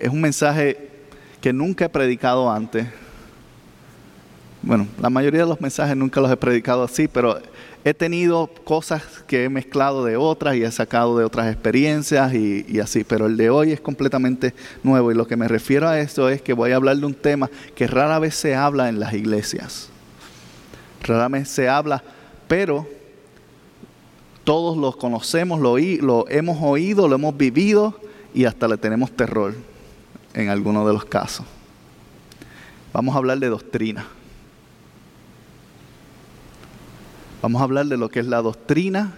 es, 0.00 0.08
un 0.08 0.20
mensaje 0.20 0.88
que 1.40 1.52
nunca 1.52 1.84
he 1.84 1.88
predicado 1.88 2.50
antes. 2.50 2.86
Bueno, 4.62 4.88
la 5.00 5.08
mayoría 5.08 5.42
de 5.42 5.48
los 5.48 5.60
mensajes 5.60 5.96
nunca 5.96 6.20
los 6.20 6.30
he 6.30 6.36
predicado 6.36 6.82
así, 6.82 7.06
pero 7.06 7.38
he 7.84 7.94
tenido 7.94 8.50
cosas 8.64 9.02
que 9.26 9.44
he 9.44 9.48
mezclado 9.48 10.04
de 10.04 10.16
otras 10.16 10.56
y 10.56 10.64
he 10.64 10.70
sacado 10.70 11.16
de 11.16 11.24
otras 11.24 11.52
experiencias 11.52 12.34
y, 12.34 12.80
así, 12.80 13.04
pero 13.04 13.26
el 13.26 13.36
de 13.36 13.50
hoy 13.50 13.72
es 13.72 13.80
completamente 13.80 14.52
nuevo 14.82 15.12
y 15.12 15.14
lo 15.14 15.26
que 15.26 15.36
me 15.36 15.46
refiero 15.46 15.88
a 15.88 16.00
esto 16.00 16.28
es 16.28 16.42
que 16.42 16.52
voy 16.52 16.72
a 16.72 16.76
hablar 16.76 16.96
de 16.96 17.06
un 17.06 17.14
tema 17.14 17.48
que 17.74 17.86
rara 17.86 18.18
vez 18.18 18.34
se 18.34 18.54
habla 18.56 18.88
en 18.88 18.98
las 18.98 19.14
iglesias. 19.14 19.90
Rara 21.04 21.28
vez 21.28 21.48
se 21.48 21.68
habla, 21.68 22.02
pero 22.48 22.86
todos 24.42 24.76
lo 24.76 24.92
conocemos, 24.92 25.60
lo, 25.60 25.78
lo 25.78 26.28
hemos 26.28 26.58
oído, 26.60 27.06
lo 27.06 27.14
hemos 27.14 27.36
vivido 27.36 28.00
y 28.34 28.44
hasta 28.44 28.66
le 28.66 28.76
tenemos 28.76 29.12
terror 29.12 29.54
en 30.38 30.50
algunos 30.50 30.86
de 30.86 30.92
los 30.92 31.04
casos. 31.04 31.44
Vamos 32.92 33.12
a 33.14 33.18
hablar 33.18 33.40
de 33.40 33.48
doctrina. 33.48 34.06
Vamos 37.42 37.60
a 37.60 37.64
hablar 37.64 37.86
de 37.86 37.96
lo 37.96 38.08
que 38.08 38.20
es 38.20 38.26
la 38.26 38.40
doctrina 38.40 39.14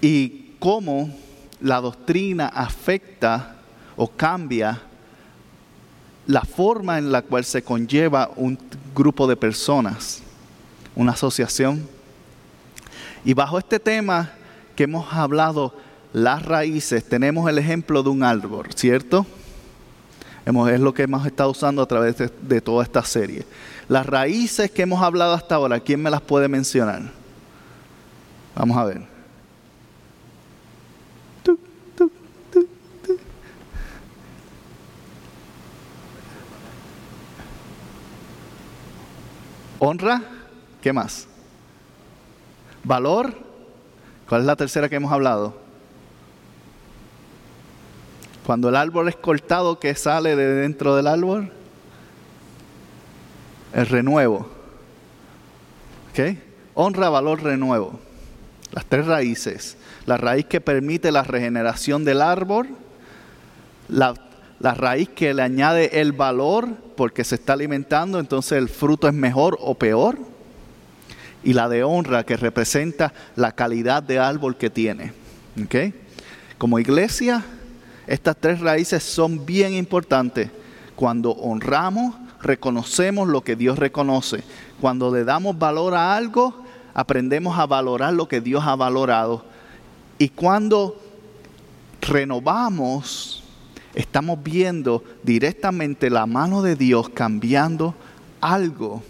y 0.00 0.54
cómo 0.58 1.14
la 1.60 1.82
doctrina 1.82 2.46
afecta 2.46 3.56
o 3.96 4.08
cambia 4.08 4.80
la 6.26 6.42
forma 6.42 6.96
en 6.96 7.12
la 7.12 7.20
cual 7.20 7.44
se 7.44 7.62
conlleva 7.62 8.30
un 8.36 8.58
grupo 8.94 9.26
de 9.26 9.36
personas, 9.36 10.22
una 10.96 11.12
asociación. 11.12 11.86
Y 13.26 13.34
bajo 13.34 13.58
este 13.58 13.78
tema 13.78 14.30
que 14.74 14.84
hemos 14.84 15.12
hablado 15.12 15.74
las 16.12 16.44
raíces, 16.44 17.04
tenemos 17.04 17.48
el 17.48 17.58
ejemplo 17.58 18.02
de 18.02 18.10
un 18.10 18.22
árbol, 18.22 18.66
¿cierto? 18.74 19.26
Es 20.46 20.80
lo 20.80 20.92
que 20.92 21.04
hemos 21.04 21.24
estado 21.26 21.50
usando 21.50 21.80
a 21.80 21.86
través 21.86 22.16
de, 22.16 22.60
toda 22.60 22.82
esta 22.82 23.04
serie. 23.04 23.44
Las 23.88 24.04
raíces 24.04 24.70
que 24.70 24.82
hemos 24.82 25.00
hablado 25.00 25.34
hasta 25.34 25.54
ahora, 25.54 25.78
¿quién 25.78 26.02
me 26.02 26.10
las 26.10 26.20
puede 26.20 26.48
mencionar? 26.48 27.02
Vamos 28.56 28.76
a 28.76 28.84
ver. 28.84 29.02
Honra, 39.78 40.22
¿qué 40.82 40.92
más? 40.92 41.26
Valor, 42.82 43.34
¿cuál 44.28 44.40
es 44.40 44.46
la 44.46 44.56
tercera 44.56 44.88
que 44.88 44.96
hemos 44.96 45.12
hablado? 45.12 45.69
Cuando 48.44 48.68
el 48.68 48.76
árbol 48.76 49.08
es 49.08 49.16
cortado, 49.16 49.78
¿qué 49.78 49.94
sale 49.94 50.34
de 50.36 50.54
dentro 50.54 50.96
del 50.96 51.06
árbol? 51.06 51.52
El 53.72 53.86
renuevo. 53.86 54.48
¿Ok? 56.10 56.36
Honra, 56.74 57.08
valor, 57.08 57.42
renuevo. 57.42 58.00
Las 58.72 58.86
tres 58.86 59.06
raíces. 59.06 59.76
La 60.06 60.16
raíz 60.16 60.46
que 60.46 60.60
permite 60.60 61.12
la 61.12 61.22
regeneración 61.22 62.04
del 62.04 62.22
árbol. 62.22 62.68
La, 63.88 64.14
la 64.58 64.74
raíz 64.74 65.08
que 65.10 65.34
le 65.34 65.42
añade 65.42 66.00
el 66.00 66.12
valor 66.12 66.68
porque 66.96 67.24
se 67.24 67.36
está 67.36 67.52
alimentando, 67.54 68.18
entonces 68.18 68.58
el 68.58 68.68
fruto 68.68 69.08
es 69.08 69.14
mejor 69.14 69.58
o 69.60 69.74
peor. 69.74 70.18
Y 71.42 71.52
la 71.52 71.68
de 71.68 71.84
honra 71.84 72.24
que 72.24 72.36
representa 72.36 73.12
la 73.36 73.52
calidad 73.52 74.02
de 74.02 74.18
árbol 74.18 74.56
que 74.56 74.70
tiene. 74.70 75.12
¿Ok? 75.62 75.94
Como 76.58 76.78
iglesia 76.78 77.44
estas 78.06 78.36
tres 78.36 78.60
raíces 78.60 79.02
son 79.02 79.44
bien 79.44 79.74
importantes. 79.74 80.50
Cuando 80.96 81.30
honramos, 81.32 82.14
reconocemos 82.42 83.28
lo 83.28 83.42
que 83.42 83.56
Dios 83.56 83.78
reconoce. 83.78 84.42
Cuando 84.80 85.14
le 85.14 85.24
damos 85.24 85.58
valor 85.58 85.94
a 85.94 86.16
algo, 86.16 86.54
aprendemos 86.94 87.58
a 87.58 87.66
valorar 87.66 88.12
lo 88.12 88.28
que 88.28 88.40
Dios 88.40 88.64
ha 88.66 88.76
valorado. 88.76 89.44
Y 90.18 90.28
cuando 90.28 91.00
renovamos, 92.00 93.44
estamos 93.94 94.42
viendo 94.42 95.04
directamente 95.22 96.10
la 96.10 96.26
mano 96.26 96.62
de 96.62 96.76
Dios 96.76 97.08
cambiando 97.08 97.94
algo 98.40 99.02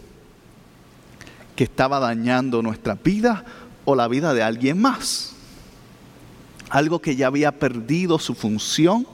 que 1.57 1.65
estaba 1.65 2.01
dañando 2.01 2.63
nuestra 2.63 2.95
vida 2.95 3.45
o 3.85 3.95
la 3.95 4.09
vida 4.09 4.35
de 4.35 4.43
alguien 4.43 4.81
más 4.81 5.37
algo 6.71 7.01
que 7.01 7.17
ya 7.17 7.27
había 7.27 7.53
perdido 7.53 8.19
su 8.19 8.35
función, 8.35 9.07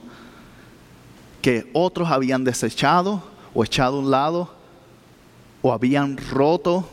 que 1.41 1.69
otros 1.73 2.09
habían 2.09 2.43
desechado 2.43 3.23
o 3.53 3.63
echado 3.63 3.97
a 3.97 3.99
un 3.99 4.11
lado 4.11 4.53
o 5.61 5.73
habían 5.73 6.17
roto, 6.17 6.87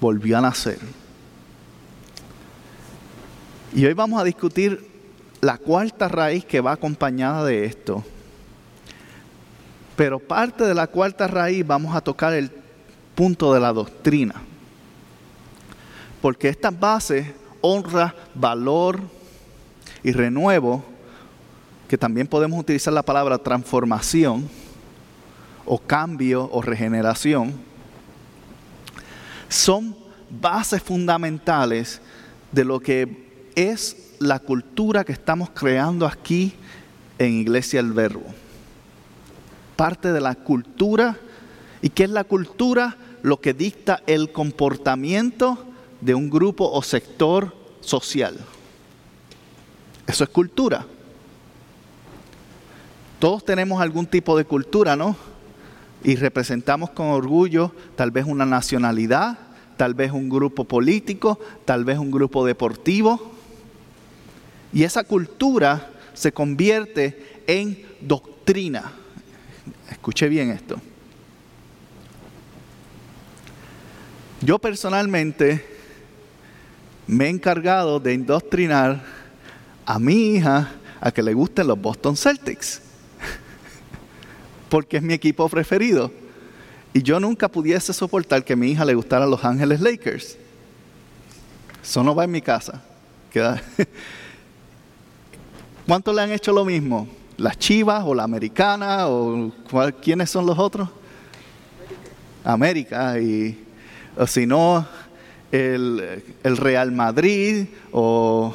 volvió 0.00 0.38
a 0.38 0.40
nacer. 0.40 0.78
Y 3.74 3.84
hoy 3.84 3.92
vamos 3.92 4.18
a 4.18 4.24
discutir 4.24 4.90
la 5.42 5.58
cuarta 5.58 6.08
raíz 6.08 6.44
que 6.46 6.62
va 6.62 6.72
acompañada 6.72 7.44
de 7.44 7.66
esto. 7.66 8.02
Pero 9.96 10.18
parte 10.18 10.64
de 10.64 10.74
la 10.74 10.86
cuarta 10.86 11.26
raíz 11.26 11.66
vamos 11.66 11.94
a 11.94 12.00
tocar 12.00 12.32
el 12.32 12.50
punto 13.14 13.52
de 13.52 13.60
la 13.60 13.72
doctrina. 13.72 14.34
Porque 16.22 16.48
estas 16.48 16.78
bases 16.78 17.26
honra, 17.60 18.14
valor 18.34 19.00
y 20.02 20.12
renuevo, 20.12 20.84
que 21.88 21.98
también 21.98 22.26
podemos 22.26 22.58
utilizar 22.58 22.92
la 22.92 23.02
palabra 23.02 23.38
transformación 23.38 24.48
o 25.64 25.78
cambio 25.78 26.48
o 26.52 26.62
regeneración, 26.62 27.54
son 29.48 29.96
bases 30.30 30.82
fundamentales 30.82 32.00
de 32.52 32.64
lo 32.64 32.80
que 32.80 33.50
es 33.54 34.14
la 34.18 34.38
cultura 34.38 35.04
que 35.04 35.12
estamos 35.12 35.50
creando 35.50 36.06
aquí 36.06 36.54
en 37.18 37.34
Iglesia 37.34 37.80
el 37.80 37.92
Verbo. 37.92 38.24
Parte 39.76 40.12
de 40.12 40.20
la 40.20 40.34
cultura, 40.34 41.16
¿y 41.82 41.90
qué 41.90 42.04
es 42.04 42.10
la 42.10 42.24
cultura? 42.24 42.96
Lo 43.22 43.40
que 43.40 43.54
dicta 43.54 44.02
el 44.06 44.32
comportamiento 44.32 45.65
de 46.00 46.14
un 46.14 46.30
grupo 46.30 46.70
o 46.70 46.82
sector 46.82 47.54
social. 47.80 48.36
Eso 50.06 50.24
es 50.24 50.30
cultura. 50.30 50.86
Todos 53.18 53.44
tenemos 53.44 53.80
algún 53.80 54.06
tipo 54.06 54.36
de 54.36 54.44
cultura, 54.44 54.94
¿no? 54.94 55.16
Y 56.04 56.16
representamos 56.16 56.90
con 56.90 57.08
orgullo 57.08 57.72
tal 57.96 58.10
vez 58.10 58.26
una 58.26 58.44
nacionalidad, 58.44 59.38
tal 59.76 59.94
vez 59.94 60.12
un 60.12 60.28
grupo 60.28 60.64
político, 60.64 61.40
tal 61.64 61.84
vez 61.84 61.98
un 61.98 62.10
grupo 62.10 62.44
deportivo. 62.44 63.32
Y 64.72 64.84
esa 64.84 65.04
cultura 65.04 65.90
se 66.12 66.32
convierte 66.32 67.42
en 67.46 67.84
doctrina. 68.00 68.92
Escuche 69.90 70.28
bien 70.28 70.50
esto. 70.50 70.76
Yo 74.42 74.58
personalmente 74.58 75.75
me 77.06 77.26
he 77.26 77.28
encargado 77.28 78.00
de 78.00 78.14
indoctrinar 78.14 79.02
a 79.84 79.98
mi 79.98 80.34
hija 80.34 80.70
a 81.00 81.10
que 81.10 81.22
le 81.22 81.34
gusten 81.34 81.66
los 81.66 81.80
Boston 81.80 82.16
Celtics, 82.16 82.80
porque 84.68 84.96
es 84.96 85.02
mi 85.02 85.14
equipo 85.14 85.48
preferido. 85.48 86.10
Y 86.92 87.02
yo 87.02 87.20
nunca 87.20 87.48
pudiese 87.48 87.92
soportar 87.92 88.44
que 88.44 88.56
mi 88.56 88.70
hija 88.70 88.84
le 88.84 88.94
gustaran 88.94 89.30
los 89.30 89.44
Ángeles 89.44 89.80
Lakers. 89.80 90.36
Eso 91.82 92.02
no 92.02 92.14
va 92.14 92.24
en 92.24 92.30
mi 92.30 92.40
casa. 92.40 92.82
¿Cuántos 95.86 96.14
le 96.14 96.22
han 96.22 96.32
hecho 96.32 96.52
lo 96.52 96.64
mismo? 96.64 97.06
¿Las 97.36 97.58
Chivas 97.58 98.02
o 98.04 98.14
la 98.14 98.24
Americana 98.24 99.08
o 99.08 99.52
quiénes 100.02 100.30
son 100.30 100.46
los 100.46 100.58
otros? 100.58 100.88
América 102.42 103.20
y 103.20 103.62
o 104.16 104.26
si 104.26 104.46
no 104.46 104.86
el, 105.52 106.56
Real 106.56 106.92
Madrid 106.92 107.66
o 107.92 108.54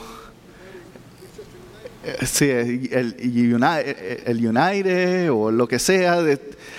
Eh, 2.03 2.25
sí, 2.25 2.49
el, 2.49 3.15
el, 3.19 4.47
United 4.47 5.31
o 5.31 5.51
lo 5.51 5.67
que 5.67 5.77
sea. 5.77 6.19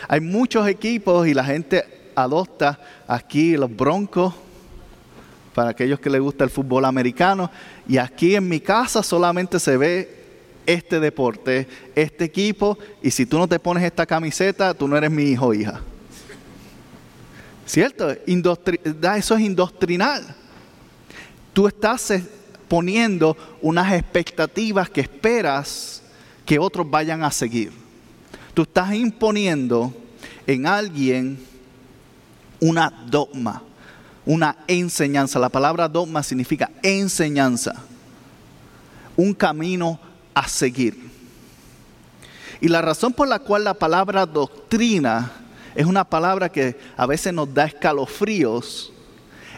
hay 0.09 0.21
muchos 0.21 0.67
equipos 0.67 1.29
y 1.29 1.35
la 1.35 1.45
gente 1.45 1.85
adopta 2.17 2.81
aquí 3.07 3.57
los 3.57 3.75
Broncos 3.75 4.35
para 5.55 5.71
aquellos 5.71 6.01
que 6.01 6.11
les 6.11 6.21
gusta 6.21 6.43
el 6.43 6.51
fútbol 6.51 6.85
americano. 6.85 7.51
Y 7.87 7.99
aquí 7.99 8.35
en 8.35 8.49
mi 8.49 8.59
casa 8.59 9.03
solamente 9.03 9.61
se 9.61 9.77
ve 9.77 10.23
este 10.67 10.99
deporte, 10.99 11.69
este 11.95 12.25
equipo, 12.25 12.79
y 13.01 13.11
si 13.11 13.27
tú 13.27 13.39
no 13.39 13.47
te 13.47 13.59
pones 13.59 13.85
esta 13.85 14.07
camiseta, 14.07 14.75
tú 14.75 14.89
no 14.89 14.97
eres 14.97 15.11
mi 15.11 15.25
hijo 15.25 15.49
o 15.49 15.55
hija. 15.55 15.83
¿Cierto? 17.67 18.11
eso 18.11 19.35
es 19.37 19.41
indoctrinar. 19.41 20.23
Tú 21.53 21.67
estás 21.69 22.13
poniendo 22.69 23.37
unas 23.61 23.93
expectativas 23.93 24.89
que 24.89 25.03
esperas 25.03 26.03
que 26.45 26.59
otros 26.59 26.89
vayan 26.91 27.23
a 27.23 27.31
seguir. 27.31 27.73
Tú 28.55 28.63
estás 28.63 28.95
imponiendo 28.95 29.95
en 30.47 30.67
alguien 30.67 31.39
una 32.61 32.91
dogma, 33.07 33.63
una 34.25 34.57
enseñanza. 34.67 35.39
La 35.39 35.49
palabra 35.49 35.89
dogma 35.89 36.23
significa 36.23 36.71
enseñanza, 36.83 37.75
un 39.17 39.35
camino 39.35 39.99
a 40.35 40.49
seguir. 40.49 41.11
Y 42.61 42.69
la 42.69 42.81
razón 42.81 43.13
por 43.13 43.29
la 43.29 43.41
cual 43.41 43.65
la 43.65 43.75
palabra 43.75 44.25
doctrina 44.25 45.42
es 45.75 45.87
una 45.87 46.05
palabra 46.05 46.51
que 46.51 46.77
a 46.97 47.07
veces 47.07 47.33
nos 47.33 47.53
da 47.53 47.65
escalofríos 47.65 48.93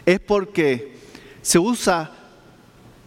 es 0.05 0.19
porque 0.19 0.95
se 1.41 1.59
usa 1.59 2.11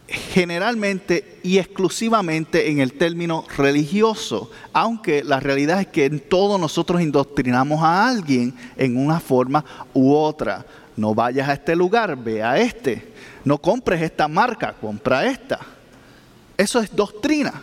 generalmente 0.08 1.38
y 1.43 1.58
exclusivamente 1.58 2.70
en 2.70 2.81
el 2.81 2.94
término 2.94 3.44
religioso, 3.56 4.50
aunque 4.72 5.22
la 5.22 5.38
realidad 5.38 5.81
es 5.81 5.87
que 5.88 6.06
en 6.06 6.22
nosotros 6.31 7.02
indoctrinamos 7.02 7.82
a 7.82 8.08
alguien 8.08 8.55
en 8.76 8.96
una 8.96 9.20
forma 9.20 9.64
u 9.93 10.14
otra. 10.14 10.64
No 10.96 11.14
vayas 11.14 11.49
a 11.49 11.52
este 11.52 11.76
lugar, 11.76 12.16
ve 12.16 12.43
a 12.43 12.58
este. 12.58 13.12
No 13.44 13.58
compres 13.58 14.02
esta 14.02 14.26
marca, 14.26 14.72
compra 14.72 15.26
esta. 15.26 15.61
Eso 16.56 16.81
es 16.81 16.94
doctrina. 16.94 17.62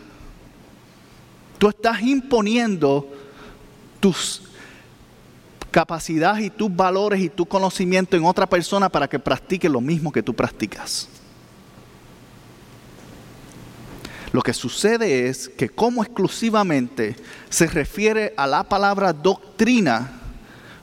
Tú 1.57 1.69
estás 1.69 2.01
imponiendo 2.01 3.11
tus 3.99 4.41
capacidades 5.75 6.45
y 6.45 6.49
tus 6.49 6.73
valores 6.73 7.19
y 7.19 7.27
tu 7.27 7.45
conocimiento 7.45 8.15
en 8.15 8.23
otra 8.23 8.47
persona 8.47 8.87
para 8.87 9.09
que 9.09 9.19
practique 9.19 9.67
lo 9.67 9.81
mismo 9.81 10.09
que 10.09 10.23
tú 10.23 10.33
practicas. 10.33 11.09
Lo 14.31 14.41
que 14.41 14.53
sucede 14.53 15.27
es 15.27 15.49
que 15.49 15.67
como 15.67 16.01
exclusivamente 16.01 17.17
se 17.49 17.67
refiere 17.67 18.33
a 18.37 18.47
la 18.47 18.63
palabra 18.63 19.11
doctrina 19.11 20.21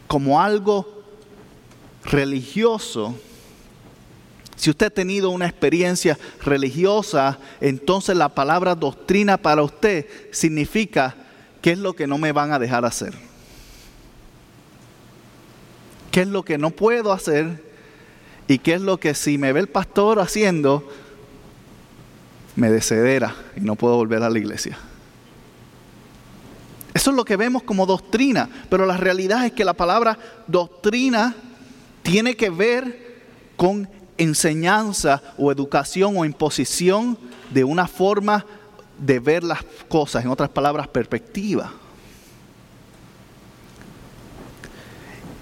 como 0.09 0.39
algo 0.39 1.03
religioso, 2.05 3.15
si 4.57 4.69
usted 4.69 4.89
ha 4.89 4.91
tenido 4.91 5.31
una 5.31 5.47
experiencia 5.47 6.19
religiosa, 6.45 7.39
entonces 7.63 8.15
la 8.15 8.29
palabra 8.29 8.75
doctrina 8.75 9.39
para 9.39 9.63
usted 9.63 10.05
significa 10.33 11.15
qué 11.63 11.71
es 11.73 11.79
lo 11.79 11.95
que 11.95 12.07
no 12.07 12.19
me 12.19 12.33
van 12.33 12.53
a 12.53 12.59
dejar 12.59 12.85
hacer. 12.85 13.32
¿Qué 16.13 16.21
es 16.21 16.29
lo 16.29 16.45
que 16.45 16.59
no 16.59 16.71
puedo 16.71 17.11
hacer? 17.11 17.65
¿Y 18.47 18.59
qué 18.59 18.75
es 18.75 18.83
lo 18.83 19.01
que 19.01 19.15
si 19.15 19.39
me 19.39 19.53
ve 19.53 19.61
el 19.61 19.69
pastor 19.69 20.21
haciendo, 20.21 20.87
me 22.55 22.71
desedera 22.71 23.35
y 23.57 23.61
no 23.61 23.77
puedo 23.77 23.97
volver 23.97 24.23
a 24.23 24.29
la 24.29 24.39
iglesia? 24.39 24.79
Eso 26.93 27.11
es 27.11 27.17
lo 27.17 27.25
que 27.25 27.37
vemos 27.37 27.63
como 27.63 27.87
doctrina, 27.87 28.51
pero 28.69 28.85
la 28.85 28.99
realidad 28.99 29.47
es 29.47 29.53
que 29.53 29.65
la 29.65 29.73
palabra 29.73 30.19
doctrina 30.47 31.35
tiene 32.03 32.37
que 32.37 32.51
ver 32.51 33.23
con 33.57 33.89
enseñanza 34.19 35.23
o 35.39 35.51
educación 35.51 36.19
o 36.19 36.27
imposición 36.27 37.17
de 37.51 37.65
una 37.65 37.89
forma 37.89 38.45
de 38.99 39.19
ver 39.19 39.45
las 39.45 39.61
cosas, 39.89 40.27
en 40.27 40.31
otras 40.31 40.51
palabras, 40.51 40.89
perspectiva. 40.89 41.73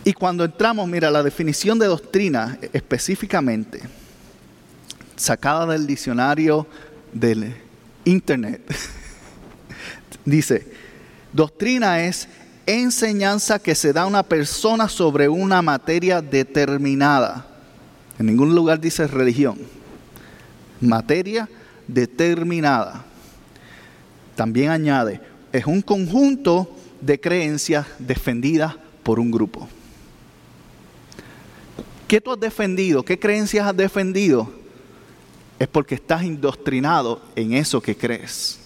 Y 0.04 0.12
cuando 0.12 0.44
entramos, 0.44 0.88
mira, 0.88 1.10
la 1.10 1.22
definición 1.22 1.78
de 1.78 1.86
doctrina 1.86 2.58
específicamente, 2.72 3.82
sacada 5.16 5.66
del 5.66 5.86
diccionario 5.86 6.66
del 7.12 7.54
Internet, 8.04 8.62
dice, 10.24 10.66
doctrina 11.32 12.04
es 12.04 12.28
enseñanza 12.66 13.58
que 13.58 13.74
se 13.74 13.92
da 13.92 14.02
a 14.02 14.06
una 14.06 14.22
persona 14.22 14.88
sobre 14.88 15.28
una 15.28 15.60
materia 15.60 16.22
determinada 16.22 17.50
en 18.20 18.26
ningún 18.26 18.54
lugar 18.54 18.78
dice 18.78 19.06
religión. 19.06 19.56
Materia 20.78 21.48
determinada. 21.88 23.02
También 24.36 24.68
añade, 24.68 25.22
es 25.52 25.64
un 25.64 25.80
conjunto 25.80 26.70
de 27.00 27.18
creencias 27.18 27.86
defendidas 27.98 28.76
por 29.02 29.18
un 29.18 29.30
grupo. 29.30 29.66
¿Qué 32.10 32.20
tú 32.20 32.32
has 32.32 32.40
defendido? 32.40 33.04
¿Qué 33.04 33.20
creencias 33.20 33.64
has 33.64 33.76
defendido? 33.76 34.50
Es 35.60 35.68
porque 35.68 35.94
estás 35.94 36.24
indoctrinado 36.24 37.22
en 37.36 37.52
eso 37.52 37.80
que 37.80 37.96
crees. 37.96 38.58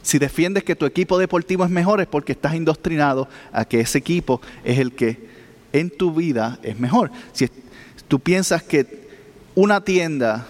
Si 0.00 0.18
defiendes 0.18 0.64
que 0.64 0.74
tu 0.74 0.86
equipo 0.86 1.18
deportivo 1.18 1.66
es 1.66 1.70
mejor 1.70 2.00
es 2.00 2.06
porque 2.06 2.32
estás 2.32 2.54
indoctrinado 2.54 3.28
a 3.52 3.66
que 3.66 3.80
ese 3.80 3.98
equipo 3.98 4.40
es 4.64 4.78
el 4.78 4.92
que 4.92 5.18
en 5.74 5.90
tu 5.90 6.14
vida 6.14 6.58
es 6.62 6.80
mejor. 6.80 7.10
Si 7.34 7.46
tú 8.08 8.18
piensas 8.18 8.62
que 8.62 9.06
una 9.54 9.84
tienda, 9.84 10.46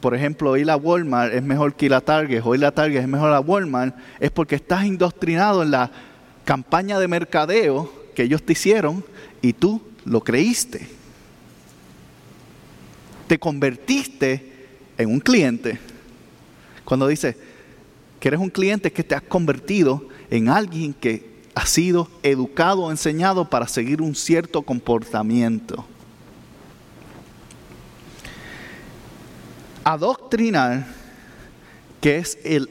por 0.00 0.14
ejemplo, 0.14 0.56
ir 0.56 0.70
a 0.70 0.76
Walmart 0.76 1.34
es 1.34 1.42
mejor 1.42 1.74
que 1.74 1.84
ir 1.84 1.92
a 1.92 2.00
Target, 2.00 2.40
o 2.46 2.54
ir 2.54 2.64
a 2.64 2.72
Target 2.72 3.02
es 3.02 3.08
mejor 3.08 3.34
a 3.34 3.40
Walmart, 3.40 3.94
es 4.20 4.30
porque 4.30 4.54
estás 4.54 4.86
indoctrinado 4.86 5.62
en 5.62 5.70
la 5.70 5.90
campaña 6.46 6.98
de 6.98 7.08
mercadeo 7.08 7.92
que 8.14 8.22
ellos 8.22 8.42
te 8.42 8.54
hicieron 8.54 9.04
y 9.42 9.52
tú 9.52 9.82
lo 10.06 10.22
creíste. 10.22 10.98
Te 13.30 13.38
convertiste 13.38 14.42
en 14.98 15.08
un 15.08 15.20
cliente. 15.20 15.78
Cuando 16.84 17.06
dices 17.06 17.36
que 18.18 18.26
eres 18.26 18.40
un 18.40 18.50
cliente 18.50 18.88
es 18.88 18.94
que 18.94 19.04
te 19.04 19.14
has 19.14 19.22
convertido 19.22 20.04
en 20.32 20.48
alguien 20.48 20.92
que 20.92 21.30
ha 21.54 21.64
sido 21.64 22.10
educado 22.24 22.82
o 22.82 22.90
enseñado 22.90 23.48
para 23.48 23.68
seguir 23.68 24.02
un 24.02 24.16
cierto 24.16 24.62
comportamiento. 24.62 25.86
adoctrinar, 29.84 30.88
que 32.00 32.16
es 32.18 32.36
el, 32.42 32.68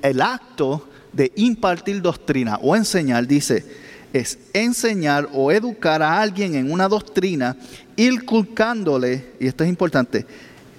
el 0.00 0.22
acto 0.22 0.88
de 1.12 1.30
impartir 1.36 2.00
doctrina 2.00 2.58
o 2.62 2.74
enseñar, 2.74 3.26
dice, 3.26 3.66
es 4.12 4.38
enseñar 4.52 5.28
o 5.32 5.52
educar 5.52 6.02
a 6.02 6.20
alguien 6.20 6.54
en 6.54 6.72
una 6.72 6.88
doctrina, 6.88 7.56
inculcándole, 7.96 9.32
y 9.38 9.46
esto 9.46 9.64
es 9.64 9.70
importante, 9.70 10.26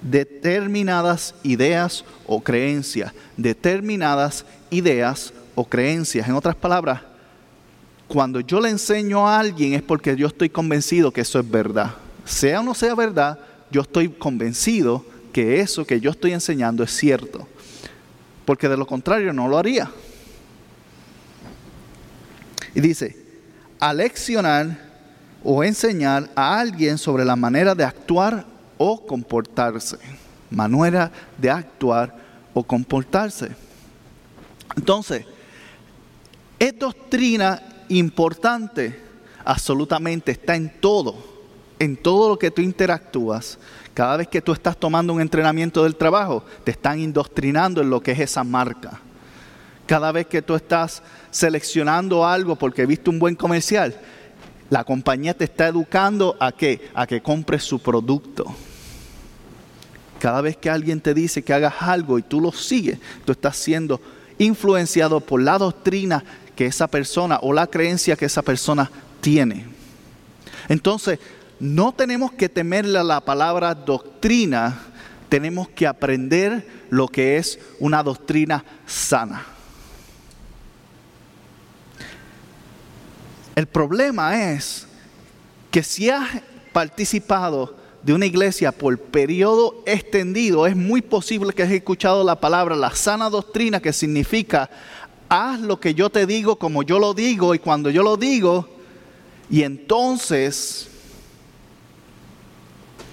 determinadas 0.01 1.35
ideas 1.43 2.03
o 2.25 2.41
creencias, 2.41 3.13
determinadas 3.37 4.45
ideas 4.69 5.33
o 5.55 5.65
creencias. 5.65 6.27
En 6.27 6.35
otras 6.35 6.55
palabras, 6.55 7.01
cuando 8.07 8.41
yo 8.41 8.59
le 8.59 8.69
enseño 8.69 9.27
a 9.27 9.39
alguien 9.39 9.73
es 9.73 9.81
porque 9.81 10.15
yo 10.15 10.27
estoy 10.27 10.49
convencido 10.49 11.11
que 11.11 11.21
eso 11.21 11.39
es 11.39 11.49
verdad. 11.49 11.95
Sea 12.25 12.59
o 12.59 12.63
no 12.63 12.73
sea 12.73 12.95
verdad, 12.95 13.39
yo 13.71 13.81
estoy 13.81 14.09
convencido 14.09 15.05
que 15.31 15.61
eso 15.61 15.85
que 15.85 16.01
yo 16.01 16.11
estoy 16.11 16.33
enseñando 16.33 16.83
es 16.83 16.91
cierto, 16.91 17.47
porque 18.43 18.67
de 18.67 18.75
lo 18.75 18.85
contrario 18.85 19.31
no 19.31 19.47
lo 19.47 19.57
haría. 19.57 19.89
Y 22.73 22.81
dice, 22.81 23.20
aleccionar 23.81 24.77
o 25.43 25.63
enseñar 25.63 26.29
a 26.35 26.59
alguien 26.59 26.97
sobre 26.97 27.25
la 27.25 27.35
manera 27.35 27.75
de 27.75 27.83
actuar 27.83 28.45
o 28.77 29.05
comportarse. 29.05 29.97
Manera 30.51 31.11
de 31.37 31.49
actuar 31.49 32.15
o 32.53 32.63
comportarse. 32.63 33.49
Entonces, 34.77 35.25
es 36.59 36.77
doctrina 36.77 37.61
importante, 37.89 38.97
absolutamente, 39.43 40.31
está 40.31 40.55
en 40.55 40.71
todo, 40.79 41.15
en 41.79 41.97
todo 41.97 42.29
lo 42.29 42.39
que 42.39 42.51
tú 42.51 42.61
interactúas. 42.61 43.57
Cada 43.95 44.17
vez 44.17 44.27
que 44.27 44.41
tú 44.41 44.53
estás 44.53 44.77
tomando 44.77 45.11
un 45.11 45.21
entrenamiento 45.21 45.83
del 45.83 45.95
trabajo, 45.95 46.45
te 46.63 46.71
están 46.71 46.99
indoctrinando 46.99 47.81
en 47.81 47.89
lo 47.89 48.01
que 48.01 48.11
es 48.11 48.19
esa 48.19 48.43
marca. 48.43 49.01
Cada 49.87 50.11
vez 50.11 50.27
que 50.27 50.41
tú 50.41 50.55
estás 50.55 51.01
seleccionando 51.31 52.25
algo 52.25 52.55
porque 52.55 52.85
viste 52.85 53.09
un 53.09 53.19
buen 53.19 53.35
comercial, 53.35 53.95
la 54.69 54.83
compañía 54.83 55.33
te 55.33 55.45
está 55.45 55.67
educando 55.67 56.37
a 56.39 56.51
qué? 56.51 56.89
A 56.93 57.07
que 57.07 57.21
compres 57.21 57.63
su 57.63 57.79
producto. 57.79 58.45
Cada 60.19 60.41
vez 60.41 60.55
que 60.55 60.69
alguien 60.69 61.01
te 61.01 61.13
dice 61.13 61.43
que 61.43 61.53
hagas 61.53 61.73
algo 61.79 62.19
y 62.19 62.21
tú 62.21 62.39
lo 62.39 62.51
sigues, 62.51 62.99
tú 63.25 63.31
estás 63.31 63.57
siendo 63.57 63.99
influenciado 64.37 65.19
por 65.19 65.41
la 65.41 65.57
doctrina 65.57 66.23
que 66.55 66.67
esa 66.67 66.87
persona 66.87 67.39
o 67.41 67.53
la 67.53 67.67
creencia 67.67 68.15
que 68.15 68.25
esa 68.25 68.41
persona 68.41 68.89
tiene. 69.19 69.65
Entonces, 70.69 71.19
no 71.59 71.91
tenemos 71.91 72.31
que 72.31 72.49
temerle 72.49 72.99
a 72.99 73.03
la 73.03 73.21
palabra 73.21 73.75
doctrina, 73.75 74.79
tenemos 75.27 75.69
que 75.69 75.85
aprender 75.85 76.65
lo 76.89 77.07
que 77.07 77.37
es 77.37 77.59
una 77.79 78.03
doctrina 78.03 78.63
sana. 78.85 79.45
El 83.55 83.67
problema 83.67 84.51
es 84.53 84.87
que 85.71 85.83
si 85.83 86.09
has 86.09 86.41
participado 86.73 87.75
de 88.03 88.13
una 88.13 88.25
iglesia 88.25 88.71
por 88.71 88.97
periodo 88.97 89.83
extendido, 89.85 90.65
es 90.65 90.75
muy 90.75 91.01
posible 91.01 91.53
que 91.53 91.63
has 91.63 91.71
escuchado 91.71 92.23
la 92.23 92.39
palabra, 92.39 92.75
la 92.75 92.95
sana 92.95 93.29
doctrina, 93.29 93.79
que 93.79 93.93
significa, 93.93 94.69
haz 95.29 95.59
lo 95.59 95.79
que 95.79 95.93
yo 95.93 96.09
te 96.09 96.25
digo 96.25 96.55
como 96.57 96.83
yo 96.83 96.99
lo 96.99 97.13
digo 97.13 97.53
y 97.53 97.59
cuando 97.59 97.89
yo 97.89 98.03
lo 98.03 98.17
digo, 98.17 98.67
y 99.49 99.63
entonces 99.63 100.87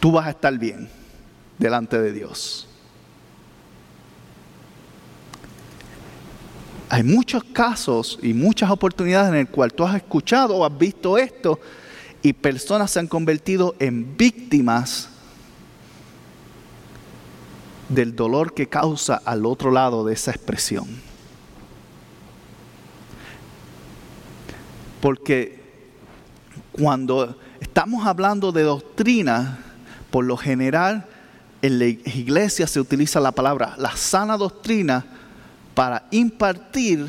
tú 0.00 0.12
vas 0.12 0.26
a 0.26 0.30
estar 0.30 0.56
bien 0.56 0.88
delante 1.58 2.00
de 2.00 2.12
Dios. 2.12 2.67
Hay 6.90 7.02
muchos 7.02 7.44
casos 7.44 8.18
y 8.22 8.32
muchas 8.32 8.70
oportunidades 8.70 9.28
en 9.30 9.36
el 9.36 9.48
cual 9.48 9.72
tú 9.74 9.84
has 9.84 9.96
escuchado 9.96 10.56
o 10.56 10.64
has 10.64 10.76
visto 10.76 11.18
esto 11.18 11.60
y 12.22 12.32
personas 12.32 12.90
se 12.90 13.00
han 13.00 13.06
convertido 13.06 13.74
en 13.78 14.16
víctimas 14.16 15.10
del 17.90 18.16
dolor 18.16 18.54
que 18.54 18.68
causa 18.68 19.20
al 19.24 19.44
otro 19.44 19.70
lado 19.70 20.04
de 20.04 20.14
esa 20.14 20.30
expresión. 20.30 20.86
Porque 25.00 25.60
cuando 26.72 27.38
estamos 27.60 28.06
hablando 28.06 28.50
de 28.50 28.62
doctrina, 28.62 29.58
por 30.10 30.24
lo 30.24 30.36
general 30.36 31.06
en 31.60 31.78
la 31.78 31.86
iglesia 31.86 32.66
se 32.66 32.80
utiliza 32.80 33.18
la 33.20 33.32
palabra 33.32 33.74
la 33.78 33.96
sana 33.96 34.36
doctrina 34.36 35.17
para 35.78 36.08
impartir 36.10 37.06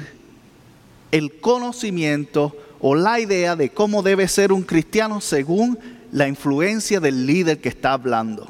el 1.09 1.39
conocimiento 1.39 2.55
o 2.79 2.93
la 2.93 3.19
idea 3.19 3.55
de 3.55 3.71
cómo 3.71 4.03
debe 4.03 4.27
ser 4.27 4.53
un 4.53 4.61
cristiano 4.61 5.21
según 5.21 5.79
la 6.11 6.27
influencia 6.27 6.99
del 6.99 7.25
líder 7.25 7.61
que 7.61 7.69
está 7.69 7.93
hablando. 7.93 8.47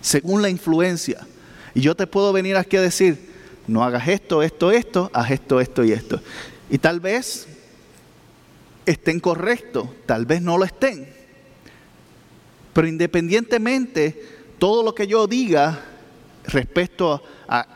Según 0.00 0.40
la 0.40 0.48
influencia. 0.48 1.26
Y 1.74 1.82
yo 1.82 1.94
te 1.94 2.06
puedo 2.06 2.32
venir 2.32 2.56
aquí 2.56 2.78
a 2.78 2.80
decir, 2.80 3.30
no 3.66 3.84
hagas 3.84 4.08
esto, 4.08 4.42
esto, 4.42 4.70
esto, 4.70 5.10
haz 5.12 5.30
esto, 5.30 5.60
esto 5.60 5.84
y 5.84 5.92
esto. 5.92 6.18
Y 6.70 6.78
tal 6.78 6.98
vez 6.98 7.46
estén 8.86 9.20
correctos, 9.20 9.86
tal 10.06 10.24
vez 10.24 10.40
no 10.40 10.56
lo 10.56 10.64
estén. 10.64 11.12
Pero 12.72 12.88
independientemente, 12.88 14.48
todo 14.58 14.82
lo 14.82 14.94
que 14.94 15.06
yo 15.06 15.26
diga 15.26 15.90
respecto 16.46 17.22
a, 17.48 17.66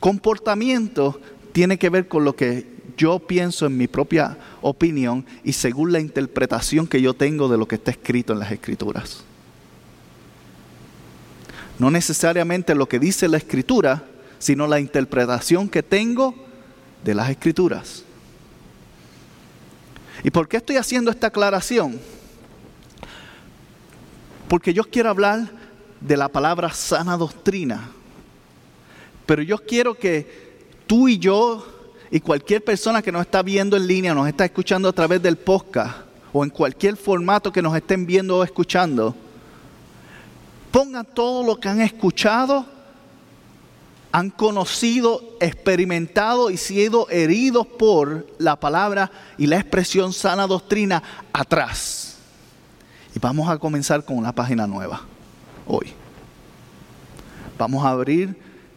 comportamiento 0.00 1.20
tiene 1.52 1.78
que 1.78 1.90
ver 1.90 2.08
con 2.08 2.24
lo 2.24 2.34
que 2.34 2.72
yo 2.96 3.20
pienso 3.20 3.66
en 3.66 3.76
mi 3.76 3.86
propia 3.86 4.36
opinión 4.60 5.24
y 5.44 5.52
según 5.52 5.92
la 5.92 6.00
interpretación 6.00 6.86
que 6.86 7.00
yo 7.00 7.14
tengo 7.14 7.48
de 7.48 7.58
lo 7.58 7.66
que 7.66 7.76
está 7.76 7.90
escrito 7.92 8.32
en 8.32 8.40
las 8.40 8.52
escrituras. 8.52 9.24
No 11.78 11.90
necesariamente 11.90 12.74
lo 12.74 12.88
que 12.88 12.98
dice 12.98 13.28
la 13.28 13.38
escritura, 13.38 14.04
sino 14.38 14.66
la 14.66 14.80
interpretación 14.80 15.68
que 15.68 15.82
tengo 15.82 16.34
de 17.04 17.14
las 17.14 17.30
escrituras. 17.30 18.04
¿Y 20.24 20.30
por 20.30 20.48
qué 20.48 20.58
estoy 20.58 20.76
haciendo 20.76 21.10
esta 21.10 21.28
aclaración? 21.28 21.98
Porque 24.48 24.74
yo 24.74 24.84
quiero 24.84 25.10
hablar 25.10 25.61
de 26.02 26.16
la 26.16 26.28
palabra 26.28 26.72
sana 26.72 27.16
doctrina. 27.16 27.90
Pero 29.26 29.42
yo 29.42 29.58
quiero 29.58 29.94
que 29.94 30.74
tú 30.86 31.08
y 31.08 31.18
yo 31.18 31.64
y 32.10 32.20
cualquier 32.20 32.62
persona 32.62 33.00
que 33.00 33.12
nos 33.12 33.22
está 33.22 33.42
viendo 33.42 33.76
en 33.76 33.86
línea, 33.86 34.14
nos 34.14 34.28
está 34.28 34.44
escuchando 34.44 34.88
a 34.88 34.92
través 34.92 35.22
del 35.22 35.38
podcast 35.38 35.96
o 36.32 36.44
en 36.44 36.50
cualquier 36.50 36.96
formato 36.96 37.52
que 37.52 37.62
nos 37.62 37.74
estén 37.76 38.04
viendo 38.04 38.38
o 38.38 38.44
escuchando, 38.44 39.14
pongan 40.70 41.06
todo 41.06 41.44
lo 41.44 41.58
que 41.58 41.68
han 41.68 41.80
escuchado, 41.80 42.66
han 44.10 44.30
conocido, 44.30 45.22
experimentado 45.40 46.50
y 46.50 46.56
sido 46.56 47.08
heridos 47.10 47.66
por 47.66 48.26
la 48.38 48.56
palabra 48.56 49.10
y 49.38 49.46
la 49.46 49.56
expresión 49.56 50.12
sana 50.12 50.46
doctrina 50.46 51.02
atrás. 51.32 52.16
Y 53.14 53.18
vamos 53.18 53.48
a 53.48 53.58
comenzar 53.58 54.04
con 54.04 54.16
una 54.16 54.34
página 54.34 54.66
nueva 54.66 55.11
hoy. 55.66 55.92
Vamos 57.58 57.84
a 57.84 57.90
abrir 57.90 58.36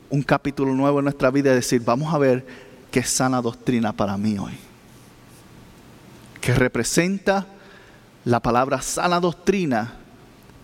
un 0.10 0.22
capítulo 0.22 0.74
nuevo 0.74 1.00
en 1.00 1.06
nuestra 1.06 1.32
vida 1.32 1.52
y 1.52 1.56
decir, 1.56 1.82
vamos 1.84 2.14
a 2.14 2.18
ver 2.18 2.46
qué 2.92 3.04
sana 3.04 3.42
doctrina 3.42 3.94
para 3.94 4.18
mí 4.18 4.38
hoy. 4.38 4.54
Que 6.40 6.54
representa 6.54 7.48
la 8.24 8.40
palabra 8.40 8.82
sana 8.82 9.20
doctrina 9.20 9.96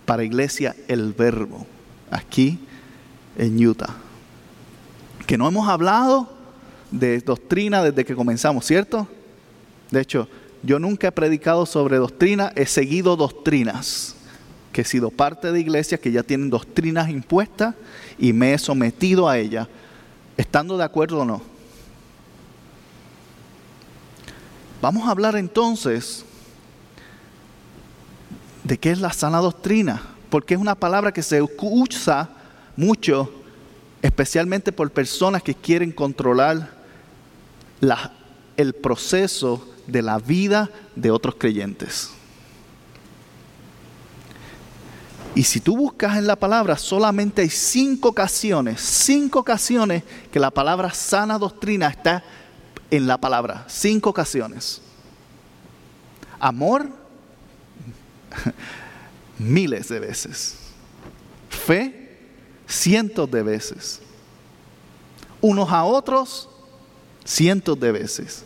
para 0.05 0.23
iglesia 0.23 0.75
el 0.87 1.13
verbo, 1.13 1.65
aquí 2.09 2.59
en 3.37 3.65
Utah. 3.65 3.95
Que 5.25 5.37
no 5.37 5.47
hemos 5.47 5.67
hablado 5.67 6.29
de 6.91 7.19
doctrina 7.21 7.83
desde 7.83 8.05
que 8.05 8.15
comenzamos, 8.15 8.65
¿cierto? 8.65 9.07
De 9.89 10.01
hecho, 10.01 10.27
yo 10.63 10.79
nunca 10.79 11.07
he 11.07 11.11
predicado 11.11 11.65
sobre 11.65 11.97
doctrina, 11.97 12.51
he 12.55 12.65
seguido 12.65 13.15
doctrinas, 13.15 14.15
que 14.71 14.81
he 14.81 14.85
sido 14.85 15.09
parte 15.09 15.51
de 15.51 15.59
iglesias 15.59 15.99
que 15.99 16.11
ya 16.11 16.23
tienen 16.23 16.49
doctrinas 16.49 17.09
impuestas 17.09 17.75
y 18.17 18.33
me 18.33 18.53
he 18.53 18.57
sometido 18.57 19.27
a 19.27 19.37
ellas, 19.37 19.67
estando 20.37 20.77
de 20.77 20.83
acuerdo 20.83 21.19
o 21.19 21.25
no. 21.25 21.41
Vamos 24.81 25.07
a 25.07 25.11
hablar 25.11 25.35
entonces 25.35 26.25
de 28.63 28.77
qué 28.77 28.91
es 28.91 28.99
la 28.99 29.13
sana 29.13 29.39
doctrina, 29.39 30.01
porque 30.29 30.53
es 30.53 30.59
una 30.59 30.75
palabra 30.75 31.11
que 31.11 31.21
se 31.21 31.41
usa 31.41 32.29
mucho, 32.75 33.31
especialmente 34.01 34.71
por 34.71 34.89
personas 34.91 35.43
que 35.43 35.53
quieren 35.53 35.91
controlar 35.91 36.71
el 38.57 38.73
proceso 38.73 39.67
de 39.87 40.01
la 40.01 40.17
vida 40.17 40.69
de 40.95 41.11
otros 41.11 41.35
creyentes. 41.35 42.11
Y 45.33 45.43
si 45.43 45.61
tú 45.61 45.77
buscas 45.77 46.17
en 46.17 46.27
la 46.27 46.35
palabra, 46.35 46.77
solamente 46.77 47.41
hay 47.41 47.49
cinco 47.49 48.09
ocasiones, 48.09 48.81
cinco 48.81 49.39
ocasiones 49.39 50.03
que 50.31 50.39
la 50.39 50.51
palabra 50.51 50.93
sana 50.93 51.37
doctrina 51.37 51.87
está 51.87 52.23
en 52.89 53.07
la 53.07 53.17
palabra, 53.17 53.65
cinco 53.69 54.09
ocasiones. 54.09 54.81
Amor, 56.39 56.89
miles 59.39 59.87
de 59.87 59.99
veces. 59.99 60.55
Fe, 61.49 62.17
cientos 62.67 63.31
de 63.31 63.43
veces. 63.43 64.01
Unos 65.39 65.71
a 65.71 65.85
otros, 65.85 66.49
cientos 67.23 67.79
de 67.79 67.91
veces. 67.93 68.43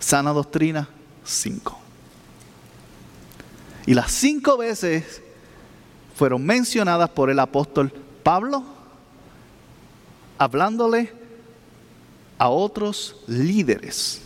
Sana 0.00 0.32
doctrina, 0.32 0.88
cinco. 1.22 1.78
Y 3.84 3.94
las 3.94 4.10
cinco 4.12 4.56
veces 4.56 5.21
fueron 6.14 6.44
mencionadas 6.44 7.10
por 7.10 7.30
el 7.30 7.38
apóstol 7.38 7.92
Pablo, 8.22 8.64
hablándole 10.38 11.12
a 12.38 12.48
otros 12.48 13.16
líderes 13.26 14.20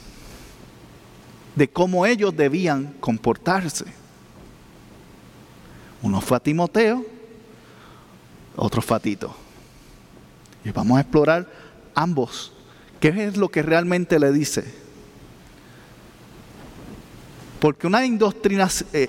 de 1.55 1.69
cómo 1.69 2.07
ellos 2.07 2.37
debían 2.37 2.95
comportarse. 3.01 3.87
Uno 6.03 6.21
fue 6.21 6.37
a 6.37 6.41
Timoteo, 6.41 7.05
otro 8.57 8.83
fue 8.83 8.97
a 8.97 9.01
Tito. 9.01 9.35
Y 10.65 10.71
vamos 10.71 10.99
a 10.99 11.01
explorar 11.01 11.47
ambos. 11.95 12.53
¿Qué 13.01 13.09
es 13.09 13.37
lo 13.37 13.49
que 13.49 13.63
realmente 13.63 14.19
le 14.19 14.33
dice? 14.33 14.65
Porque 17.61 17.87
una 17.87 18.05
indoctrinación, 18.05 18.89
eh, 18.93 19.09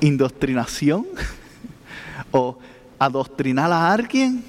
indoctrinación 0.00 1.06
o 2.30 2.58
adoctrinar 2.98 3.72
a 3.72 3.92
alguien 3.92 4.44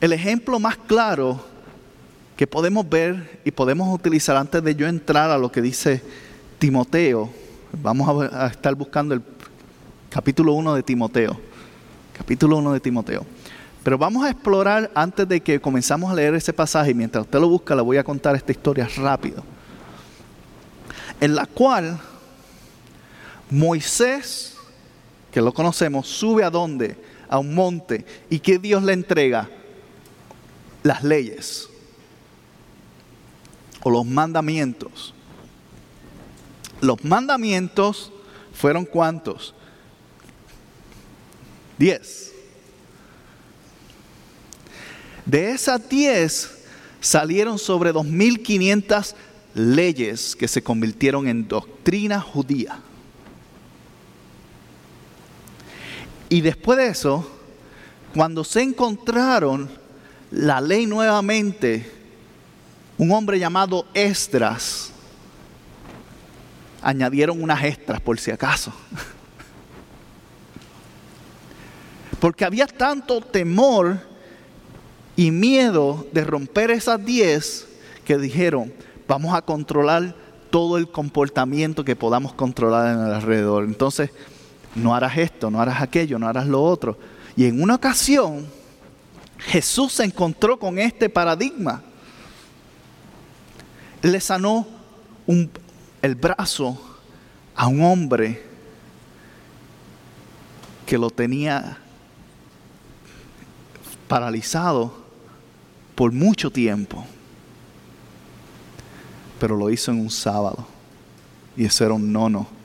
el 0.00 0.12
ejemplo 0.12 0.58
más 0.58 0.76
claro 0.76 1.44
que 2.36 2.46
podemos 2.46 2.88
ver 2.88 3.40
y 3.44 3.50
podemos 3.50 3.94
utilizar 3.94 4.36
antes 4.36 4.62
de 4.64 4.74
yo 4.74 4.86
entrar 4.86 5.30
a 5.30 5.38
lo 5.38 5.52
que 5.52 5.60
dice 5.60 6.02
Timoteo, 6.58 7.30
Vamos 7.72 8.32
a, 8.32 8.48
estar 8.48 8.74
buscando 8.74 9.14
el 9.14 9.22
capítulo 10.08 10.54
1 10.54 10.74
de 10.74 10.82
Timoteo. 10.82 11.38
Capítulo 12.16 12.56
1 12.56 12.72
de 12.72 12.80
Timoteo. 12.80 13.24
Pero 13.84 13.96
vamos 13.96 14.24
a 14.24 14.30
explorar 14.30 14.90
antes 14.94 15.26
de 15.28 15.40
que 15.40 15.60
comenzamos 15.60 16.10
a 16.10 16.14
leer 16.14 16.34
ese 16.34 16.52
pasaje, 16.52 16.92
mientras 16.92 17.24
usted 17.24 17.38
lo 17.38 17.48
busca, 17.48 17.76
le 17.76 17.82
voy 17.82 17.96
a 17.96 18.04
contar 18.04 18.34
esta 18.34 18.50
historia 18.50 18.88
rápido. 18.96 19.44
En 21.20 21.34
la 21.34 21.46
cual 21.46 22.00
Moisés, 23.50 24.56
que 25.32 25.40
lo 25.40 25.52
conocemos, 25.52 26.06
sube 26.06 26.44
a 26.44 26.50
dónde? 26.50 26.96
A 27.28 27.38
un 27.38 27.54
monte. 27.54 28.04
¿Y 28.28 28.38
que 28.38 28.58
Dios 28.58 28.82
le 28.82 28.92
entrega? 28.92 29.48
Las 30.82 31.02
leyes 31.04 31.68
o 33.82 33.90
los 33.90 34.06
mandamientos. 34.06 35.14
Los 36.80 37.04
mandamientos 37.04 38.12
fueron 38.52 38.84
cuántos? 38.84 39.54
Diez. 41.78 42.32
De 45.24 45.50
esas 45.52 45.88
diez 45.88 46.50
salieron 47.00 47.58
sobre 47.58 47.92
2.500 47.92 49.14
leyes 49.54 50.36
que 50.36 50.48
se 50.48 50.62
convirtieron 50.62 51.28
en 51.28 51.46
doctrina 51.46 52.20
judía. 52.20 52.80
Y 56.30 56.40
después 56.40 56.78
de 56.78 56.86
eso, 56.86 57.28
cuando 58.14 58.44
se 58.44 58.62
encontraron 58.62 59.68
la 60.30 60.60
ley 60.60 60.86
nuevamente, 60.86 61.90
un 62.96 63.10
hombre 63.10 63.38
llamado 63.38 63.84
Esdras, 63.94 64.92
añadieron 66.80 67.42
unas 67.42 67.62
extras 67.64 68.00
por 68.00 68.18
si 68.18 68.30
acaso. 68.30 68.72
Porque 72.20 72.44
había 72.44 72.68
tanto 72.68 73.20
temor 73.20 73.98
y 75.16 75.32
miedo 75.32 76.06
de 76.12 76.22
romper 76.22 76.70
esas 76.70 77.04
diez 77.04 77.66
que 78.04 78.18
dijeron, 78.18 78.72
vamos 79.08 79.34
a 79.34 79.42
controlar 79.42 80.14
todo 80.50 80.78
el 80.78 80.88
comportamiento 80.88 81.84
que 81.84 81.96
podamos 81.96 82.34
controlar 82.34 82.94
en 82.94 83.04
el 83.04 83.14
alrededor. 83.14 83.64
Entonces, 83.64 84.10
no 84.74 84.94
harás 84.94 85.16
esto, 85.16 85.50
no 85.50 85.60
harás 85.60 85.80
aquello, 85.80 86.18
no 86.18 86.26
harás 86.26 86.46
lo 86.46 86.62
otro. 86.62 86.98
Y 87.36 87.46
en 87.46 87.62
una 87.62 87.76
ocasión, 87.76 88.46
Jesús 89.38 89.94
se 89.94 90.04
encontró 90.04 90.58
con 90.58 90.78
este 90.78 91.08
paradigma. 91.08 91.82
Le 94.02 94.20
sanó 94.20 94.66
el 96.02 96.14
brazo 96.14 96.80
a 97.54 97.66
un 97.66 97.82
hombre 97.82 98.42
que 100.86 100.98
lo 100.98 101.10
tenía 101.10 101.78
paralizado 104.08 104.92
por 105.94 106.10
mucho 106.12 106.50
tiempo, 106.50 107.04
pero 109.38 109.56
lo 109.56 109.70
hizo 109.70 109.92
en 109.92 110.00
un 110.00 110.10
sábado 110.10 110.66
y 111.56 111.64
eso 111.64 111.84
era 111.84 111.94
un 111.94 112.12
nono. 112.12 112.59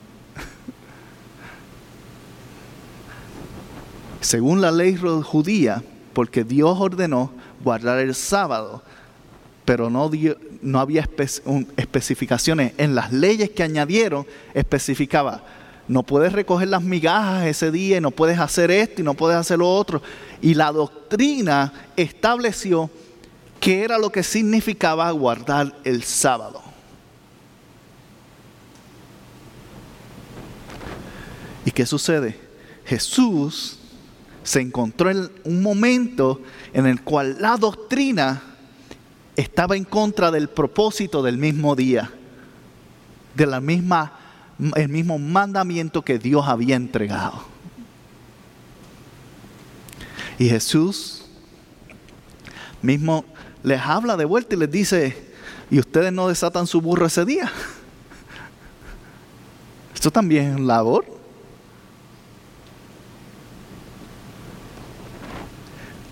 Según 4.26 4.60
la 4.60 4.72
ley 4.72 4.96
judía, 5.22 5.84
porque 6.12 6.42
Dios 6.42 6.76
ordenó 6.80 7.30
guardar 7.62 8.00
el 8.00 8.12
sábado, 8.12 8.82
pero 9.64 9.88
no, 9.88 10.10
había 10.80 11.08
especificaciones. 11.76 12.72
En 12.76 12.96
las 12.96 13.12
leyes 13.12 13.50
que 13.50 13.62
añadieron 13.62 14.26
especificaba, 14.52 15.44
no 15.86 16.02
puedes 16.02 16.32
recoger 16.32 16.66
las 16.66 16.82
migajas 16.82 17.46
ese 17.46 17.70
día, 17.70 17.98
y 17.98 18.00
no 18.00 18.10
puedes 18.10 18.40
hacer 18.40 18.72
esto 18.72 19.00
y 19.00 19.04
no 19.04 19.14
puedes 19.14 19.36
hacer 19.36 19.60
lo 19.60 19.72
otro. 19.72 20.02
Y 20.42 20.54
la 20.54 20.72
doctrina 20.72 21.72
estableció 21.94 22.90
qué 23.60 23.84
era 23.84 23.96
lo 23.96 24.10
que 24.10 24.24
significaba 24.24 25.08
guardar 25.12 25.72
el 25.84 26.02
sábado. 26.02 26.64
¿Y 31.64 31.70
qué 31.70 31.86
sucede? 31.86 32.36
Jesús 32.84 33.78
se 34.46 34.60
encontró 34.60 35.10
en 35.10 35.28
un 35.42 35.60
momento 35.60 36.40
en 36.72 36.86
el 36.86 37.02
cual 37.02 37.36
la 37.40 37.56
doctrina 37.56 38.40
estaba 39.34 39.76
en 39.76 39.82
contra 39.82 40.30
del 40.30 40.48
propósito 40.48 41.20
del 41.20 41.36
mismo 41.36 41.74
día, 41.74 42.12
de 43.34 43.60
misma, 43.60 44.12
el 44.76 44.88
mismo 44.88 45.18
mandamiento 45.18 46.02
que 46.02 46.20
Dios 46.20 46.46
había 46.46 46.76
entregado. 46.76 47.42
Y 50.38 50.48
Jesús 50.48 51.24
mismo 52.82 53.24
les 53.64 53.80
habla 53.80 54.16
de 54.16 54.26
vuelta 54.26 54.54
y 54.54 54.58
les 54.58 54.70
dice, 54.70 55.32
y 55.72 55.80
ustedes 55.80 56.12
no 56.12 56.28
desatan 56.28 56.68
su 56.68 56.80
burro 56.80 57.06
ese 57.06 57.24
día. 57.24 57.50
Esto 59.92 60.12
también 60.12 60.52
es 60.52 60.60
labor. 60.60 61.15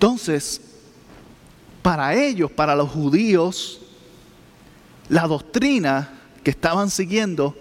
Entonces, 0.05 0.61
para 1.81 2.13
ellos, 2.13 2.51
para 2.51 2.77
los 2.77 2.91
judíos, 2.91 3.81
la 5.09 5.27
doctrina 5.27 6.11
que 6.43 6.51
estaban 6.51 6.91
siguiendo 6.91 7.57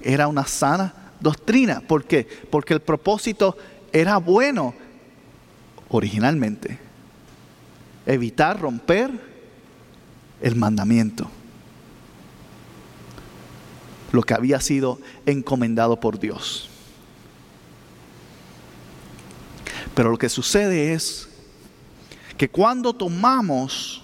era 0.00 0.28
una 0.28 0.46
sana 0.46 0.94
doctrina. 1.18 1.80
¿Por 1.80 2.04
qué? 2.04 2.28
Porque 2.48 2.74
el 2.74 2.80
propósito 2.80 3.56
era 3.92 4.18
bueno 4.18 4.72
originalmente. 5.88 6.78
Evitar 8.06 8.60
romper 8.60 9.10
el 10.40 10.54
mandamiento. 10.54 11.28
Lo 14.12 14.22
que 14.22 14.34
había 14.34 14.60
sido 14.60 15.00
encomendado 15.26 15.98
por 15.98 16.20
Dios. 16.20 16.70
Pero 19.96 20.12
lo 20.12 20.18
que 20.18 20.28
sucede 20.28 20.92
es 20.92 21.29
que 22.40 22.48
cuando 22.48 22.94
tomamos, 22.94 24.00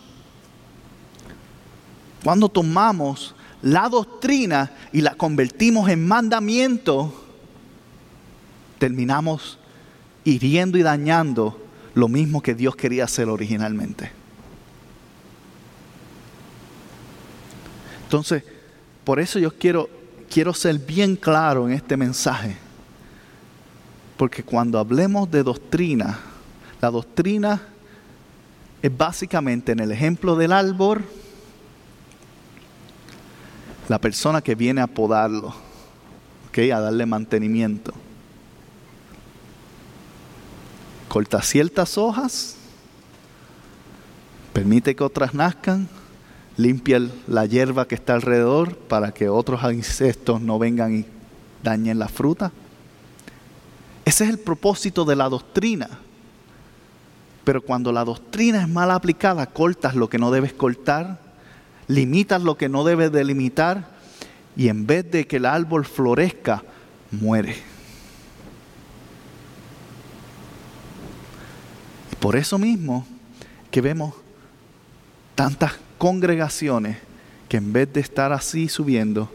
cuando 2.23 2.51
tomamos 2.51 3.35
la 3.63 3.89
doctrina 3.89 4.71
y 4.93 5.01
la 5.01 5.15
convertimos 5.15 5.89
en 5.89 6.07
mandamiento, 6.07 7.15
terminamos 8.79 9.59
hiriendo 10.23 10.77
y 10.77 10.83
dañando 10.83 11.59
lo 11.95 12.09
mismo 12.09 12.43
que 12.43 12.55
Dios 12.55 12.77
quería 12.77 13.05
hacer 13.05 13.31
originalmente. 13.31 14.13
Entonces, 18.03 18.45
por 19.03 19.19
eso 19.19 19.39
yo 19.39 19.51
quiero, 19.51 19.89
quiero 20.29 20.53
ser 20.53 20.79
bien 20.79 21.17
claro 21.17 21.67
en 21.67 21.73
este 21.73 21.97
mensaje. 21.97 22.55
Porque 24.19 24.43
cuando 24.43 24.79
hablemos 24.79 25.31
de 25.31 25.43
doctrina, 25.43 26.19
la 26.83 26.91
doctrina 26.91 27.63
es 28.83 28.97
básicamente 28.97 29.73
en 29.73 29.81
el 29.81 29.93
ejemplo 29.93 30.37
del 30.37 30.53
árbol, 30.53 31.05
la 33.89 34.01
persona 34.01 34.43
que 34.43 34.55
viene 34.55 34.81
a 34.81 34.87
podarlo, 34.87 35.55
a 36.57 36.81
darle 36.81 37.05
mantenimiento. 37.05 37.93
Corta 41.09 41.43
ciertas 41.43 41.99
hojas, 41.99 42.57
permite 44.53 44.97
que 44.97 45.05
otras 45.05 45.35
nazcan, 45.35 45.89
limpia 46.57 47.01
la 47.27 47.45
hierba 47.45 47.87
que 47.87 47.95
está 47.95 48.15
alrededor 48.15 48.77
para 48.77 49.13
que 49.13 49.29
otros 49.29 49.61
insectos 49.73 50.41
no 50.41 50.59
vengan 50.59 50.97
y 50.97 51.07
dañen 51.63 51.99
la 51.99 52.09
fruta. 52.09 52.53
Ese 54.05 54.25
es 54.25 54.31
el 54.31 54.39
propósito 54.39 55.05
de 55.05 55.17
la 55.17 55.29
doctrina. 55.29 55.91
Pero 57.47 57.63
cuando 57.63 57.93
la 57.93 58.05
doctrina 58.05 58.61
es 58.61 58.69
mal 58.69 58.91
aplicada, 58.91 59.47
cortas 59.47 59.95
lo 59.95 60.11
que 60.11 60.19
no 60.19 60.33
debes 60.33 60.53
cortar, 60.53 61.21
limitas 61.87 62.43
lo 62.43 62.57
que 62.57 62.69
no 62.69 62.83
debes 62.83 63.13
delimitar 63.13 63.87
y 64.57 64.67
en 64.67 64.85
vez 64.85 65.09
de 65.13 65.29
que 65.29 65.37
el 65.37 65.47
árbol 65.47 65.85
florezca, 65.85 66.65
muere. 67.13 67.55
Y 72.11 72.17
por 72.17 72.35
eso 72.35 72.59
mismo 72.59 73.07
que 73.71 73.81
vemos 73.81 74.13
tantas 75.37 75.75
congregaciones 75.99 76.97
que 77.49 77.59
en 77.59 77.73
vez 77.73 77.93
de 77.93 78.01
estar 78.01 78.33
así 78.33 78.69
subiendo, 78.69 79.31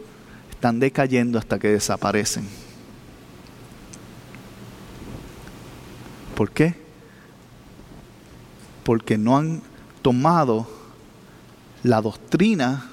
están 0.50 0.80
decayendo 0.80 1.38
hasta 1.38 1.58
que 1.58 1.68
desaparecen. 1.68 2.46
¿Por 6.34 6.50
qué? 6.50 6.81
Porque 8.84 9.18
no 9.18 9.36
han 9.36 9.62
tomado 10.02 10.68
la 11.82 12.00
doctrina 12.00 12.88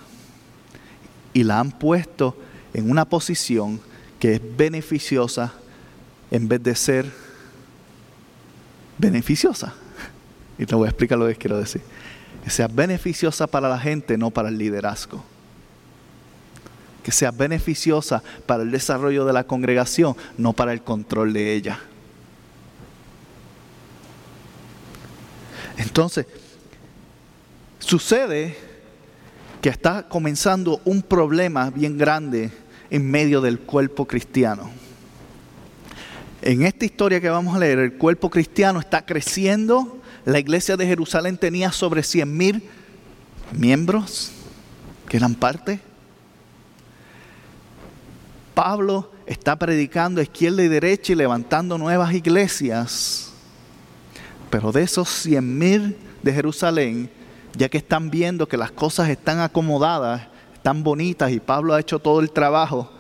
y 1.34 1.44
la 1.44 1.60
han 1.60 1.72
puesto 1.72 2.36
en 2.74 2.90
una 2.90 3.06
posición 3.06 3.80
que 4.20 4.36
es 4.36 4.58
beneficiosa 4.58 5.54
en 6.32 6.48
vez 6.48 6.62
de 6.62 6.76
ser 6.76 7.12
beneficiosa. 8.98 9.74
Y 10.58 10.66
te 10.66 10.76
voy 10.76 10.88
a 10.88 10.90
explicar 10.90 11.18
lo 11.18 11.28
que 11.28 11.36
quiero 11.36 11.58
decir. 11.58 11.82
Que 12.44 12.50
sea 12.50 12.68
beneficiosa 12.68 13.48
para 13.48 13.70
la 13.70 13.80
gente, 13.80 14.18
no 14.18 14.30
para 14.30 14.50
el 14.50 14.58
liderazgo. 14.58 15.24
Que 17.04 17.12
sea 17.12 17.32
beneficiosa 17.32 18.22
para 18.46 18.64
el 18.64 18.72
desarrollo 18.72 19.26
de 19.26 19.34
la 19.34 19.46
congregación, 19.46 20.16
no 20.38 20.54
para 20.54 20.74
el 20.74 20.82
control 20.82 21.34
de 21.34 21.54
ella. 21.54 21.80
Entonces, 25.80 26.26
sucede 27.80 28.56
que 29.62 29.70
está 29.70 30.08
comenzando 30.10 30.82
un 30.84 31.02
problema 31.02 31.70
bien 31.70 31.98
grande 31.98 32.52
en 32.90 33.10
medio 33.10 33.40
del 33.40 33.60
cuerpo 33.60 34.06
cristiano. 34.06 34.70
En 36.42 36.64
esta 36.64 36.84
historia 36.84 37.22
que 37.22 37.30
vamos 37.30 37.56
a 37.56 37.60
leer, 37.60 37.80
el 37.80 37.94
cuerpo 37.94 38.30
cristiano 38.30 38.82
está 38.82 39.06
creciendo. 39.06 40.02
La 40.26 40.40
iglesia 40.40 40.76
de 40.76 40.86
Jerusalén 40.86 41.38
tenía 41.38 41.72
sobre 41.72 42.04
100 42.04 42.38
mil 42.38 42.64
miembros 43.54 44.32
que 45.08 45.16
eran 45.16 45.34
parte. 45.34 45.80
Pablo 48.54 49.14
está 49.26 49.58
predicando 49.58 50.22
izquierda 50.22 50.62
y 50.62 50.68
derecha 50.68 51.14
y 51.14 51.16
levantando 51.16 51.78
nuevas 51.78 52.14
iglesias. 52.14 53.29
Pero 54.50 54.72
de 54.72 54.84
esos 54.84 55.10
100 55.10 55.58
mil 55.58 55.98
de 56.24 56.34
Jerusalén, 56.34 57.10
ya 57.56 57.70
que 57.70 57.78
están 57.78 58.10
viendo 58.10 58.48
que 58.48 58.58
las 58.58 58.72
cosas 58.72 59.10
están 59.10 59.40
acomodadas, 59.40 60.28
están 60.54 60.84
bonitas 60.84 61.32
y 61.32 61.40
Pablo 61.40 61.74
ha 61.74 61.80
hecho 61.80 62.00
todo 62.00 62.20
el 62.20 62.32
trabajo 62.32 62.92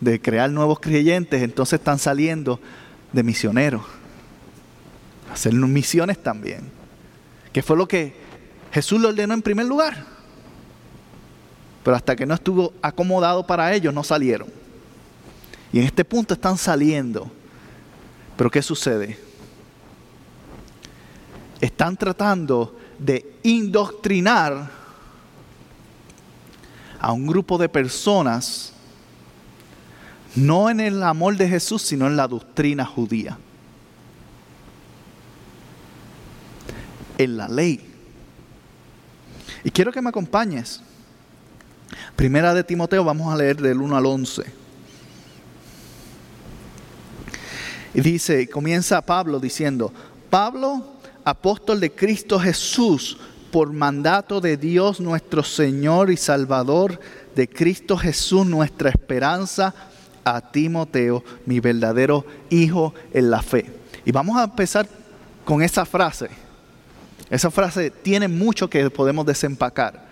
de 0.00 0.20
crear 0.20 0.50
nuevos 0.50 0.80
creyentes, 0.80 1.42
entonces 1.42 1.78
están 1.78 1.98
saliendo 1.98 2.60
de 3.12 3.22
misioneros. 3.22 3.82
Hacer 5.32 5.52
misiones 5.52 6.22
también. 6.22 6.70
Que 7.52 7.62
fue 7.62 7.76
lo 7.76 7.86
que 7.86 8.14
Jesús 8.72 9.00
le 9.00 9.08
ordenó 9.08 9.34
en 9.34 9.42
primer 9.42 9.66
lugar. 9.66 10.04
Pero 11.84 11.96
hasta 11.96 12.16
que 12.16 12.26
no 12.26 12.34
estuvo 12.34 12.72
acomodado 12.82 13.46
para 13.46 13.72
ellos, 13.74 13.92
no 13.92 14.02
salieron. 14.02 14.48
Y 15.72 15.78
en 15.78 15.84
este 15.84 16.04
punto 16.04 16.34
están 16.34 16.56
saliendo. 16.56 17.30
Pero 18.36 18.50
¿qué 18.50 18.62
sucede? 18.62 19.27
Están 21.60 21.96
tratando 21.96 22.76
de 22.98 23.34
indoctrinar 23.42 24.70
a 27.00 27.12
un 27.12 27.26
grupo 27.26 27.58
de 27.58 27.68
personas, 27.68 28.72
no 30.34 30.70
en 30.70 30.80
el 30.80 31.02
amor 31.02 31.36
de 31.36 31.48
Jesús, 31.48 31.82
sino 31.82 32.06
en 32.06 32.16
la 32.16 32.28
doctrina 32.28 32.84
judía. 32.84 33.38
En 37.16 37.36
la 37.36 37.48
ley. 37.48 37.84
Y 39.64 39.70
quiero 39.70 39.92
que 39.92 40.02
me 40.02 40.10
acompañes. 40.10 40.80
Primera 42.14 42.54
de 42.54 42.64
Timoteo, 42.64 43.04
vamos 43.04 43.32
a 43.32 43.36
leer 43.36 43.60
del 43.60 43.80
1 43.80 43.96
al 43.96 44.06
11. 44.06 44.42
Y 47.94 48.00
dice, 48.00 48.48
comienza 48.48 49.00
Pablo 49.02 49.40
diciendo, 49.40 49.92
Pablo, 50.30 50.97
apóstol 51.28 51.80
de 51.80 51.92
Cristo 51.92 52.38
Jesús, 52.40 53.18
por 53.50 53.72
mandato 53.72 54.40
de 54.40 54.56
Dios 54.56 55.00
nuestro 55.00 55.42
Señor 55.42 56.10
y 56.10 56.16
Salvador, 56.16 57.00
de 57.34 57.48
Cristo 57.48 57.96
Jesús 57.96 58.46
nuestra 58.46 58.90
esperanza, 58.90 59.74
a 60.24 60.40
Timoteo, 60.40 61.24
mi 61.46 61.60
verdadero 61.60 62.24
hijo 62.50 62.94
en 63.12 63.30
la 63.30 63.40
fe. 63.42 63.70
Y 64.04 64.12
vamos 64.12 64.36
a 64.36 64.44
empezar 64.44 64.86
con 65.44 65.62
esa 65.62 65.86
frase. 65.86 66.28
Esa 67.30 67.50
frase 67.50 67.90
tiene 67.90 68.28
mucho 68.28 68.68
que 68.68 68.90
podemos 68.90 69.24
desempacar. 69.24 70.06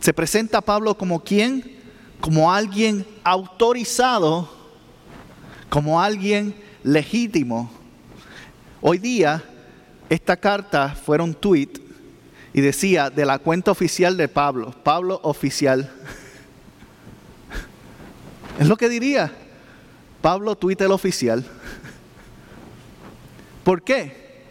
Se 0.00 0.12
presenta 0.12 0.58
a 0.58 0.62
Pablo 0.62 0.96
como 0.96 1.22
quien, 1.22 1.78
como 2.20 2.52
alguien 2.52 3.06
autorizado, 3.22 4.48
como 5.68 6.00
alguien 6.00 6.54
legítimo. 6.82 7.70
Hoy 8.80 8.98
día, 8.98 9.42
esta 10.08 10.36
carta 10.36 10.90
fuera 10.90 11.22
un 11.22 11.34
tweet 11.34 11.70
y 12.52 12.60
decía 12.60 13.10
de 13.10 13.26
la 13.26 13.38
cuenta 13.38 13.70
oficial 13.70 14.16
de 14.16 14.28
Pablo, 14.28 14.74
Pablo 14.82 15.20
oficial. 15.22 15.90
Es 18.58 18.66
lo 18.66 18.76
que 18.76 18.88
diría. 18.88 19.32
Pablo 20.20 20.56
Twitter 20.56 20.90
oficial. 20.90 21.44
¿Por 23.64 23.82
qué? 23.82 24.42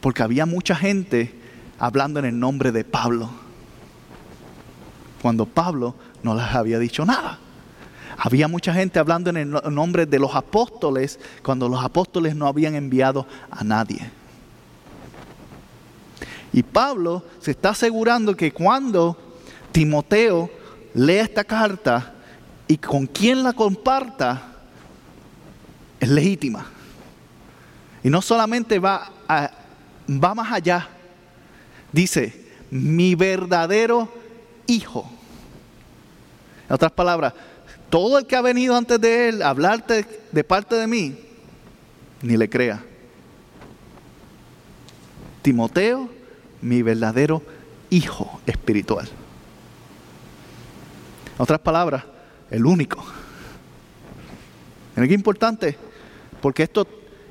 Porque 0.00 0.22
había 0.22 0.46
mucha 0.46 0.74
gente 0.74 1.34
hablando 1.78 2.20
en 2.20 2.26
el 2.26 2.38
nombre 2.38 2.72
de 2.72 2.84
Pablo. 2.84 3.28
Cuando 5.20 5.44
Pablo 5.44 5.94
no 6.22 6.34
les 6.34 6.46
había 6.46 6.78
dicho 6.78 7.04
nada. 7.04 7.38
Había 8.16 8.48
mucha 8.48 8.72
gente 8.72 8.98
hablando 8.98 9.30
en 9.30 9.36
el 9.36 9.74
nombre 9.74 10.06
de 10.06 10.18
los 10.18 10.34
apóstoles 10.34 11.18
cuando 11.42 11.68
los 11.68 11.84
apóstoles 11.84 12.34
no 12.34 12.46
habían 12.46 12.76
enviado 12.76 13.26
a 13.50 13.64
nadie. 13.64 14.21
Y 16.52 16.62
Pablo 16.62 17.24
se 17.40 17.52
está 17.52 17.70
asegurando 17.70 18.36
que 18.36 18.52
cuando 18.52 19.16
Timoteo 19.72 20.50
lea 20.94 21.22
esta 21.22 21.44
carta 21.44 22.14
y 22.68 22.76
con 22.76 23.06
quien 23.06 23.42
la 23.42 23.52
comparta, 23.52 24.42
es 25.98 26.08
legítima. 26.08 26.66
Y 28.02 28.10
no 28.10 28.20
solamente 28.20 28.78
va, 28.78 29.10
va 29.28 30.34
más 30.34 30.52
allá, 30.52 30.88
dice, 31.92 32.46
mi 32.70 33.14
verdadero 33.14 34.12
hijo. 34.66 35.08
En 36.68 36.74
otras 36.74 36.92
palabras, 36.92 37.32
todo 37.88 38.18
el 38.18 38.26
que 38.26 38.36
ha 38.36 38.42
venido 38.42 38.76
antes 38.76 39.00
de 39.00 39.28
él 39.28 39.42
a 39.42 39.50
hablarte 39.50 40.06
de 40.32 40.44
parte 40.44 40.74
de 40.74 40.86
mí, 40.86 41.18
ni 42.22 42.36
le 42.36 42.48
crea. 42.48 42.82
Timoteo 45.42 46.08
mi 46.62 46.82
verdadero 46.82 47.42
hijo 47.90 48.40
espiritual. 48.46 49.06
En 51.36 51.42
otras 51.42 51.60
palabras, 51.60 52.04
el 52.50 52.64
único. 52.64 53.04
¿Es 54.96 55.08
qué 55.08 55.14
importante? 55.14 55.76
Porque 56.40 56.62
esto, 56.62 56.86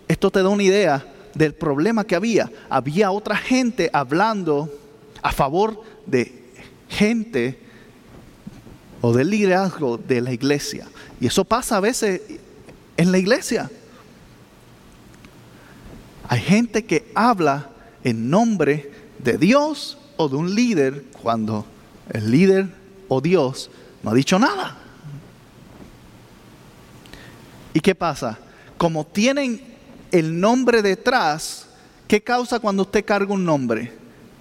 esto 0.07 0.31
te 0.31 0.43
da 0.43 0.49
una 0.49 0.63
idea 0.63 1.05
del 1.33 1.53
problema 1.53 2.03
que 2.03 2.15
había. 2.15 2.51
Había 2.69 3.11
otra 3.11 3.35
gente 3.37 3.89
hablando 3.93 4.69
a 5.21 5.31
favor 5.31 5.81
de 6.05 6.43
gente 6.89 7.59
o 9.01 9.13
del 9.13 9.29
liderazgo 9.29 9.97
de 9.97 10.21
la 10.21 10.33
iglesia. 10.33 10.87
Y 11.19 11.27
eso 11.27 11.45
pasa 11.45 11.77
a 11.77 11.79
veces 11.79 12.21
en 12.97 13.11
la 13.11 13.17
iglesia. 13.17 13.69
Hay 16.27 16.39
gente 16.39 16.85
que 16.85 17.11
habla 17.13 17.69
en 18.03 18.29
nombre 18.29 18.91
de 19.23 19.37
Dios 19.37 19.97
o 20.17 20.29
de 20.29 20.35
un 20.35 20.53
líder 20.53 21.05
cuando 21.21 21.65
el 22.11 22.31
líder 22.31 22.67
o 23.07 23.21
Dios 23.21 23.69
no 24.03 24.11
ha 24.11 24.13
dicho 24.13 24.39
nada. 24.39 24.77
¿Y 27.73 27.79
qué 27.79 27.95
pasa? 27.95 28.37
Como 28.77 29.05
tienen 29.05 29.61
el 30.11 30.39
nombre 30.39 30.81
detrás, 30.81 31.67
¿qué 32.07 32.21
causa 32.21 32.59
cuando 32.59 32.83
usted 32.83 33.05
carga 33.05 33.33
un 33.33 33.45
nombre? 33.45 33.93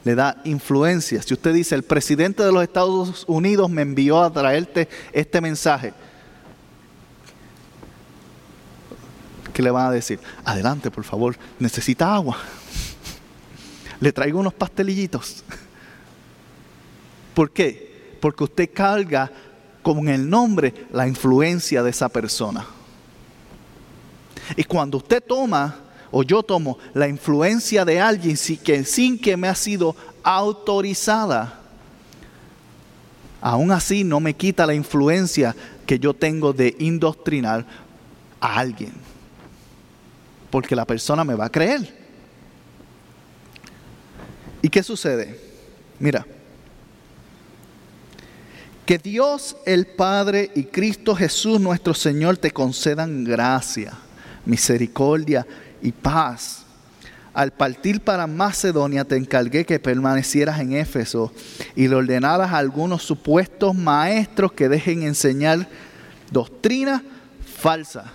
Le 0.03 0.15
da 0.15 0.41
influencia. 0.45 1.23
Si 1.23 1.35
usted 1.35 1.53
dice, 1.53 1.75
el 1.75 1.83
presidente 1.83 2.43
de 2.43 2.51
los 2.51 2.63
Estados 2.63 3.25
Unidos 3.29 3.71
me 3.71 3.83
envió 3.83 4.23
a 4.23 4.33
traerte 4.33 4.89
este 5.13 5.41
mensaje, 5.41 5.93
¿qué 9.53 9.63
le 9.63 9.71
van 9.71 9.87
a 9.87 9.91
decir? 9.91 10.19
Adelante, 10.45 10.91
por 10.91 11.05
favor, 11.05 11.37
necesita 11.59 12.15
agua 12.15 12.39
le 14.01 14.13
traigo 14.13 14.41
unos 14.41 14.55
pastelillitos. 14.55 15.45
¿Por 17.35 17.51
qué? 17.51 18.17
Porque 18.21 18.45
usted 18.45 18.71
carga 18.73 19.31
con 19.83 20.09
el 20.09 20.29
nombre 20.29 20.87
la 20.93 21.07
influencia 21.07 21.83
de 21.83 21.91
esa 21.91 22.09
persona. 22.09 22.67
Y 24.57 24.65
cuando 24.65 24.99
usted 24.99 25.23
toma, 25.23 25.77
o 26.11 26.23
yo 26.23 26.43
tomo, 26.43 26.79
la 26.93 27.09
influencia 27.09 27.85
de 27.85 28.01
alguien 28.01 28.37
sin 28.37 28.57
que, 28.59 28.85
sin 28.85 29.19
que 29.19 29.37
me 29.37 29.49
ha 29.49 29.55
sido 29.55 29.95
autorizada, 30.23 31.61
aún 33.41 33.71
así 33.71 34.03
no 34.03 34.19
me 34.21 34.35
quita 34.35 34.67
la 34.67 34.75
influencia 34.75 35.55
que 35.87 35.99
yo 35.99 36.15
tengo 36.15 36.53
de 36.53 36.75
indoctrinar 36.79 37.65
a 38.41 38.59
alguien. 38.59 38.93
Porque 40.51 40.75
la 40.75 40.85
persona 40.85 41.25
me 41.25 41.35
va 41.35 41.47
a 41.47 41.53
creer. 41.53 42.00
¿Y 44.63 44.69
qué 44.69 44.83
sucede? 44.83 45.39
Mira, 45.99 46.27
Que 48.87 48.99
Dios 48.99 49.57
el 49.67 49.87
Padre 49.87 50.51
y 50.57 50.65
Cristo 50.65 51.15
Jesús 51.15 51.61
nuestro 51.61 51.95
Señor 51.95 52.39
te 52.39 52.51
concedan 52.51 53.23
gracia, 53.23 53.93
misericordia 54.45 55.47
y 55.81 55.93
paz. 55.93 56.65
Al 57.33 57.53
partir 57.53 58.01
para 58.01 58.27
Macedonia 58.27 59.05
te 59.05 59.17
encargué 59.17 59.65
que 59.65 59.79
permanecieras 59.79 60.59
en 60.59 60.73
Éfeso 60.73 61.33
y 61.77 61.87
le 61.87 61.95
ordenaras 61.95 62.51
a 62.51 62.59
algunos 62.59 63.05
supuestos 63.05 63.77
maestros 63.77 64.53
que 64.53 64.69
dejen 64.69 65.05
enseñar 65.05 65.69
doctrina 66.33 67.05
falsa. 67.61 68.13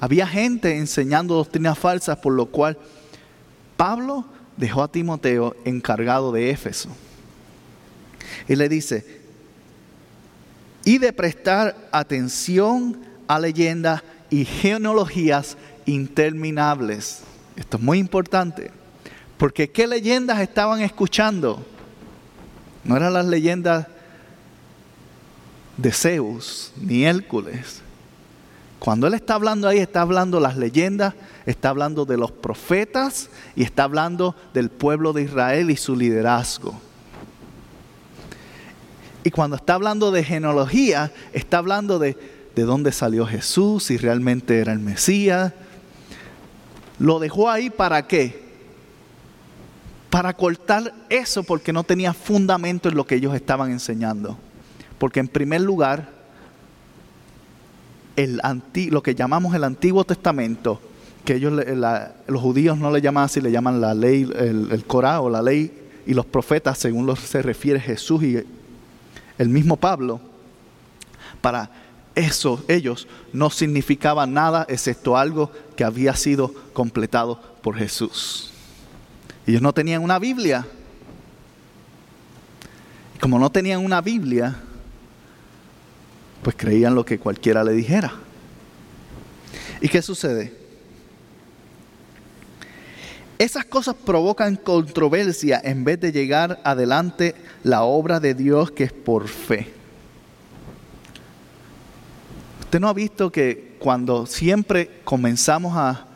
Había 0.00 0.26
gente 0.26 0.78
enseñando 0.78 1.34
doctrinas 1.34 1.78
falsas, 1.78 2.16
por 2.16 2.32
lo 2.32 2.46
cual 2.46 2.78
Pablo 3.80 4.26
dejó 4.58 4.82
a 4.82 4.92
Timoteo 4.92 5.56
encargado 5.64 6.32
de 6.32 6.50
Éfeso. 6.50 6.90
Y 8.46 8.54
le 8.54 8.68
dice, 8.68 9.22
y 10.84 10.98
de 10.98 11.14
prestar 11.14 11.88
atención 11.90 13.00
a 13.26 13.38
leyendas 13.38 14.02
y 14.28 14.44
genealogías 14.44 15.56
interminables. 15.86 17.22
Esto 17.56 17.78
es 17.78 17.82
muy 17.82 17.96
importante, 17.96 18.70
porque 19.38 19.70
¿qué 19.70 19.86
leyendas 19.86 20.40
estaban 20.40 20.82
escuchando? 20.82 21.64
No 22.84 22.98
eran 22.98 23.14
las 23.14 23.24
leyendas 23.24 23.86
de 25.78 25.90
Zeus 25.90 26.74
ni 26.76 27.06
Hércules. 27.06 27.80
Cuando 28.80 29.06
él 29.06 29.12
está 29.12 29.34
hablando 29.34 29.68
ahí, 29.68 29.78
está 29.78 30.00
hablando 30.00 30.40
las 30.40 30.56
leyendas, 30.56 31.14
está 31.44 31.68
hablando 31.68 32.06
de 32.06 32.16
los 32.16 32.32
profetas 32.32 33.28
y 33.54 33.62
está 33.62 33.84
hablando 33.84 34.34
del 34.54 34.70
pueblo 34.70 35.12
de 35.12 35.22
Israel 35.22 35.70
y 35.70 35.76
su 35.76 35.94
liderazgo. 35.94 36.80
Y 39.22 39.30
cuando 39.30 39.56
está 39.56 39.74
hablando 39.74 40.10
de 40.10 40.24
genealogía, 40.24 41.12
está 41.34 41.58
hablando 41.58 41.98
de, 41.98 42.16
de 42.56 42.62
dónde 42.62 42.90
salió 42.90 43.26
Jesús, 43.26 43.84
si 43.84 43.98
realmente 43.98 44.60
era 44.60 44.72
el 44.72 44.78
Mesías. 44.78 45.52
Lo 46.98 47.18
dejó 47.18 47.50
ahí 47.50 47.68
para 47.68 48.06
qué? 48.06 48.48
Para 50.08 50.34
cortar 50.34 50.94
eso 51.10 51.42
porque 51.42 51.74
no 51.74 51.84
tenía 51.84 52.14
fundamento 52.14 52.88
en 52.88 52.94
lo 52.94 53.06
que 53.06 53.16
ellos 53.16 53.34
estaban 53.34 53.70
enseñando. 53.70 54.38
Porque 54.98 55.20
en 55.20 55.28
primer 55.28 55.60
lugar, 55.60 56.19
el 58.24 58.40
lo 58.90 59.02
que 59.02 59.14
llamamos 59.14 59.54
el 59.54 59.64
Antiguo 59.64 60.04
Testamento, 60.04 60.80
que 61.24 61.34
ellos, 61.34 61.52
los 62.26 62.40
judíos 62.40 62.78
no 62.78 62.90
le 62.90 63.00
llaman 63.00 63.24
así, 63.24 63.40
le 63.40 63.52
llaman 63.52 63.80
la 63.80 63.94
ley, 63.94 64.28
el, 64.36 64.68
el 64.70 64.84
Corán 64.84 65.20
o 65.20 65.30
la 65.30 65.42
ley 65.42 65.72
y 66.06 66.14
los 66.14 66.26
profetas, 66.26 66.78
según 66.78 67.06
los 67.06 67.20
se 67.20 67.42
refiere 67.42 67.80
Jesús 67.80 68.22
y 68.22 68.42
el 69.38 69.48
mismo 69.48 69.76
Pablo, 69.76 70.20
para 71.40 71.70
eso 72.14 72.62
ellos 72.68 73.06
no 73.32 73.50
significaban 73.50 74.34
nada 74.34 74.66
excepto 74.68 75.16
algo 75.16 75.50
que 75.76 75.84
había 75.84 76.14
sido 76.16 76.52
completado 76.72 77.40
por 77.62 77.76
Jesús. 77.76 78.50
Ellos 79.46 79.62
no 79.62 79.72
tenían 79.72 80.02
una 80.02 80.18
Biblia. 80.18 80.66
Como 83.20 83.38
no 83.38 83.50
tenían 83.50 83.84
una 83.84 84.00
Biblia, 84.00 84.56
pues 86.42 86.56
creían 86.56 86.94
lo 86.94 87.04
que 87.04 87.18
cualquiera 87.18 87.64
le 87.64 87.72
dijera. 87.72 88.12
¿Y 89.80 89.88
qué 89.88 90.02
sucede? 90.02 90.52
Esas 93.38 93.64
cosas 93.64 93.94
provocan 93.94 94.56
controversia 94.56 95.60
en 95.64 95.82
vez 95.82 95.98
de 95.98 96.12
llegar 96.12 96.60
adelante 96.62 97.34
la 97.62 97.82
obra 97.82 98.20
de 98.20 98.34
Dios 98.34 98.70
que 98.70 98.84
es 98.84 98.92
por 98.92 99.28
fe. 99.28 99.72
Usted 102.60 102.80
no 102.80 102.88
ha 102.88 102.92
visto 102.92 103.32
que 103.32 103.76
cuando 103.78 104.26
siempre 104.26 105.00
comenzamos 105.04 105.74
a 105.74 106.06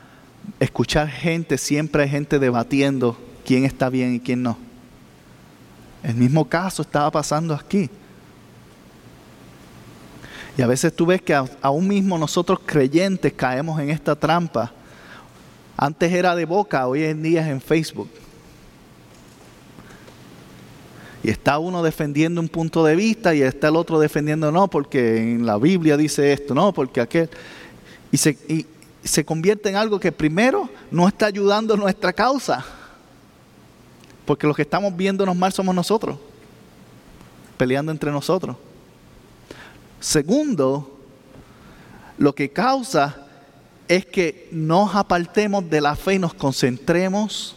escuchar 0.60 1.08
gente, 1.08 1.56
siempre 1.56 2.02
hay 2.02 2.10
gente 2.10 2.38
debatiendo 2.38 3.18
quién 3.46 3.64
está 3.64 3.88
bien 3.88 4.14
y 4.14 4.20
quién 4.20 4.42
no. 4.42 4.58
El 6.02 6.16
mismo 6.16 6.46
caso 6.46 6.82
estaba 6.82 7.10
pasando 7.10 7.54
aquí. 7.54 7.88
Y 10.56 10.62
a 10.62 10.66
veces 10.66 10.94
tú 10.94 11.06
ves 11.06 11.20
que 11.20 11.34
aún 11.34 11.88
mismo 11.88 12.16
nosotros 12.16 12.60
creyentes 12.64 13.32
caemos 13.32 13.80
en 13.80 13.90
esta 13.90 14.14
trampa 14.14 14.72
antes 15.76 16.12
era 16.12 16.36
de 16.36 16.44
boca, 16.44 16.86
hoy 16.86 17.04
en 17.04 17.22
día 17.22 17.42
es 17.42 17.48
en 17.48 17.60
Facebook. 17.60 18.08
Y 21.22 21.30
está 21.30 21.58
uno 21.58 21.82
defendiendo 21.82 22.40
un 22.40 22.48
punto 22.48 22.84
de 22.84 22.94
vista 22.94 23.34
y 23.34 23.42
está 23.42 23.68
el 23.68 23.76
otro 23.76 23.98
defendiendo 23.98 24.52
no, 24.52 24.68
porque 24.68 25.16
en 25.16 25.46
la 25.46 25.56
Biblia 25.56 25.96
dice 25.96 26.32
esto, 26.32 26.54
no, 26.54 26.72
porque 26.72 27.00
aquel. 27.00 27.30
Y 28.12 28.16
se, 28.16 29.24
convierte 29.24 29.68
en 29.68 29.76
algo 29.76 29.98
que 29.98 30.12
primero 30.12 30.68
no 30.90 31.08
está 31.08 31.26
ayudando 31.26 31.76
nuestra 31.76 32.12
causa. 32.12 32.64
Porque 34.26 34.46
los 34.46 34.54
que 34.54 34.62
estamos 34.62 34.96
viéndonos 34.96 35.34
mal 35.34 35.52
somos 35.52 35.74
nosotros, 35.74 36.18
peleando 37.56 37.90
entre 37.90 38.10
nosotros. 38.10 38.56
Segundo, 40.04 41.00
lo 42.18 42.34
que 42.34 42.50
causa 42.50 43.26
es 43.88 44.04
que 44.04 44.50
nos 44.52 44.94
apartemos 44.94 45.70
de 45.70 45.80
la 45.80 45.96
fe 45.96 46.16
y 46.16 46.18
nos 46.18 46.34
concentremos 46.34 47.56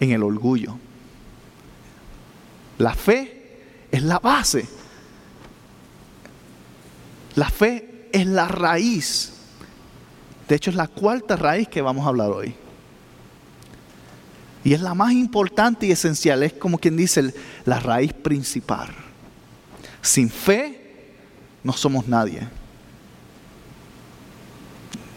en 0.00 0.10
el 0.10 0.24
orgullo. 0.24 0.76
La 2.76 2.92
fe 2.92 3.86
es 3.92 4.02
la 4.02 4.18
base. 4.18 4.66
La 7.36 7.48
fe 7.50 8.08
es 8.12 8.26
la 8.26 8.48
raíz. 8.48 9.32
De 10.48 10.56
hecho, 10.56 10.70
es 10.70 10.76
la 10.76 10.88
cuarta 10.88 11.36
raíz 11.36 11.68
que 11.68 11.82
vamos 11.82 12.04
a 12.04 12.08
hablar 12.08 12.30
hoy. 12.30 12.52
Y 14.64 14.74
es 14.74 14.80
la 14.80 14.94
más 14.94 15.12
importante 15.12 15.86
y 15.86 15.92
esencial. 15.92 16.42
Es 16.42 16.54
como 16.54 16.78
quien 16.78 16.96
dice 16.96 17.32
la 17.64 17.78
raíz 17.78 18.12
principal. 18.12 19.03
Sin 20.04 20.28
fe 20.28 20.78
no 21.62 21.72
somos 21.72 22.06
nadie. 22.06 22.46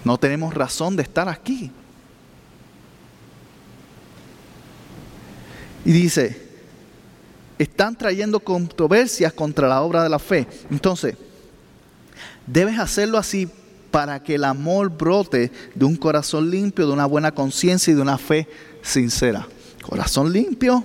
No 0.05 0.17
tenemos 0.17 0.53
razón 0.53 0.95
de 0.95 1.03
estar 1.03 1.27
aquí. 1.27 1.69
Y 5.83 5.91
dice, 5.91 6.41
están 7.59 7.97
trayendo 7.97 8.39
controversias 8.39 9.33
contra 9.33 9.67
la 9.67 9.81
obra 9.81 10.03
de 10.03 10.09
la 10.09 10.19
fe. 10.19 10.47
Entonces, 10.71 11.17
debes 12.45 12.79
hacerlo 12.79 13.17
así 13.17 13.49
para 13.91 14.23
que 14.23 14.35
el 14.35 14.45
amor 14.45 14.89
brote 14.89 15.51
de 15.75 15.83
un 15.83 15.97
corazón 15.97 16.49
limpio, 16.49 16.87
de 16.87 16.93
una 16.93 17.05
buena 17.05 17.33
conciencia 17.33 17.91
y 17.91 17.95
de 17.95 18.01
una 18.01 18.17
fe 18.17 18.47
sincera. 18.81 19.45
Corazón 19.81 20.31
limpio, 20.31 20.81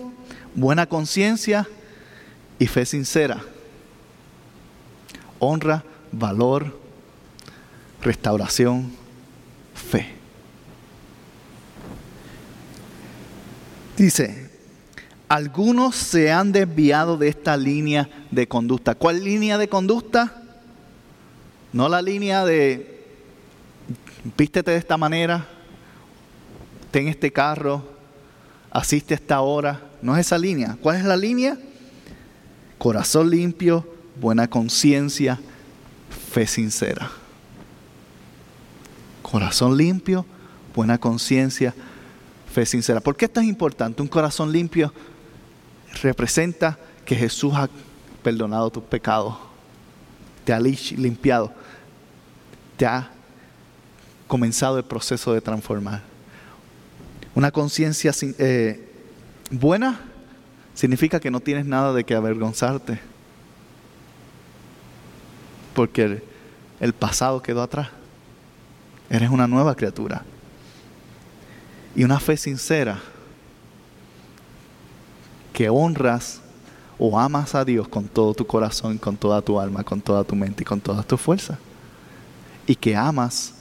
buena 0.56 0.86
conciencia 0.88 1.68
y 2.58 2.66
fe 2.66 2.84
sincera. 2.84 3.44
Honra, 5.44 5.82
valor, 6.12 6.78
restauración, 8.00 8.92
fe. 9.74 10.06
Dice, 13.96 14.48
algunos 15.28 15.96
se 15.96 16.30
han 16.30 16.52
desviado 16.52 17.16
de 17.16 17.26
esta 17.26 17.56
línea 17.56 18.08
de 18.30 18.46
conducta. 18.46 18.94
¿Cuál 18.94 19.24
línea 19.24 19.58
de 19.58 19.68
conducta? 19.68 20.44
No 21.72 21.88
la 21.88 22.00
línea 22.00 22.44
de 22.44 23.04
vístete 24.36 24.70
de 24.70 24.76
esta 24.76 24.96
manera, 24.96 25.48
ten 26.92 27.08
este 27.08 27.32
carro, 27.32 27.82
asiste 28.70 29.14
a 29.14 29.16
esta 29.16 29.40
hora. 29.40 29.80
No 30.02 30.16
es 30.16 30.26
esa 30.26 30.38
línea. 30.38 30.78
¿Cuál 30.80 30.98
es 30.98 31.04
la 31.04 31.16
línea? 31.16 31.58
Corazón 32.78 33.28
limpio, 33.28 33.91
buena 34.22 34.48
conciencia, 34.48 35.38
fe 36.32 36.46
sincera 36.46 37.10
corazón 39.32 39.78
limpio, 39.78 40.26
buena 40.74 40.98
conciencia, 40.98 41.74
fe 42.52 42.66
sincera. 42.66 43.00
¿Por 43.00 43.16
qué 43.16 43.24
esto 43.24 43.40
es 43.40 43.46
importante? 43.46 44.02
Un 44.02 44.08
corazón 44.08 44.52
limpio 44.52 44.92
representa 46.02 46.78
que 47.06 47.16
Jesús 47.16 47.54
ha 47.54 47.70
perdonado 48.22 48.70
tus 48.70 48.82
pecados, 48.82 49.34
te 50.44 50.52
ha 50.52 50.60
limpiado, 50.60 51.50
te 52.76 52.84
ha 52.84 53.10
comenzado 54.28 54.76
el 54.76 54.84
proceso 54.84 55.32
de 55.32 55.40
transformar. 55.40 56.02
Una 57.34 57.50
conciencia 57.50 58.12
eh, 58.38 58.86
buena 59.50 59.98
significa 60.74 61.18
que 61.20 61.30
no 61.30 61.40
tienes 61.40 61.64
nada 61.64 61.94
de 61.94 62.04
que 62.04 62.14
avergonzarte, 62.14 63.00
porque 65.74 66.22
el 66.80 66.92
pasado 66.92 67.42
quedó 67.42 67.62
atrás. 67.62 67.88
Eres 69.10 69.30
una 69.30 69.46
nueva 69.46 69.74
criatura. 69.74 70.22
Y 71.94 72.04
una 72.04 72.18
fe 72.18 72.36
sincera 72.36 72.98
que 75.52 75.68
honras 75.68 76.40
o 76.98 77.18
amas 77.18 77.54
a 77.54 77.64
Dios 77.64 77.88
con 77.88 78.08
todo 78.08 78.32
tu 78.32 78.46
corazón, 78.46 78.96
con 78.96 79.16
toda 79.16 79.42
tu 79.42 79.60
alma, 79.60 79.84
con 79.84 80.00
toda 80.00 80.24
tu 80.24 80.34
mente 80.34 80.62
y 80.62 80.64
con 80.64 80.80
toda 80.80 81.02
tu 81.02 81.16
fuerza. 81.16 81.58
Y 82.66 82.74
que 82.74 82.96
amas 82.96 83.54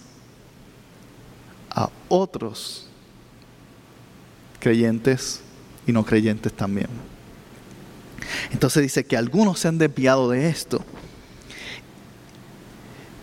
a 1.69 1.89
otros 2.07 2.87
creyentes 4.59 5.41
y 5.85 5.91
no 5.91 6.05
creyentes 6.05 6.53
también. 6.53 6.87
Entonces 8.51 8.83
dice 8.83 9.03
que 9.03 9.17
algunos 9.17 9.59
se 9.59 9.67
han 9.67 9.77
desviado 9.77 10.29
de 10.29 10.47
esto 10.47 10.83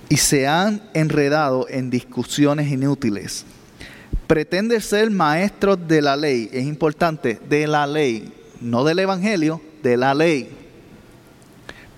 y 0.09 0.17
se 0.17 0.47
han 0.47 0.83
enredado 0.95 1.67
en 1.69 1.91
discusiones 1.91 2.71
inútiles. 2.71 3.45
Pretende 4.27 4.81
ser 4.81 5.11
maestro 5.11 5.77
de 5.77 6.03
la 6.03 6.17
ley, 6.17 6.49
es 6.53 6.65
importante, 6.65 7.41
de 7.49 7.67
la 7.67 7.87
ley, 7.87 8.33
no 8.61 8.85
del 8.85 8.99
Evangelio, 9.01 9.61
de 9.83 9.97
la 9.97 10.15
ley. 10.15 10.55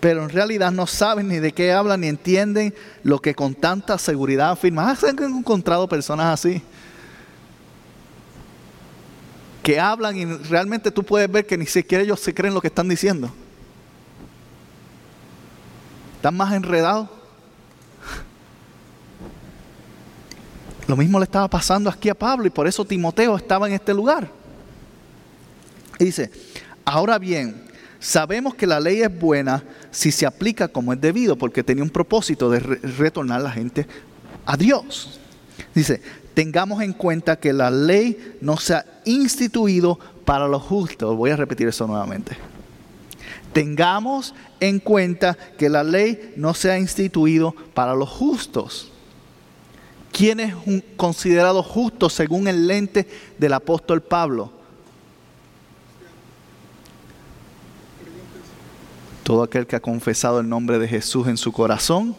Pero 0.01 0.25
en 0.25 0.31
realidad 0.31 0.73
no 0.73 0.87
saben 0.87 1.29
ni 1.29 1.38
de 1.38 1.53
qué 1.53 1.73
hablan 1.73 2.01
ni 2.01 2.09
entienden 2.09 2.75
lo 3.03 3.18
que 3.18 3.35
con 3.35 3.55
tanta 3.55 3.99
seguridad 3.99 4.53
afirman. 4.53 4.88
¿Has 4.88 5.03
encontrado 5.05 5.88
personas 5.88 6.27
así? 6.33 6.62
Que 9.62 9.79
hablan 9.79 10.16
y 10.16 10.25
realmente 10.25 10.90
tú 10.90 11.03
puedes 11.03 11.31
ver 11.31 11.46
que 11.46 11.59
ni 11.59 11.66
siquiera 11.66 12.03
ellos 12.03 12.18
se 12.18 12.33
creen 12.33 12.55
lo 12.55 12.62
que 12.62 12.68
están 12.68 12.88
diciendo. 12.88 13.31
Están 16.16 16.37
más 16.37 16.55
enredados 16.55 17.19
Lo 20.90 20.96
mismo 20.96 21.20
le 21.20 21.24
estaba 21.24 21.46
pasando 21.46 21.88
aquí 21.88 22.09
a 22.09 22.16
Pablo 22.16 22.48
y 22.48 22.50
por 22.50 22.66
eso 22.66 22.85
Timoteo 22.85 23.37
estaba 23.37 23.68
en 23.68 23.74
este 23.74 23.94
lugar. 23.94 24.29
Dice, 26.00 26.33
ahora 26.85 27.16
bien, 27.16 27.62
sabemos 28.00 28.57
que 28.57 28.66
la 28.66 28.81
ley 28.81 29.00
es 29.00 29.20
buena 29.20 29.62
si 29.92 30.11
se 30.11 30.26
aplica 30.26 30.66
como 30.66 30.92
es 30.92 31.00
debido, 31.00 31.37
porque 31.37 31.62
tenía 31.62 31.85
un 31.85 31.90
propósito 31.90 32.50
de 32.50 32.59
retornar 32.59 33.38
a 33.38 33.44
la 33.44 33.53
gente 33.53 33.87
a 34.44 34.57
Dios. 34.57 35.20
Dice, 35.76 36.03
tengamos 36.35 36.83
en 36.83 36.92
cuenta 36.92 37.38
que 37.38 37.53
la 37.53 37.70
ley 37.70 38.38
no 38.40 38.57
se 38.57 38.74
ha 38.74 38.85
instituido 39.05 39.96
para 40.24 40.48
los 40.48 40.62
justos. 40.62 41.16
Voy 41.16 41.31
a 41.31 41.37
repetir 41.37 41.68
eso 41.68 41.87
nuevamente. 41.87 42.37
Tengamos 43.53 44.35
en 44.59 44.81
cuenta 44.81 45.38
que 45.57 45.68
la 45.68 45.85
ley 45.85 46.35
no 46.35 46.53
se 46.53 46.72
ha 46.72 46.81
instituido 46.81 47.55
para 47.74 47.94
los 47.94 48.09
justos 48.09 48.89
¿Quién 50.12 50.40
es 50.40 50.55
considerado 50.96 51.62
justo 51.62 52.11
según 52.11 52.49
el 52.49 52.66
lente 52.66 53.07
del 53.38 53.53
apóstol 53.53 54.03
Pablo? 54.03 54.51
Todo 59.23 59.42
aquel 59.42 59.66
que 59.66 59.77
ha 59.77 59.81
confesado 59.81 60.40
el 60.40 60.49
nombre 60.49 60.79
de 60.79 60.88
Jesús 60.88 61.29
en 61.29 61.37
su 61.37 61.53
corazón 61.53 62.16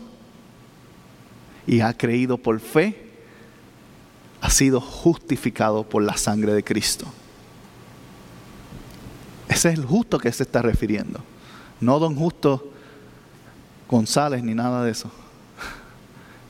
y 1.67 1.81
ha 1.81 1.95
creído 1.95 2.37
por 2.37 2.59
fe, 2.59 3.09
ha 4.39 4.49
sido 4.49 4.81
justificado 4.81 5.83
por 5.83 6.01
la 6.01 6.17
sangre 6.17 6.53
de 6.53 6.63
Cristo. 6.63 7.05
Ese 9.47 9.69
es 9.69 9.77
el 9.77 9.85
justo 9.85 10.17
que 10.17 10.31
se 10.31 10.43
está 10.43 10.61
refiriendo. 10.61 11.19
No 11.81 11.99
don 11.99 12.15
justo 12.15 12.71
González 13.89 14.41
ni 14.43 14.55
nada 14.55 14.83
de 14.85 14.91
eso. 14.91 15.11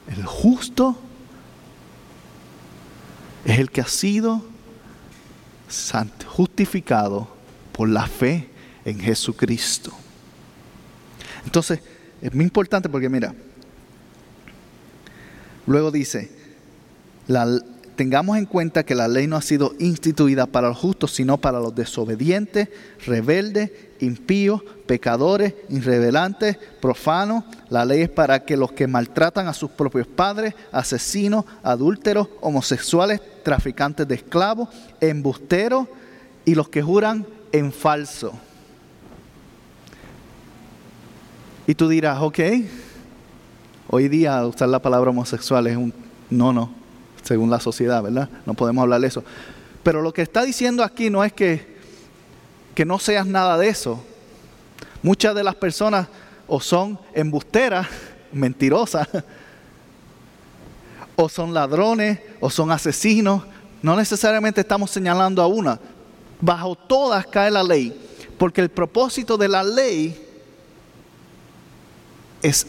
El 0.08 0.24
justo 0.24 0.96
es 3.46 3.60
el 3.60 3.72
que 3.72 3.82
ha 3.82 3.88
sido 3.88 4.44
justificado 6.28 7.28
por 7.72 7.90
la 7.90 8.06
fe 8.08 8.50
en 8.86 9.00
Jesucristo. 9.00 9.92
Entonces, 11.46 11.80
es 12.22 12.34
muy 12.34 12.46
importante 12.46 12.90
porque 12.90 13.10
mira, 13.10 13.34
luego 15.66 15.92
dice, 15.92 16.30
la, 17.28 17.62
tengamos 18.02 18.36
en 18.40 18.48
cuenta 18.48 18.84
que 18.84 18.96
la 18.96 19.08
ley 19.08 19.28
no 19.28 19.36
ha 19.36 19.44
sido 19.44 19.76
instituida 19.78 20.48
para 20.48 20.70
los 20.70 20.78
justos, 20.80 21.12
sino 21.12 21.38
para 21.38 21.60
los 21.60 21.76
desobedientes, 21.76 22.68
rebeldes, 23.06 23.70
impíos, 24.00 24.64
pecadores, 24.88 25.54
irrevelantes, 25.70 26.58
profanos. 26.82 27.44
La 27.70 27.86
ley 27.86 28.02
es 28.02 28.10
para 28.10 28.44
que 28.44 28.58
los 28.58 28.72
que 28.72 28.88
maltratan 28.88 29.48
a 29.48 29.54
sus 29.54 29.70
propios 29.70 30.08
padres, 30.08 30.56
asesinos, 30.72 31.46
adúlteros, 31.62 32.28
homosexuales, 32.42 33.22
traficantes 33.44 34.08
de 34.08 34.16
esclavos, 34.16 34.70
embusteros 35.00 35.88
y 36.44 36.56
los 36.56 36.70
que 36.70 36.82
juran 36.82 37.28
en 37.52 37.72
falso. 37.72 38.34
Y 41.68 41.76
tú 41.76 41.88
dirás, 41.88 42.20
ok, 42.20 42.40
hoy 43.90 44.08
día 44.08 44.44
usar 44.44 44.70
la 44.70 44.82
palabra 44.82 45.12
homosexual 45.12 45.68
es 45.68 45.78
un 45.78 45.94
no, 46.32 46.52
no 46.52 46.81
según 47.24 47.50
la 47.50 47.60
sociedad, 47.60 48.02
¿verdad? 48.02 48.30
No 48.46 48.54
podemos 48.54 48.82
hablar 48.82 49.02
de 49.02 49.08
eso. 49.08 49.24
Pero 49.84 50.02
lo 50.02 50.14
que 50.14 50.22
está 50.22 50.44
diciendo 50.44 50.84
aquí 50.84 51.10
no 51.10 51.24
es 51.24 51.34
que, 51.34 51.78
que 52.76 52.86
no 52.86 53.00
seas 53.00 53.26
nada 53.26 53.58
de 53.58 53.70
eso. 53.70 54.04
Muchas 55.02 55.36
de 55.36 55.44
las 55.44 55.56
personas 55.56 56.08
o 56.48 56.60
son 56.60 57.00
embusteras, 57.14 57.88
mentirosas, 58.32 59.08
o 61.16 61.30
son 61.30 61.54
ladrones, 61.54 62.20
o 62.40 62.50
son 62.50 62.72
asesinos. 62.72 63.44
No 63.82 63.96
necesariamente 63.96 64.62
estamos 64.62 64.92
señalando 64.92 65.42
a 65.42 65.48
una. 65.48 65.80
Bajo 66.40 66.76
todas 66.76 67.26
cae 67.28 67.52
la 67.52 67.64
ley, 67.64 67.96
porque 68.38 68.62
el 68.62 68.70
propósito 68.70 69.38
de 69.38 69.48
la 69.48 69.64
ley 69.64 70.28
es 72.42 72.66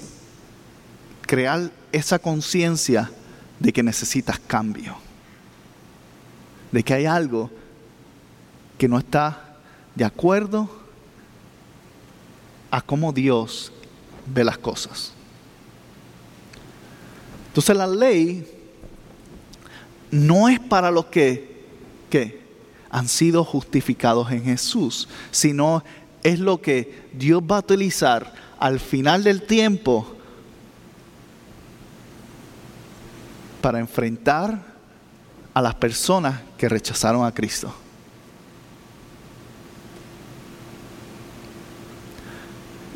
crear 1.23 1.71
esa 1.91 2.19
conciencia 2.19 3.11
de 3.63 3.73
que 3.73 3.83
necesitas 3.83 4.41
cambio, 4.41 4.97
de 6.73 6.83
que 6.83 6.95
hay 6.95 7.07
algo 7.07 7.49
que 8.77 8.89
no 8.89 8.99
está 8.99 9.57
de 9.95 10.05
acuerdo 10.05 10.69
a 12.73 12.81
cómo 12.81 13.13
Dios 13.13 13.71
ve 14.27 14.43
las 14.43 14.59
cosas. 14.59 15.13
Entonces 17.49 17.77
la 17.77 17.87
ley 17.87 18.45
no 20.11 20.49
es 20.49 20.59
para 20.59 20.91
los 20.91 21.07
que, 21.07 21.53
han 22.91 23.09
sido 23.09 23.43
justificados 23.43 24.31
en 24.33 24.45
Jesús, 24.45 25.09
sino 25.31 25.83
es 26.23 26.39
lo 26.39 26.61
que 26.61 27.05
Dios 27.15 27.43
va 27.43 27.57
a 27.57 27.61
utilizar 27.61 28.35
al 28.59 28.81
final 28.81 29.25
del 29.25 29.43
tiempo 29.43 30.12
para 33.63 33.79
enfrentar 33.79 34.59
a 35.55 35.63
las 35.63 35.75
personas 35.77 36.41
que 36.59 36.69
rechazaron 36.69 37.25
a 37.25 37.33
Cristo. 37.33 37.73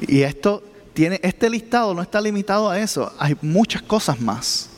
Y 0.00 0.22
esto 0.22 0.62
tiene, 0.92 1.20
este 1.22 1.48
listado 1.48 1.94
no 1.94 2.02
está 2.02 2.20
limitado 2.20 2.68
a 2.68 2.78
eso. 2.78 3.12
Hay 3.18 3.36
muchas 3.40 3.82
cosas 3.82 4.20
más 4.20 4.68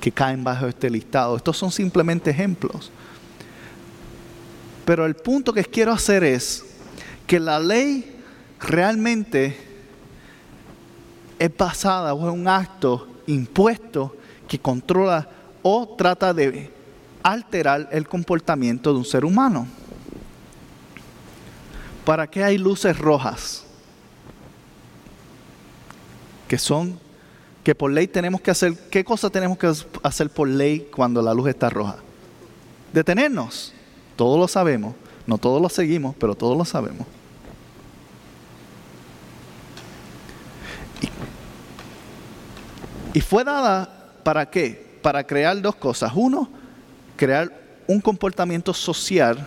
que 0.00 0.12
caen 0.12 0.44
bajo 0.44 0.66
este 0.66 0.90
listado. 0.90 1.36
Estos 1.36 1.56
son 1.56 1.70
simplemente 1.70 2.30
ejemplos. 2.30 2.90
Pero 4.84 5.06
el 5.06 5.14
punto 5.14 5.52
que 5.52 5.64
quiero 5.64 5.92
hacer 5.92 6.24
es 6.24 6.64
que 7.26 7.40
la 7.40 7.58
ley 7.58 8.20
realmente 8.60 9.56
es 11.38 11.56
basada 11.56 12.14
o 12.14 12.28
es 12.28 12.34
un 12.34 12.48
acto 12.48 13.08
impuesto 13.26 14.15
que 14.48 14.58
controla 14.58 15.28
o 15.62 15.96
trata 15.96 16.32
de 16.32 16.72
alterar 17.22 17.88
el 17.90 18.06
comportamiento 18.06 18.92
de 18.92 18.98
un 18.98 19.04
ser 19.04 19.24
humano. 19.24 19.66
¿Para 22.04 22.28
qué 22.28 22.44
hay 22.44 22.56
luces 22.56 22.96
rojas? 22.96 23.64
Que 26.46 26.56
son, 26.56 27.00
que 27.64 27.74
por 27.74 27.90
ley 27.90 28.06
tenemos 28.06 28.40
que 28.40 28.52
hacer, 28.52 28.78
¿qué 28.90 29.04
cosa 29.04 29.28
tenemos 29.28 29.58
que 29.58 29.72
hacer 30.04 30.30
por 30.30 30.46
ley 30.46 30.88
cuando 30.94 31.20
la 31.20 31.34
luz 31.34 31.48
está 31.48 31.68
roja? 31.68 31.96
Detenernos. 32.92 33.72
Todos 34.14 34.38
lo 34.38 34.46
sabemos. 34.46 34.94
No 35.26 35.36
todos 35.36 35.60
lo 35.60 35.68
seguimos, 35.68 36.14
pero 36.16 36.36
todos 36.36 36.56
lo 36.56 36.64
sabemos. 36.64 37.08
Y, 43.12 43.18
y 43.18 43.20
fue 43.20 43.42
dada 43.42 43.95
para 44.26 44.50
qué? 44.50 44.84
para 45.06 45.24
crear 45.24 45.62
dos 45.62 45.76
cosas. 45.76 46.10
Uno, 46.16 46.48
crear 47.14 47.48
un 47.86 48.00
comportamiento 48.00 48.74
social 48.74 49.46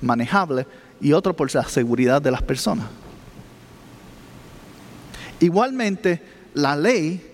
manejable 0.00 0.68
y 1.00 1.12
otro 1.12 1.34
por 1.34 1.52
la 1.52 1.64
seguridad 1.64 2.22
de 2.22 2.30
las 2.30 2.40
personas. 2.40 2.86
Igualmente, 5.40 6.22
la 6.54 6.76
ley 6.76 7.28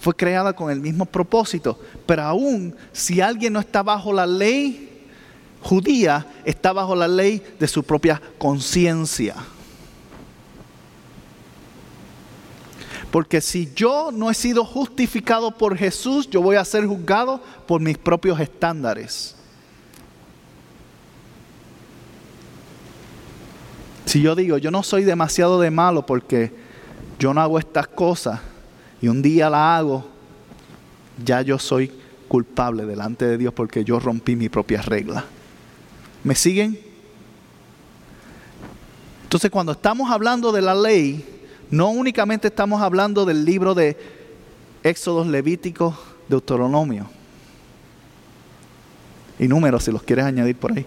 fue 0.00 0.14
creada 0.14 0.54
con 0.54 0.70
el 0.70 0.80
mismo 0.80 1.04
propósito, 1.04 1.78
pero 2.06 2.22
aún 2.22 2.74
si 2.90 3.20
alguien 3.20 3.52
no 3.52 3.60
está 3.60 3.82
bajo 3.82 4.10
la 4.10 4.26
ley 4.26 5.06
judía, 5.60 6.26
está 6.46 6.72
bajo 6.72 6.96
la 6.96 7.08
ley 7.08 7.42
de 7.60 7.68
su 7.68 7.82
propia 7.82 8.22
conciencia. 8.38 9.34
Porque 13.10 13.40
si 13.40 13.72
yo 13.74 14.10
no 14.12 14.30
he 14.30 14.34
sido 14.34 14.64
justificado 14.64 15.50
por 15.50 15.76
Jesús, 15.76 16.28
yo 16.28 16.42
voy 16.42 16.56
a 16.56 16.64
ser 16.64 16.86
juzgado 16.86 17.40
por 17.66 17.80
mis 17.80 17.96
propios 17.96 18.38
estándares. 18.38 19.34
Si 24.04 24.20
yo 24.20 24.34
digo, 24.34 24.58
yo 24.58 24.70
no 24.70 24.82
soy 24.82 25.04
demasiado 25.04 25.60
de 25.60 25.70
malo 25.70 26.04
porque 26.04 26.52
yo 27.18 27.32
no 27.32 27.40
hago 27.40 27.58
estas 27.58 27.88
cosas 27.88 28.40
y 29.00 29.08
un 29.08 29.22
día 29.22 29.50
la 29.50 29.76
hago, 29.76 30.06
ya 31.24 31.42
yo 31.42 31.58
soy 31.58 31.92
culpable 32.26 32.84
delante 32.84 33.26
de 33.26 33.38
Dios 33.38 33.54
porque 33.54 33.84
yo 33.84 33.98
rompí 33.98 34.36
mi 34.36 34.48
propia 34.48 34.82
regla. 34.82 35.24
¿Me 36.24 36.34
siguen? 36.34 36.78
Entonces 39.24 39.50
cuando 39.50 39.72
estamos 39.72 40.10
hablando 40.10 40.52
de 40.52 40.62
la 40.62 40.74
ley, 40.74 41.37
no 41.70 41.90
únicamente 41.90 42.48
estamos 42.48 42.80
hablando 42.82 43.24
del 43.24 43.44
libro 43.44 43.74
de 43.74 43.96
Éxodo, 44.82 45.24
Levítico, 45.24 45.96
Deuteronomio 46.28 47.08
y 49.38 49.46
números 49.48 49.84
si 49.84 49.92
los 49.92 50.02
quieres 50.02 50.24
añadir 50.24 50.56
por 50.56 50.72
ahí. 50.72 50.86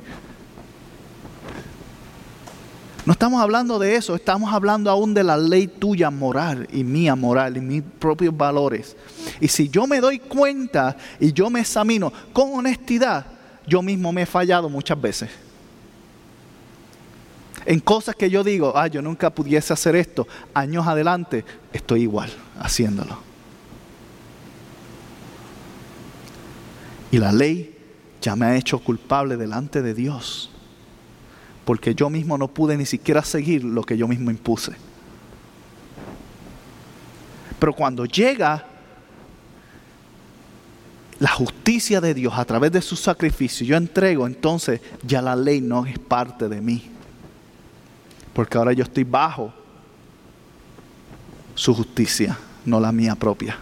No 3.03 3.13
estamos 3.13 3.41
hablando 3.41 3.79
de 3.79 3.95
eso, 3.95 4.13
estamos 4.13 4.53
hablando 4.53 4.89
aún 4.91 5.15
de 5.15 5.23
la 5.23 5.35
ley 5.35 5.67
tuya 5.67 6.11
moral 6.11 6.67
y 6.71 6.83
mía 6.83 7.15
moral 7.15 7.57
y 7.57 7.59
mis 7.59 7.81
propios 7.81 8.35
valores. 8.35 8.95
Y 9.39 9.47
si 9.47 9.69
yo 9.69 9.87
me 9.87 9.99
doy 9.99 10.19
cuenta 10.19 10.95
y 11.19 11.33
yo 11.33 11.49
me 11.49 11.61
examino 11.61 12.13
con 12.31 12.53
honestidad, 12.53 13.25
yo 13.65 13.81
mismo 13.81 14.13
me 14.13 14.21
he 14.21 14.25
fallado 14.27 14.69
muchas 14.69 15.01
veces. 15.01 15.29
En 17.65 17.79
cosas 17.79 18.15
que 18.15 18.29
yo 18.29 18.43
digo, 18.43 18.73
ah, 18.75 18.87
yo 18.87 19.01
nunca 19.01 19.29
pudiese 19.29 19.73
hacer 19.73 19.95
esto, 19.95 20.27
años 20.53 20.87
adelante 20.87 21.45
estoy 21.71 22.03
igual 22.03 22.31
haciéndolo. 22.59 23.17
Y 27.11 27.17
la 27.17 27.31
ley 27.31 27.77
ya 28.21 28.35
me 28.35 28.45
ha 28.45 28.55
hecho 28.55 28.79
culpable 28.79 29.37
delante 29.37 29.81
de 29.81 29.93
Dios 29.93 30.51
porque 31.65 31.95
yo 31.95 32.09
mismo 32.09 32.37
no 32.37 32.47
pude 32.47 32.75
ni 32.77 32.85
siquiera 32.85 33.23
seguir 33.23 33.63
lo 33.63 33.83
que 33.83 33.97
yo 33.97 34.07
mismo 34.07 34.31
impuse. 34.31 34.73
Pero 37.59 37.73
cuando 37.73 38.05
llega 38.05 38.65
la 41.19 41.29
justicia 41.29 42.01
de 42.01 42.15
Dios 42.15 42.33
a 42.35 42.45
través 42.45 42.71
de 42.71 42.81
su 42.81 42.95
sacrificio, 42.95 43.65
yo 43.65 43.77
entrego, 43.77 44.25
entonces 44.25 44.81
ya 45.03 45.21
la 45.21 45.35
ley 45.35 45.61
no 45.61 45.85
es 45.85 45.99
parte 45.99 46.49
de 46.49 46.59
mí. 46.59 46.89
Porque 48.33 48.57
ahora 48.57 48.73
yo 48.73 48.83
estoy 48.83 49.03
bajo 49.03 49.53
su 51.55 51.73
justicia, 51.73 52.37
no 52.65 52.79
la 52.79 52.91
mía 52.91 53.15
propia. 53.15 53.57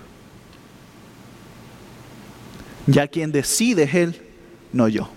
Ya 2.88 3.07
quien 3.07 3.32
decide 3.32 3.84
es 3.84 3.93
Él, 3.93 4.22
no 4.74 4.88
yo. 4.88 5.09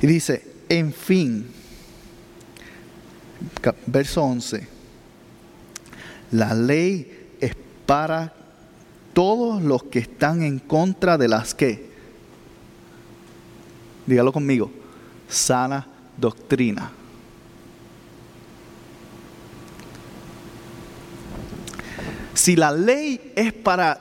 Y 0.00 0.06
dice, 0.06 0.44
en 0.68 0.92
fin, 0.92 1.50
verso 3.86 4.22
11, 4.22 4.68
la 6.30 6.54
ley 6.54 7.30
es 7.40 7.56
para 7.84 8.32
todos 9.12 9.62
los 9.62 9.82
que 9.84 9.98
están 9.98 10.42
en 10.42 10.60
contra 10.60 11.18
de 11.18 11.26
las 11.26 11.54
que, 11.54 11.90
dígalo 14.06 14.32
conmigo, 14.32 14.70
sana 15.28 15.86
doctrina. 16.16 16.90
Si 22.34 22.56
la 22.56 22.70
ley 22.70 23.32
es 23.34 23.52
para 23.52 23.98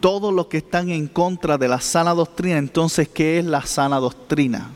todos 0.00 0.32
los 0.32 0.46
que 0.46 0.58
están 0.58 0.90
en 0.90 1.08
contra 1.08 1.58
de 1.58 1.68
la 1.68 1.80
sana 1.80 2.14
doctrina, 2.14 2.58
entonces, 2.58 3.08
¿qué 3.08 3.38
es 3.38 3.44
la 3.44 3.62
sana 3.66 3.98
doctrina? 3.98 4.70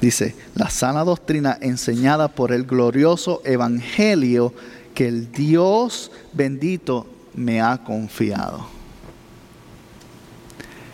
Dice, 0.00 0.36
la 0.54 0.70
sana 0.70 1.04
doctrina 1.04 1.58
enseñada 1.60 2.28
por 2.28 2.52
el 2.52 2.64
glorioso 2.64 3.42
evangelio 3.44 4.54
que 4.94 5.08
el 5.08 5.32
Dios 5.32 6.10
bendito 6.32 7.06
me 7.34 7.60
ha 7.60 7.78
confiado. 7.84 8.77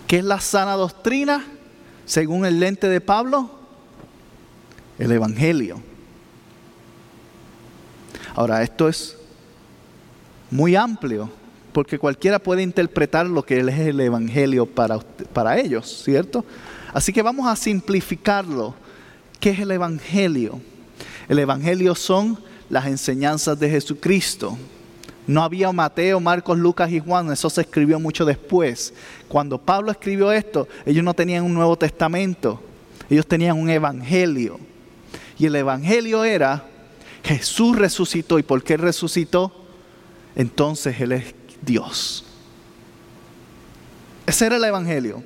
¿Qué 0.07 0.19
es 0.19 0.25
la 0.25 0.41
sana 0.41 0.75
doctrina? 0.75 1.45
Según 2.05 2.45
el 2.45 2.61
lente 2.61 2.89
de 2.89 3.01
Pablo, 3.01 3.51
el 4.99 5.11
evangelio. 5.11 5.81
Ahora, 8.35 8.63
esto 8.63 8.89
es 8.89 9.17
muy 10.51 10.77
amplio, 10.77 11.31
porque 11.73 11.99
cualquiera 11.99 12.39
puede 12.39 12.63
interpretar 12.63 13.27
lo 13.27 13.45
que 13.45 13.61
es 13.61 13.79
el 13.79 14.01
evangelio 14.01 14.67
para, 14.67 14.99
para 14.99 15.59
ellos, 15.59 16.03
¿cierto? 16.05 16.45
Así 16.93 17.13
que 17.13 17.23
vamos 17.23 17.47
a 17.47 17.57
simplificarlo 17.57 18.75
¿Qué 19.45 19.51
es 19.51 19.59
el 19.59 19.73
Evangelio? 19.73 20.59
El 21.29 21.39
Evangelio 21.39 21.95
son 21.95 22.39
las 22.71 22.87
enseñanzas 22.87 23.61
de 23.61 23.69
Jesucristo. 23.69 24.57
No 25.27 25.43
había 25.43 25.71
Mateo, 25.71 26.19
Marcos, 26.19 26.57
Lucas 26.57 26.91
y 26.91 26.99
Juan, 26.99 27.31
eso 27.31 27.51
se 27.51 27.61
escribió 27.61 28.01
mucho 28.01 28.25
después. 28.25 28.95
Cuando 29.35 29.59
Pablo 29.59 29.91
escribió 29.91 30.30
esto, 30.30 30.68
ellos 30.87 31.03
no 31.03 31.12
tenían 31.12 31.43
un 31.43 31.55
Nuevo 31.55 31.76
Testamento, 31.76 32.62
ellos 33.11 33.26
tenían 33.26 33.59
un 33.59 33.68
Evangelio. 33.68 34.61
Y 35.37 35.47
el 35.47 35.57
Evangelio 35.57 36.22
era, 36.22 36.64
Jesús 37.24 37.76
resucitó, 37.76 38.39
¿y 38.39 38.45
por 38.45 38.62
qué 38.62 38.76
resucitó? 38.76 39.51
Entonces 40.37 41.01
Él 41.01 41.11
es 41.11 41.35
Dios. 41.62 42.24
Ese 44.24 44.47
era 44.47 44.55
el 44.55 44.62
Evangelio. 44.62 45.24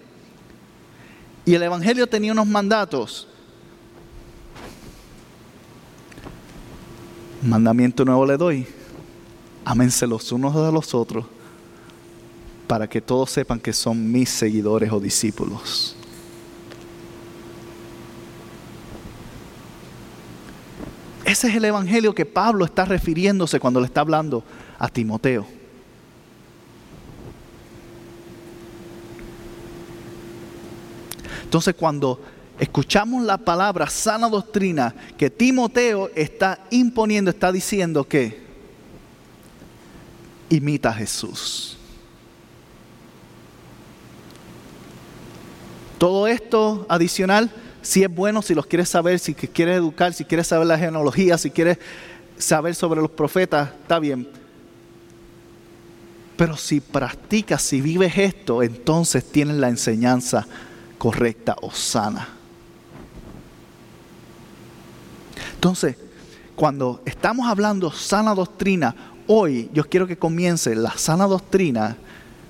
Y 1.45 1.53
el 1.53 1.65
Evangelio 1.65 2.07
tenía 2.07 2.33
unos 2.33 2.47
mandatos. 2.47 3.29
Mandamiento 7.43 8.07
nuevo 8.07 8.25
le 8.25 8.39
doy. 8.39 8.67
Ámense 9.67 10.07
los 10.07 10.33
unos 10.33 10.55
de 10.55 10.73
los 10.73 10.95
otros 10.95 11.27
para 12.69 12.87
que 12.87 13.01
todos 13.01 13.31
sepan 13.31 13.59
que 13.59 13.73
son 13.73 14.13
mis 14.13 14.29
seguidores 14.29 14.93
o 14.93 15.01
discípulos. 15.01 15.97
Ese 21.25 21.49
es 21.49 21.57
el 21.57 21.65
evangelio 21.65 22.15
que 22.15 22.27
Pablo 22.27 22.65
está 22.65 22.85
refiriéndose 22.85 23.59
cuando 23.59 23.81
le 23.81 23.87
está 23.87 24.03
hablando 24.03 24.45
a 24.79 24.89
Timoteo. 24.89 25.47
Entonces 31.43 31.75
cuando 31.75 32.21
escuchamos 32.59 33.25
la 33.25 33.39
palabra 33.39 33.89
sana 33.89 34.29
doctrina 34.29 34.95
que 35.17 35.31
Timoteo 35.31 36.11
está 36.15 36.61
imponiendo, 36.71 37.31
está 37.31 37.51
diciendo 37.51 38.05
que 38.05 38.43
imita 40.51 40.91
a 40.91 40.95
Jesús. 40.95 41.78
Todo 45.99 46.29
esto 46.29 46.87
adicional, 46.89 47.51
si 47.83 48.05
es 48.05 48.15
bueno, 48.15 48.41
si 48.41 48.55
los 48.55 48.67
quieres 48.67 48.89
saber, 48.89 49.19
si 49.19 49.35
quieres 49.35 49.77
educar, 49.77 50.15
si 50.15 50.25
quieres 50.25 50.47
saber 50.47 50.67
la 50.67 50.79
genealogía, 50.79 51.37
si 51.37 51.51
quieres 51.51 51.79
saber 52.39 52.75
sobre 52.75 53.01
los 53.01 53.11
profetas, 53.11 53.71
está 53.83 53.99
bien. 53.99 54.29
Pero 56.37 56.57
si 56.57 56.81
practicas, 56.81 57.63
si 57.63 57.81
vives 57.81 58.17
esto, 58.17 58.63
entonces 58.63 59.25
tienes 59.25 59.57
la 59.57 59.69
enseñanza 59.69 60.47
correcta 60.97 61.57
o 61.61 61.73
sana. 61.73 62.29
Entonces, 65.55 65.97
cuando 66.55 67.03
estamos 67.05 67.49
hablando 67.49 67.91
sana 67.91 68.35
doctrina, 68.37 68.95
hoy 69.27 69.69
yo 69.73 69.83
quiero 69.89 70.07
que 70.07 70.17
comience 70.17 70.77
la 70.77 70.93
sana 70.93 71.27
doctrina 71.27 71.97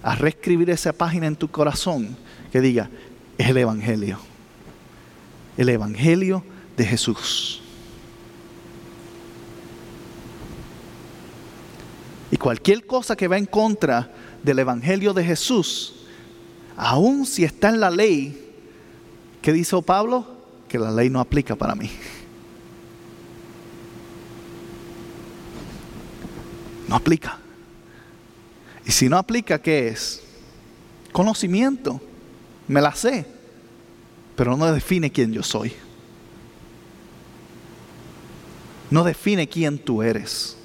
a 0.03 0.15
reescribir 0.15 0.69
esa 0.69 0.93
página 0.93 1.27
en 1.27 1.37
tu 1.37 1.49
corazón 1.49 2.15
que 2.53 2.61
diga, 2.61 2.91
es 3.39 3.49
el 3.49 3.57
Evangelio. 3.57 4.19
El 5.57 5.69
Evangelio 5.69 6.45
de 6.77 6.85
Jesús. 6.85 7.63
Y 12.31 12.37
cualquier 12.37 12.87
cosa 12.87 13.17
que 13.17 13.29
va 13.29 13.39
en 13.39 13.47
contra 13.47 14.13
del 14.43 14.59
Evangelio 14.59 15.15
de 15.15 15.25
Jesús, 15.25 15.95
aun 16.77 17.25
si 17.25 17.45
está 17.45 17.71
en 17.71 17.81
la 17.81 17.91
ley, 17.91 18.53
¿qué 19.41 19.53
dice 19.53 19.81
Pablo? 19.83 20.27
Que 20.69 20.79
la 20.79 20.91
ley 20.91 21.09
no 21.09 21.21
aplica 21.21 21.57
para 21.57 21.75
mí. 21.75 21.91
No 26.87 26.97
aplica. 26.97 27.39
Y 28.85 28.91
si 28.91 29.09
no 29.09 29.17
aplica, 29.19 29.61
¿qué 29.61 29.89
es? 29.89 30.23
Conocimiento. 31.13 32.01
Me 32.69 32.81
la 32.81 32.95
sé. 32.95 33.27
Pero 34.37 34.57
no 34.57 34.71
define 34.73 35.11
quién 35.11 35.33
yo 35.33 35.43
soy. 35.43 35.75
no 38.91 39.05
define 39.05 39.49
quién 39.49 39.79
tú 39.79 40.03
eres. 40.03 40.57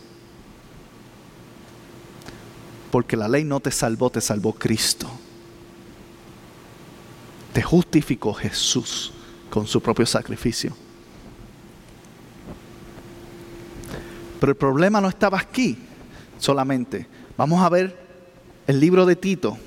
Porque 2.92 3.18
la 3.18 3.28
ley 3.28 3.44
no 3.44 3.60
te 3.60 3.72
salvó, 3.72 4.10
te 4.10 4.22
salvó 4.22 4.54
Cristo. 4.54 5.10
Te 7.52 7.62
justificó 7.62 8.34
Jesús 8.34 9.12
con 9.50 9.68
su 9.68 9.82
propio 9.82 10.06
sacrificio. 10.06 10.76
Pero 14.40 14.52
el 14.52 14.58
problema 14.58 15.02
no 15.02 15.10
estaba 15.10 15.40
aquí 15.40 15.78
solamente. 16.38 17.08
Vamos 17.38 17.62
a 17.62 17.70
ver 17.70 17.98
el 18.68 18.80
libro 18.80 19.06
de 19.06 19.16
Tito, 19.16 19.58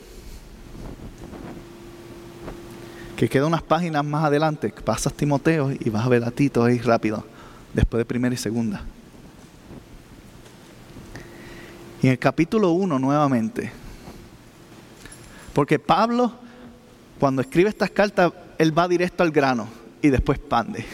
que 3.17 3.29
queda 3.29 3.47
unas 3.47 3.62
páginas 3.62 4.05
más 4.05 4.25
adelante. 4.25 4.73
Pasas 4.85 5.12
Timoteo 5.14 5.73
y 5.73 5.91
vas 5.91 6.05
a 6.05 6.09
ver 6.09 6.23
a 6.23 6.31
Tito 6.31 6.62
ahí 6.62 6.79
rápido, 6.79 7.25
después 7.73 7.99
de 7.99 8.05
primera 8.05 8.35
y 8.35 8.39
segunda. 8.39 8.83
Y 12.03 12.07
en 12.07 12.12
el 12.12 12.19
capítulo 12.19 12.71
1 12.73 12.99
nuevamente, 12.99 13.73
porque 15.55 15.79
Pablo, 15.79 16.31
cuando 17.19 17.41
escribe 17.41 17.71
estas 17.71 17.91
cartas, 17.91 18.33
él 18.59 18.79
va 18.79 18.87
directo 18.87 19.23
al 19.23 19.31
grano 19.31 19.67
y 20.03 20.11
después 20.11 20.39
pande. 20.39 20.85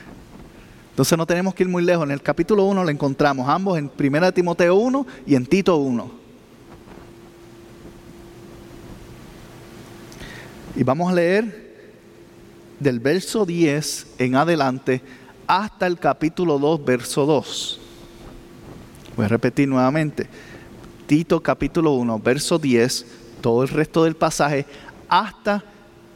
Entonces 0.90 1.16
no 1.16 1.26
tenemos 1.26 1.54
que 1.54 1.62
ir 1.62 1.68
muy 1.68 1.84
lejos. 1.84 2.04
En 2.04 2.10
el 2.10 2.22
capítulo 2.22 2.64
1 2.64 2.82
lo 2.82 2.90
encontramos 2.90 3.48
ambos 3.48 3.78
en 3.78 3.90
1 3.96 4.32
Timoteo 4.32 4.74
1 4.74 5.06
y 5.26 5.36
en 5.36 5.46
Tito 5.46 5.76
1. 5.76 6.25
Y 10.76 10.84
vamos 10.84 11.10
a 11.10 11.14
leer 11.14 11.74
del 12.78 13.00
verso 13.00 13.46
10 13.46 14.06
en 14.18 14.36
adelante 14.36 15.00
hasta 15.46 15.86
el 15.86 15.98
capítulo 15.98 16.58
2, 16.58 16.84
verso 16.84 17.24
2. 17.24 17.80
Voy 19.16 19.24
a 19.24 19.28
repetir 19.28 19.66
nuevamente. 19.66 20.26
Tito 21.06 21.42
capítulo 21.42 21.92
1, 21.92 22.18
verso 22.18 22.58
10, 22.58 23.06
todo 23.40 23.62
el 23.62 23.68
resto 23.68 24.04
del 24.04 24.16
pasaje, 24.16 24.66
hasta 25.08 25.64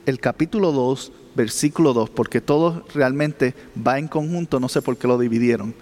el 0.05 0.21
capítulo 0.21 0.73
2, 0.73 1.13
versículo 1.35 1.95
2, 1.95 2.11
porque 2.11 2.43
todo 2.43 2.85
realmente 2.93 3.55
va 3.87 3.99
en 3.99 4.09
conjunto, 4.09 4.61
no 4.61 4.69
sé 4.69 4.83
por 4.83 4.99
qué 4.99 5.09
lo 5.09 5.17
dividieron. 5.17 5.75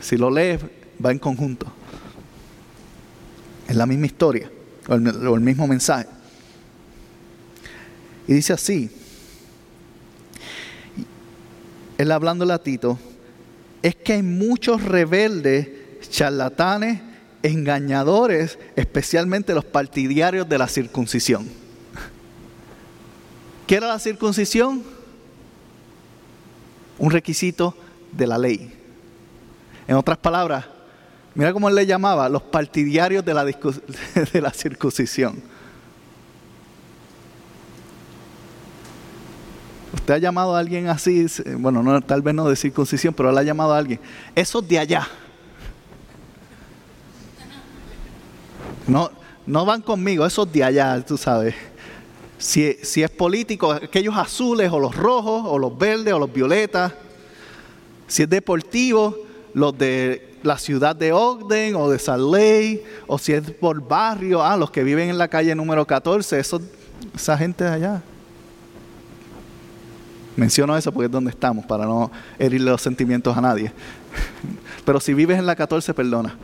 Si 0.00 0.16
lo 0.16 0.30
lees, 0.30 0.60
va 1.04 1.12
en 1.12 1.18
conjunto. 1.18 1.66
Es 3.68 3.76
la 3.76 3.84
misma 3.84 4.06
historia, 4.06 4.50
o 4.88 4.94
el, 4.94 5.40
mismo 5.40 5.66
mensaje. 5.66 6.06
Y 8.28 8.34
dice 8.34 8.52
así, 8.52 8.90
él 11.98 12.10
hablándole 12.10 12.52
a 12.52 12.62
Tito, 12.62 12.98
es 13.82 13.96
que 13.96 14.14
hay 14.14 14.22
muchos 14.22 14.82
rebeldes, 14.82 15.68
charlatanes, 16.08 17.00
engañadores, 17.42 18.58
especialmente 18.76 19.54
los 19.54 19.64
partidarios 19.64 20.48
de 20.48 20.58
la 20.58 20.68
circuncisión 20.68 21.62
¿Qué 23.72 23.76
era 23.76 23.88
la 23.88 23.98
circuncisión? 23.98 24.82
Un 26.98 27.10
requisito 27.10 27.74
de 28.12 28.26
la 28.26 28.36
ley. 28.36 28.70
En 29.88 29.96
otras 29.96 30.18
palabras, 30.18 30.66
mira 31.34 31.54
cómo 31.54 31.70
él 31.70 31.74
le 31.74 31.86
llamaba, 31.86 32.28
los 32.28 32.42
partidarios 32.42 33.24
de 33.24 33.32
la, 33.32 33.44
de 34.32 34.40
la 34.42 34.50
circuncisión. 34.50 35.42
Usted 39.92 40.14
ha 40.14 40.18
llamado 40.18 40.56
a 40.56 40.58
alguien 40.58 40.88
así, 40.88 41.26
bueno, 41.58 41.82
no, 41.82 42.00
tal 42.00 42.22
vez 42.22 42.34
no 42.34 42.48
de 42.48 42.56
circuncisión, 42.56 43.12
pero 43.12 43.30
él 43.30 43.36
ha 43.36 43.42
llamado 43.42 43.74
a 43.74 43.78
alguien. 43.78 44.00
Esos 44.34 44.66
de 44.66 44.78
allá. 44.78 45.06
No, 48.86 49.10
no 49.46 49.64
van 49.66 49.82
conmigo, 49.82 50.24
esos 50.24 50.50
de 50.50 50.64
allá, 50.64 51.04
tú 51.04 51.16
sabes. 51.16 51.54
Si, 52.38 52.64
es 52.64 53.10
político, 53.10 53.70
aquellos 53.70 54.16
azules 54.16 54.72
o 54.72 54.80
los 54.80 54.96
rojos 54.96 55.44
o 55.46 55.58
los 55.58 55.76
verdes 55.76 56.12
o 56.12 56.18
los 56.18 56.32
violetas. 56.32 56.92
Si 58.08 58.24
es 58.24 58.30
deportivo, 58.30 59.16
los 59.54 59.76
de 59.76 60.36
la 60.42 60.58
ciudad 60.58 60.96
de 60.96 61.12
Ogden 61.12 61.76
o 61.76 61.88
de 61.88 61.98
Salt 61.98 62.80
o 63.06 63.18
si 63.18 63.32
es 63.32 63.50
por 63.52 63.80
barrio, 63.86 64.42
ah, 64.42 64.56
los 64.56 64.70
que 64.70 64.82
viven 64.82 65.10
en 65.10 65.18
la 65.18 65.28
calle 65.28 65.54
número 65.54 65.86
14, 65.86 66.40
esa 66.40 67.38
gente 67.38 67.64
de 67.64 67.70
allá. 67.70 68.02
Menciono 70.36 70.76
eso 70.76 70.92
porque 70.92 71.06
es 71.06 71.12
donde 71.12 71.30
estamos, 71.30 71.66
para 71.66 71.84
no 71.84 72.10
herirle 72.38 72.70
los 72.70 72.80
sentimientos 72.80 73.36
a 73.36 73.40
nadie. 73.40 73.72
Pero 74.84 75.00
si 75.00 75.14
vives 75.14 75.38
en 75.38 75.46
la 75.46 75.54
14, 75.54 75.94
perdona. 75.94 76.36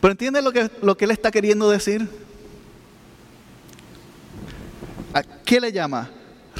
Pero 0.00 0.12
entiendes 0.12 0.44
lo 0.44 0.52
que, 0.52 0.70
lo 0.82 0.96
que 0.96 1.04
él 1.04 1.10
está 1.10 1.30
queriendo 1.30 1.68
decir? 1.68 2.08
¿A 5.12 5.22
qué 5.22 5.60
le 5.60 5.72
llama? 5.72 6.10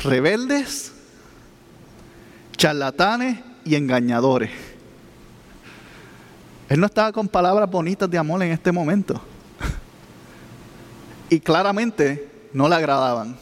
Rebeldes, 0.03 0.93
charlatanes 2.57 3.39
y 3.65 3.77
engañadores. 3.77 4.51
Él 6.69 6.81
no 6.81 6.87
estaba 6.87 7.13
con 7.13 7.29
palabras 7.29 7.71
bonitas 7.71 8.11
de 8.11 8.19
amor 8.19 8.43
en 8.43 8.53
este 8.53 8.73
momento. 8.73 9.21
Y 11.31 11.41
claramente 11.41 12.27
no 12.55 12.71
le 12.71 12.75
agradaban. 12.75 13.37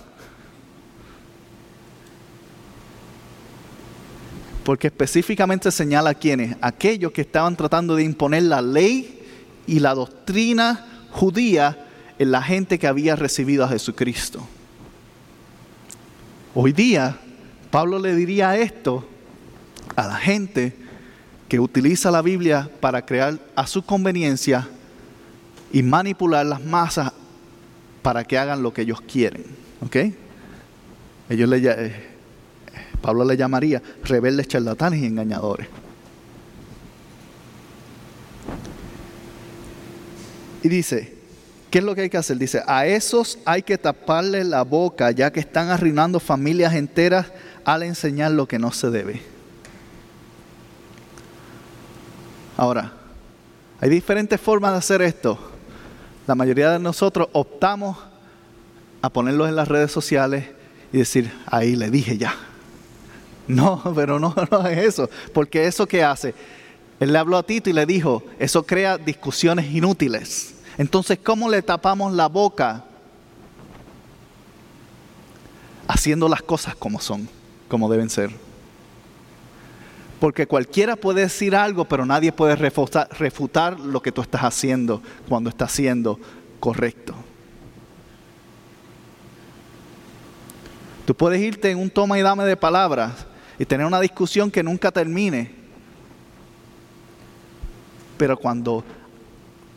Porque 4.66 4.88
específicamente 4.88 5.70
señala 5.70 6.10
a 6.10 6.66
aquellos 6.66 7.12
que 7.12 7.20
estaban 7.20 7.54
tratando 7.54 7.94
de 7.94 8.02
imponer 8.02 8.42
la 8.42 8.60
ley 8.60 9.22
y 9.64 9.78
la 9.78 9.94
doctrina 9.94 11.06
judía 11.12 11.86
en 12.18 12.32
la 12.32 12.42
gente 12.42 12.76
que 12.76 12.88
había 12.88 13.14
recibido 13.14 13.64
a 13.64 13.68
Jesucristo. 13.68 14.44
Hoy 16.52 16.72
día, 16.72 17.16
Pablo 17.70 18.00
le 18.00 18.16
diría 18.16 18.56
esto 18.56 19.06
a 19.94 20.08
la 20.08 20.16
gente 20.16 20.74
que 21.48 21.60
utiliza 21.60 22.10
la 22.10 22.20
Biblia 22.20 22.68
para 22.80 23.06
crear 23.06 23.38
a 23.54 23.68
su 23.68 23.84
conveniencia 23.84 24.66
y 25.72 25.84
manipular 25.84 26.44
las 26.44 26.64
masas 26.64 27.12
para 28.02 28.24
que 28.24 28.36
hagan 28.36 28.64
lo 28.64 28.72
que 28.72 28.82
ellos 28.82 29.00
quieren. 29.00 29.44
¿Ok? 29.80 29.96
Ellos 31.28 31.48
le, 31.48 31.56
eh, 31.58 32.15
Pablo 33.00 33.24
le 33.24 33.36
llamaría 33.36 33.82
rebeldes, 34.04 34.48
charlatanes 34.48 35.00
y 35.00 35.06
engañadores. 35.06 35.68
Y 40.62 40.68
dice, 40.68 41.16
¿Qué 41.70 41.80
es 41.80 41.84
lo 41.84 41.94
que 41.94 42.00
hay 42.00 42.08
que 42.08 42.16
hacer? 42.16 42.38
Dice, 42.38 42.62
a 42.66 42.86
esos 42.86 43.38
hay 43.44 43.62
que 43.62 43.76
taparle 43.76 44.44
la 44.44 44.62
boca 44.62 45.10
ya 45.10 45.32
que 45.32 45.40
están 45.40 45.68
arruinando 45.68 46.20
familias 46.20 46.74
enteras 46.74 47.26
al 47.64 47.82
enseñar 47.82 48.30
lo 48.30 48.46
que 48.46 48.58
no 48.58 48.72
se 48.72 48.90
debe. 48.90 49.20
Ahora, 52.56 52.92
hay 53.80 53.90
diferentes 53.90 54.40
formas 54.40 54.72
de 54.72 54.78
hacer 54.78 55.02
esto. 55.02 55.38
La 56.26 56.34
mayoría 56.34 56.70
de 56.70 56.78
nosotros 56.78 57.28
optamos 57.32 57.98
a 59.02 59.10
ponerlos 59.10 59.48
en 59.48 59.56
las 59.56 59.68
redes 59.68 59.92
sociales 59.92 60.46
y 60.92 60.96
decir, 60.96 61.30
ahí 61.46 61.76
le 61.76 61.90
dije 61.90 62.16
ya. 62.16 62.34
No, 63.48 63.82
pero 63.94 64.18
no, 64.18 64.34
es 64.68 64.78
eso. 64.78 65.08
Porque 65.32 65.66
eso 65.66 65.86
que 65.86 66.02
hace, 66.02 66.34
él 67.00 67.12
le 67.12 67.18
habló 67.18 67.36
a 67.36 67.42
Tito 67.42 67.70
y 67.70 67.72
le 67.72 67.86
dijo, 67.86 68.22
eso 68.38 68.64
crea 68.64 68.98
discusiones 68.98 69.72
inútiles. 69.72 70.54
Entonces, 70.78 71.18
¿cómo 71.22 71.48
le 71.48 71.62
tapamos 71.62 72.12
la 72.12 72.28
boca? 72.28 72.84
Haciendo 75.88 76.28
las 76.28 76.42
cosas 76.42 76.74
como 76.74 77.00
son, 77.00 77.28
como 77.68 77.90
deben 77.90 78.10
ser. 78.10 78.30
Porque 80.20 80.46
cualquiera 80.46 80.96
puede 80.96 81.22
decir 81.22 81.54
algo, 81.54 81.84
pero 81.84 82.06
nadie 82.06 82.32
puede 82.32 82.56
refutar, 82.56 83.78
lo 83.80 84.00
que 84.00 84.12
tú 84.12 84.22
estás 84.22 84.42
haciendo 84.42 85.02
cuando 85.28 85.50
estás 85.50 85.72
siendo 85.72 86.18
correcto. 86.58 87.14
Tú 91.04 91.14
puedes 91.14 91.40
irte 91.40 91.70
en 91.70 91.78
un 91.78 91.90
toma 91.90 92.18
y 92.18 92.22
dame 92.22 92.44
de 92.44 92.56
palabras 92.56 93.26
y 93.58 93.64
tener 93.64 93.86
una 93.86 94.00
discusión 94.00 94.50
que 94.50 94.62
nunca 94.62 94.90
termine. 94.90 95.50
Pero 98.18 98.36
cuando 98.36 98.84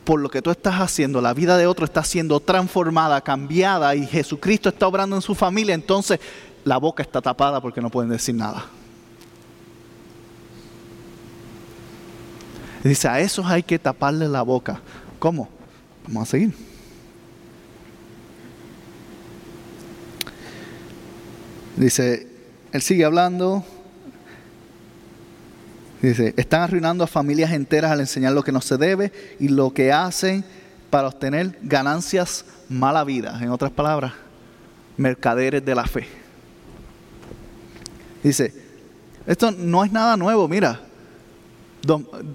por 0.03 0.19
lo 0.19 0.29
que 0.29 0.41
tú 0.41 0.49
estás 0.49 0.75
haciendo, 0.81 1.21
la 1.21 1.33
vida 1.33 1.57
de 1.57 1.67
otro 1.67 1.85
está 1.85 2.03
siendo 2.03 2.39
transformada, 2.39 3.21
cambiada 3.21 3.95
y 3.95 4.07
Jesucristo 4.07 4.69
está 4.69 4.87
obrando 4.87 5.15
en 5.15 5.21
su 5.21 5.35
familia, 5.35 5.75
entonces 5.75 6.19
la 6.63 6.77
boca 6.77 7.03
está 7.03 7.21
tapada 7.21 7.61
porque 7.61 7.81
no 7.81 7.89
pueden 7.89 8.09
decir 8.09 8.35
nada. 8.35 8.65
dice, 12.83 13.07
a 13.07 13.19
esos 13.19 13.45
hay 13.45 13.61
que 13.61 13.77
taparle 13.77 14.27
la 14.27 14.41
boca. 14.41 14.81
¿Cómo? 15.19 15.49
Vamos 16.07 16.23
a 16.23 16.31
seguir. 16.31 16.53
Dice, 21.75 22.27
él 22.71 22.81
sigue 22.81 23.05
hablando 23.05 23.65
Dice, 26.01 26.33
están 26.37 26.61
arruinando 26.61 27.03
a 27.03 27.07
familias 27.07 27.51
enteras 27.51 27.91
al 27.91 27.99
enseñar 27.99 28.31
lo 28.31 28.43
que 28.43 28.53
no 28.53 28.61
se 28.61 28.77
debe 28.77 29.11
y 29.37 29.49
lo 29.49 29.73
que 29.73 29.91
hacen 29.91 30.45
para 30.89 31.09
obtener 31.09 31.57
ganancias 31.61 32.45
mala 32.69 33.03
vida. 33.03 33.37
En 33.41 33.49
otras 33.49 33.71
palabras, 33.71 34.13
mercaderes 34.95 35.63
de 35.63 35.75
la 35.75 35.85
fe. 35.85 36.07
Dice, 38.23 38.53
esto 39.27 39.51
no 39.51 39.83
es 39.83 39.91
nada 39.91 40.15
nuevo, 40.15 40.47
mira, 40.47 40.79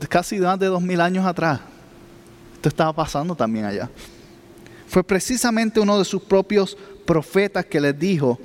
casi 0.08 0.38
más 0.38 0.58
de 0.58 0.66
dos 0.66 0.82
mil 0.82 1.00
años 1.00 1.24
atrás, 1.26 1.60
esto 2.56 2.68
estaba 2.68 2.92
pasando 2.92 3.34
también 3.34 3.64
allá. 3.64 3.88
Fue 4.86 5.02
precisamente 5.02 5.80
uno 5.80 5.98
de 5.98 6.04
sus 6.04 6.22
propios 6.22 6.76
profetas 7.06 7.64
que 7.64 7.80
les 7.80 7.98
dijo, 7.98 8.38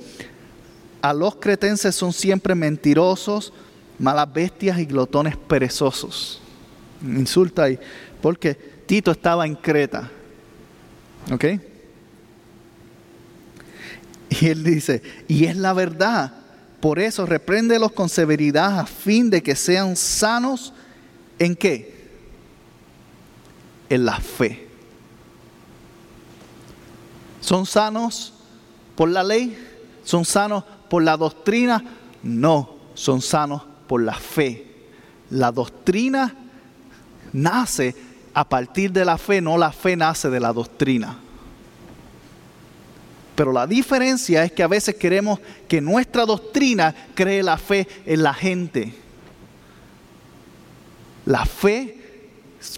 a 1.02 1.12
los 1.12 1.36
cretenses 1.36 1.94
son 1.94 2.12
siempre 2.12 2.54
mentirosos, 2.54 3.52
malas 3.98 4.32
bestias 4.32 4.78
y 4.78 4.84
glotones 4.84 5.36
perezosos. 5.36 6.40
Insulta 7.02 7.64
ahí, 7.64 7.78
porque 8.20 8.54
Tito 8.54 9.10
estaba 9.10 9.46
en 9.46 9.54
Creta. 9.54 10.10
¿Ok? 11.32 11.44
Y 14.30 14.46
él 14.46 14.62
dice, 14.62 15.02
y 15.26 15.44
es 15.44 15.56
la 15.56 15.72
verdad. 15.72 16.32
Por 16.80 16.98
eso 16.98 17.26
repréndelos 17.26 17.92
con 17.92 18.08
severidad 18.08 18.78
a 18.78 18.86
fin 18.86 19.28
de 19.28 19.42
que 19.42 19.54
sean 19.54 19.96
sanos 19.96 20.72
en 21.38 21.56
qué? 21.56 22.08
En 23.88 24.04
la 24.04 24.18
fe. 24.18 24.68
¿Son 27.40 27.66
sanos 27.66 28.32
por 28.94 29.08
la 29.08 29.22
ley? 29.22 29.58
¿Son 30.04 30.24
sanos 30.24 30.64
por 30.90 31.02
la 31.02 31.16
doctrina? 31.16 31.82
No, 32.22 32.76
son 32.92 33.22
sanos 33.22 33.62
por 33.86 34.02
la 34.02 34.14
fe. 34.14 34.66
La 35.30 35.50
doctrina 35.50 36.34
nace 37.32 37.94
a 38.34 38.46
partir 38.46 38.92
de 38.92 39.04
la 39.04 39.16
fe, 39.16 39.40
no 39.40 39.56
la 39.56 39.72
fe 39.72 39.96
nace 39.96 40.28
de 40.28 40.40
la 40.40 40.52
doctrina. 40.52 41.16
Pero 43.36 43.52
la 43.52 43.66
diferencia 43.66 44.44
es 44.44 44.52
que 44.52 44.62
a 44.62 44.68
veces 44.68 44.96
queremos 44.96 45.38
que 45.66 45.80
nuestra 45.80 46.26
doctrina 46.26 46.94
cree 47.14 47.42
la 47.42 47.56
fe 47.56 47.88
en 48.04 48.22
la 48.22 48.34
gente. 48.34 48.92
La 51.24 51.46
fe 51.46 51.96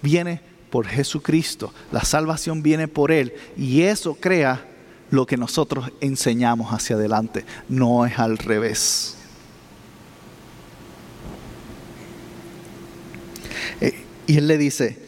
viene 0.02 0.40
por 0.70 0.86
Jesucristo, 0.86 1.72
la 1.90 2.02
salvación 2.04 2.62
viene 2.62 2.88
por 2.88 3.10
Él 3.10 3.34
y 3.56 3.82
eso 3.82 4.14
crea 4.14 4.64
lo 5.12 5.26
que 5.26 5.36
nosotros 5.36 5.92
enseñamos 6.00 6.72
hacia 6.72 6.96
adelante, 6.96 7.44
no 7.68 8.06
es 8.06 8.18
al 8.18 8.38
revés. 8.38 9.16
Y 14.26 14.38
él 14.38 14.48
le 14.48 14.56
dice, 14.56 14.98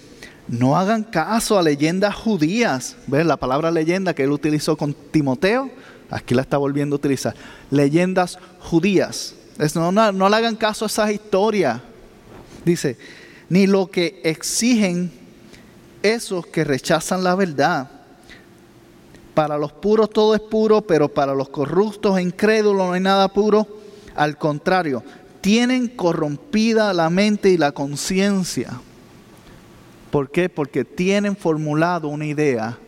no 0.47 0.77
hagan 0.77 1.05
caso 1.05 1.59
a 1.59 1.63
leyendas 1.63 2.15
judías. 2.15 2.97
¿Ves? 3.07 3.25
La 3.25 3.39
palabra 3.39 3.71
leyenda 3.71 4.15
que 4.15 4.25
él 4.25 4.33
utilizó 4.33 4.77
con 4.77 4.93
Timoteo, 4.93 5.71
aquí 6.11 6.35
la 6.35 6.43
está 6.43 6.59
volviendo 6.59 6.97
a 6.97 6.99
utilizar. 6.99 7.35
Leyendas 7.71 8.39
judías. 8.61 9.35
no, 9.75 9.91
no, 9.91 10.29
le 10.29 10.37
hagan 10.37 10.57
caso 10.57 10.85
a 10.85 10.89
esas 10.89 11.13
historias. 11.13 11.81
Dice, 12.67 12.99
ni 13.49 13.67
lo 13.67 13.91
que 13.91 14.21
exigen 14.23 15.11
esos 16.03 16.47
que 16.47 16.65
rechazan 16.65 17.25
la 17.25 17.35
verdad. 17.35 17.91
Para 19.35 19.59
los 19.59 19.73
puros 19.73 20.11
todo 20.11 20.35
es 20.35 20.41
puro, 20.41 20.81
pero 20.81 21.09
para 21.09 21.35
los 21.35 21.49
corruptos 21.49 22.17
e 22.17 22.23
incrédulos 22.23 22.87
no 22.87 22.93
hay 22.93 23.01
nada 23.01 23.29
puro. 23.29 23.67
Al 24.15 24.39
contrario, 24.39 25.03
tienen 25.41 25.89
corrompida 25.89 26.93
la 26.93 27.11
mente 27.11 27.51
y 27.51 27.59
la 27.59 27.73
conciencia. 27.73 28.81
¿Por 30.11 30.31
qué? 30.31 30.49
Porque 30.49 30.85
tienen 30.85 31.37
formulado 31.37 32.07
una 32.09 32.25
idea 32.25 32.79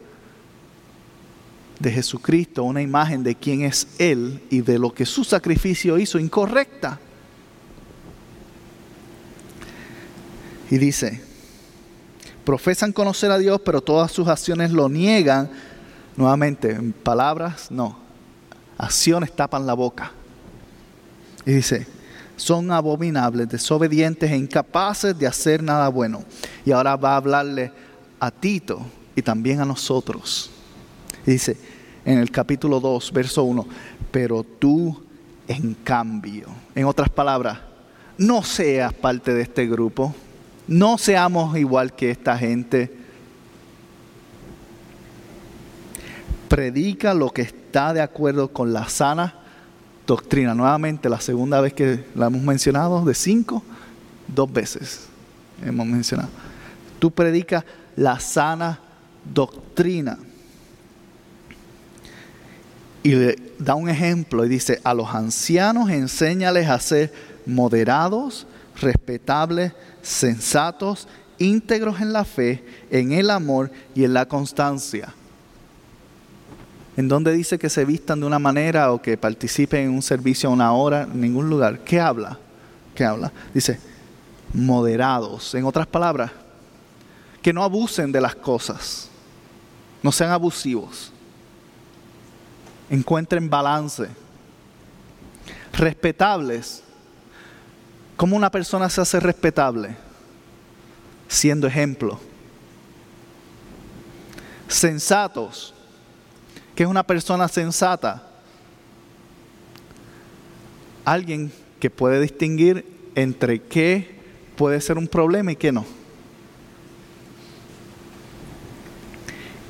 de 1.78 1.90
Jesucristo, 1.90 2.62
una 2.62 2.80
imagen 2.80 3.22
de 3.22 3.34
quién 3.34 3.62
es 3.62 3.88
Él 3.99 4.40
y 4.49 4.61
de 4.61 4.78
lo 4.78 4.94
que 4.94 5.05
su 5.05 5.24
sacrificio 5.24 5.99
hizo 5.99 6.18
incorrecta. 6.18 7.01
Y 10.70 10.78
dice, 10.78 11.20
profesan 12.44 12.92
conocer 12.92 13.30
a 13.30 13.38
Dios, 13.38 13.61
pero 13.64 13.80
todas 13.82 14.11
sus 14.12 14.28
acciones 14.28 14.70
lo 14.70 14.88
niegan. 14.88 15.51
Nuevamente, 16.17 16.71
en 16.71 16.93
palabras, 16.93 17.71
no. 17.71 17.97
Acciones 18.79 19.35
tapan 19.35 19.67
la 19.67 19.75
boca. 19.75 20.12
Y 21.45 21.53
dice, 21.53 21.87
son 22.37 22.71
abominables, 22.71 23.49
desobedientes 23.49 24.31
e 24.31 24.37
incapaces 24.37 25.19
de 25.19 25.27
hacer 25.27 25.62
nada 25.62 25.89
bueno. 25.89 26.25
Y 26.64 26.73
ahora 26.73 26.97
va 26.97 27.12
a 27.12 27.17
hablarle 27.17 27.73
a 28.19 28.31
Tito 28.31 28.81
y 29.14 29.23
también 29.23 29.61
a 29.61 29.64
nosotros. 29.64 30.51
dice 31.25 31.57
en 32.05 32.19
el 32.19 32.31
capítulo 32.31 32.79
2, 32.79 33.12
verso 33.12 33.43
1, 33.43 33.67
pero 34.12 34.45
tú 34.45 35.03
en 35.49 35.75
cambio, 35.75 36.47
en 36.75 36.85
otras 36.85 37.09
palabras, 37.09 37.59
no 38.17 38.43
seas 38.45 38.93
parte 38.93 39.35
de 39.35 39.43
este 39.43 39.67
grupo, 39.67 40.14
no 40.69 40.99
seamos 40.99 41.59
igual 41.59 41.95
que 41.95 42.11
esta 42.11 42.39
gente. 42.39 43.06
Predica 46.49 47.14
lo 47.14 47.30
que 47.30 47.42
está 47.42 47.92
de 47.92 48.01
acuerdo 48.01 48.49
con 48.49 48.72
la 48.72 48.88
sana 48.88 49.34
doctrina. 50.07 50.55
Nuevamente, 50.55 51.09
la 51.09 51.20
segunda 51.20 51.61
vez 51.61 51.72
que 51.72 52.05
la 52.14 52.26
hemos 52.26 52.42
mencionado, 52.42 53.05
de 53.05 53.14
cinco, 53.14 53.62
dos 54.28 54.53
veces 54.53 55.07
hemos 55.64 55.86
mencionado. 55.86 56.28
Tú 56.99 57.11
predicas 57.11 57.64
la 57.97 58.20
sana 58.20 58.78
doctrina. 59.24 60.18
Y 63.03 63.14
le 63.14 63.36
da 63.59 63.74
un 63.74 63.88
ejemplo 63.88 64.44
y 64.44 64.49
dice, 64.49 64.80
a 64.82 64.92
los 64.92 65.14
ancianos 65.14 65.90
enséñales 65.90 66.68
a 66.68 66.78
ser 66.80 67.12
moderados, 67.47 68.47
respetables, 68.80 69.72
sensatos, 70.03 71.07
íntegros 71.38 72.01
en 72.01 72.12
la 72.12 72.24
fe, 72.24 72.64
en 72.90 73.12
el 73.12 73.30
amor 73.30 73.70
y 73.94 74.05
en 74.05 74.14
la 74.14 74.26
constancia 74.26 75.14
en 76.97 77.09
donde 77.09 77.32
dice 77.32 77.59
que 77.59 77.68
se 77.68 77.84
vistan 77.84 78.20
de 78.20 78.26
una 78.26 78.38
manera 78.38 78.90
o 78.92 79.03
que 79.03 79.18
participen 79.18 79.84
en 79.84 79.90
un 79.90 80.03
servicio 80.03 80.49
a 80.49 80.53
una 80.53 80.72
hora, 80.72 81.03
en 81.03 81.20
ningún 81.20 81.51
lugar. 81.51 81.80
¿Qué 81.80 82.01
habla? 82.01 82.38
¿Qué 82.94 83.05
habla? 83.05 83.30
Dice, 83.53 83.78
moderados. 84.55 85.55
En 85.55 85.66
otras 85.66 85.86
palabras, 85.86 86.30
que 87.42 87.53
no 87.53 87.62
abusen 87.62 88.11
de 88.11 88.20
las 88.20 88.34
cosas, 88.34 89.11
no 90.03 90.11
sean 90.11 90.30
abusivos, 90.30 91.12
encuentren 92.88 93.51
balance, 93.51 94.09
respetables. 95.74 96.82
¿Cómo 98.16 98.36
una 98.36 98.51
persona 98.51 98.88
se 98.88 99.03
hace 99.03 99.20
respetable? 99.20 99.94
Siendo 101.28 101.66
ejemplo. 101.66 102.18
Sensatos 104.66 105.76
que 106.77 106.83
es 106.83 106.89
una 106.89 107.03
persona 107.03 107.49
sensata? 107.49 108.22
Alguien 111.07 111.51
que 111.81 111.89
puede 111.89 112.20
distinguir 112.20 112.85
entre 113.14 113.61
qué 113.62 114.20
puede 114.57 114.81
ser 114.83 114.99
un 114.99 115.09
problema 115.09 115.53
y 115.53 115.57
qué 115.57 115.72
no. 115.72 115.87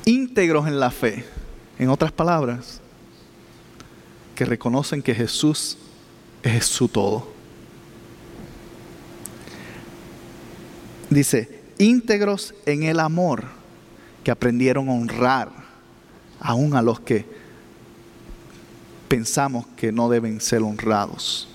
Íntegros 0.03 0.67
en 0.67 0.79
la 0.79 0.91
fe, 0.91 1.23
en 1.79 1.89
otras 1.89 2.11
palabras, 2.11 2.81
que 4.35 4.45
reconocen 4.45 5.01
que 5.01 5.15
Jesús 5.15 5.77
es 6.43 6.65
su 6.65 6.89
todo. 6.89 7.31
Dice, 11.09 11.61
íntegros 11.77 12.53
en 12.65 12.83
el 12.83 12.99
amor, 12.99 13.45
que 14.25 14.31
aprendieron 14.31 14.89
a 14.89 14.93
honrar 14.93 15.66
aún 16.39 16.75
a 16.75 16.81
los 16.81 16.99
que 16.99 17.25
pensamos 19.07 19.65
que 19.75 19.91
no 19.91 20.09
deben 20.09 20.41
ser 20.41 20.61
honrados. 20.61 21.47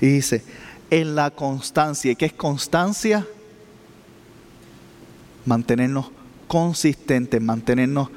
Y 0.00 0.06
dice, 0.06 0.44
en 0.90 1.14
la 1.14 1.30
constancia, 1.30 2.12
¿y 2.12 2.16
qué 2.16 2.26
es 2.26 2.32
constancia? 2.32 3.26
Mantenernos 5.46 6.10
consistentes, 6.46 7.40
mantenernos 7.40 8.08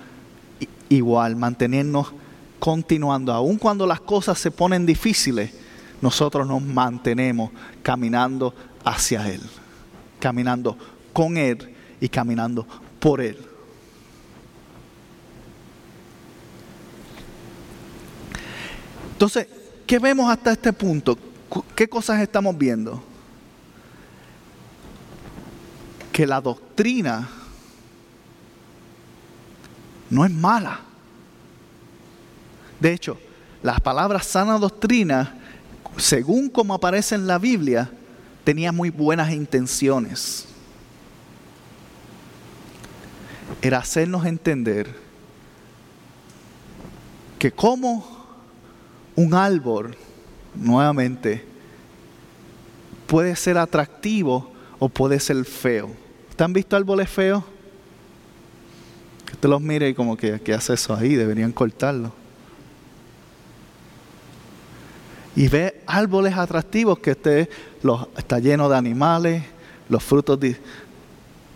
igual, 0.89 1.35
mantenernos 1.35 2.13
continuando, 2.59 3.33
aun 3.33 3.57
cuando 3.57 3.85
las 3.85 4.01
cosas 4.01 4.39
se 4.39 4.51
ponen 4.51 4.85
difíciles, 4.85 5.51
nosotros 6.01 6.47
nos 6.47 6.61
mantenemos 6.61 7.51
caminando 7.81 8.53
hacia 8.83 9.27
Él, 9.29 9.41
caminando 10.19 10.77
con 11.13 11.37
Él 11.37 11.73
y 11.99 12.09
caminando 12.09 12.65
por 12.99 13.21
Él. 13.21 13.37
Entonces, 19.17 19.47
¿qué 19.85 19.99
vemos 19.99 20.29
hasta 20.29 20.51
este 20.51 20.71
punto? 20.71 21.17
¿Qué 21.75 21.89
cosas 21.89 22.21
estamos 22.21 22.57
viendo? 22.57 23.03
que 26.17 26.25
la 26.25 26.41
doctrina 26.41 27.29
no 30.09 30.25
es 30.25 30.31
mala. 30.31 30.79
De 32.79 32.91
hecho, 32.91 33.19
las 33.61 33.79
palabras 33.81 34.25
sana 34.25 34.57
doctrina, 34.57 35.37
según 35.97 36.49
como 36.49 36.73
aparece 36.73 37.13
en 37.13 37.27
la 37.27 37.37
Biblia, 37.37 37.91
tenía 38.43 38.71
muy 38.71 38.89
buenas 38.89 39.31
intenciones. 39.31 40.47
Era 43.61 43.77
hacernos 43.77 44.25
entender 44.25 44.91
que 47.37 47.51
como 47.51 48.16
un 49.17 49.33
árbol, 49.33 49.95
nuevamente, 50.53 51.43
puede 53.07 53.35
ser 53.35 53.57
atractivo 53.57 54.51
o 54.77 54.87
puede 54.87 55.19
ser 55.19 55.43
feo. 55.43 55.87
¿Ustedes 56.29 56.45
han 56.45 56.53
visto 56.53 56.75
árboles 56.75 57.09
feos? 57.09 57.43
Que 59.25 59.33
usted 59.33 59.49
los 59.49 59.59
mire 59.59 59.89
y 59.89 59.95
como 59.95 60.15
que, 60.15 60.39
¿qué 60.39 60.53
hace 60.53 60.75
eso 60.75 60.95
ahí? 60.95 61.15
Deberían 61.15 61.51
cortarlo. 61.51 62.13
Y 65.35 65.47
ve 65.47 65.81
árboles 65.87 66.37
atractivos 66.37 66.99
que 66.99 67.11
usted 67.11 67.49
los, 67.81 68.07
está 68.17 68.37
lleno 68.37 68.69
de 68.69 68.77
animales, 68.77 69.43
los 69.89 70.03
frutos 70.03 70.39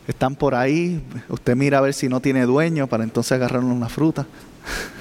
están 0.07 0.35
por 0.35 0.55
ahí. 0.55 1.03
Usted 1.29 1.55
mira 1.55 1.77
a 1.77 1.81
ver 1.81 1.93
si 1.93 2.09
no 2.09 2.19
tiene 2.19 2.47
dueño 2.47 2.87
para 2.87 3.03
entonces 3.03 3.33
agarrar 3.33 3.63
una 3.63 3.87
fruta. 3.87 4.25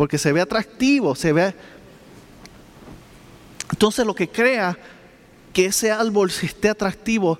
Porque 0.00 0.16
se 0.16 0.32
ve 0.32 0.40
atractivo, 0.40 1.14
se 1.14 1.30
ve 1.30 1.54
entonces 3.70 4.06
lo 4.06 4.14
que 4.14 4.30
crea 4.30 4.78
que 5.52 5.66
ese 5.66 5.90
árbol 5.90 6.30
esté 6.30 6.70
atractivo 6.70 7.38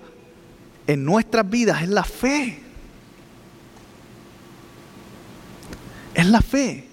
en 0.87 1.03
nuestras 1.03 1.49
vidas 1.49 1.83
es 1.83 1.89
la 1.89 2.05
fe. 2.05 2.63
Es 6.13 6.27
la 6.27 6.43
fe. 6.43 6.87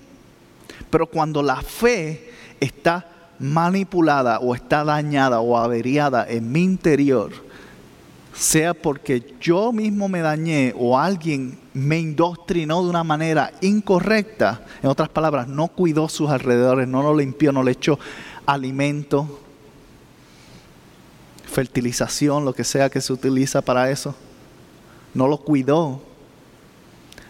Pero 0.90 1.06
cuando 1.06 1.44
la 1.44 1.62
fe 1.62 2.32
está 2.62 3.34
manipulada 3.38 4.40
o 4.40 4.56
está 4.56 4.86
dañada 4.86 5.42
o 5.42 5.58
averiada 5.58 6.26
en 6.30 6.50
mi 6.50 6.64
interior, 6.64 7.34
sea 8.34 8.74
porque 8.74 9.36
yo 9.42 9.74
mismo 9.74 10.08
me 10.08 10.22
dañé 10.22 10.74
o 10.78 10.98
alguien 10.98 11.60
me 11.78 12.00
indoctrinó 12.00 12.84
de 12.84 12.90
una 12.90 13.04
manera 13.04 13.54
incorrecta, 13.62 14.66
en 14.82 14.90
otras 14.90 15.10
palabras, 15.10 15.48
no 15.48 15.68
cuidó 15.68 16.10
sus 16.10 16.30
alrededores, 16.30 16.88
no 16.88 17.04
lo 17.04 17.16
limpió, 17.16 17.52
no 17.52 17.62
le 17.62 17.72
echó 17.72 18.00
alimento, 18.48 19.40
fertilización, 21.46 22.46
lo 22.46 22.54
que 22.54 22.64
sea 22.64 22.90
que 22.90 23.00
se 23.00 23.14
utiliza 23.14 23.62
para 23.62 23.92
eso. 23.92 24.16
No 25.14 25.28
lo 25.28 25.38
cuidó. 25.38 26.02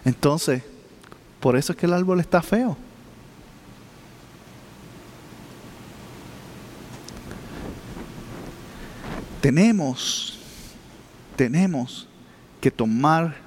Entonces, 0.06 0.64
por 1.42 1.58
eso 1.58 1.74
es 1.74 1.78
que 1.78 1.86
el 1.86 1.94
árbol 1.94 2.22
está 2.22 2.42
feo. 2.42 2.78
Tenemos, 9.42 10.40
tenemos 11.36 12.08
que 12.62 12.72
tomar 12.72 13.47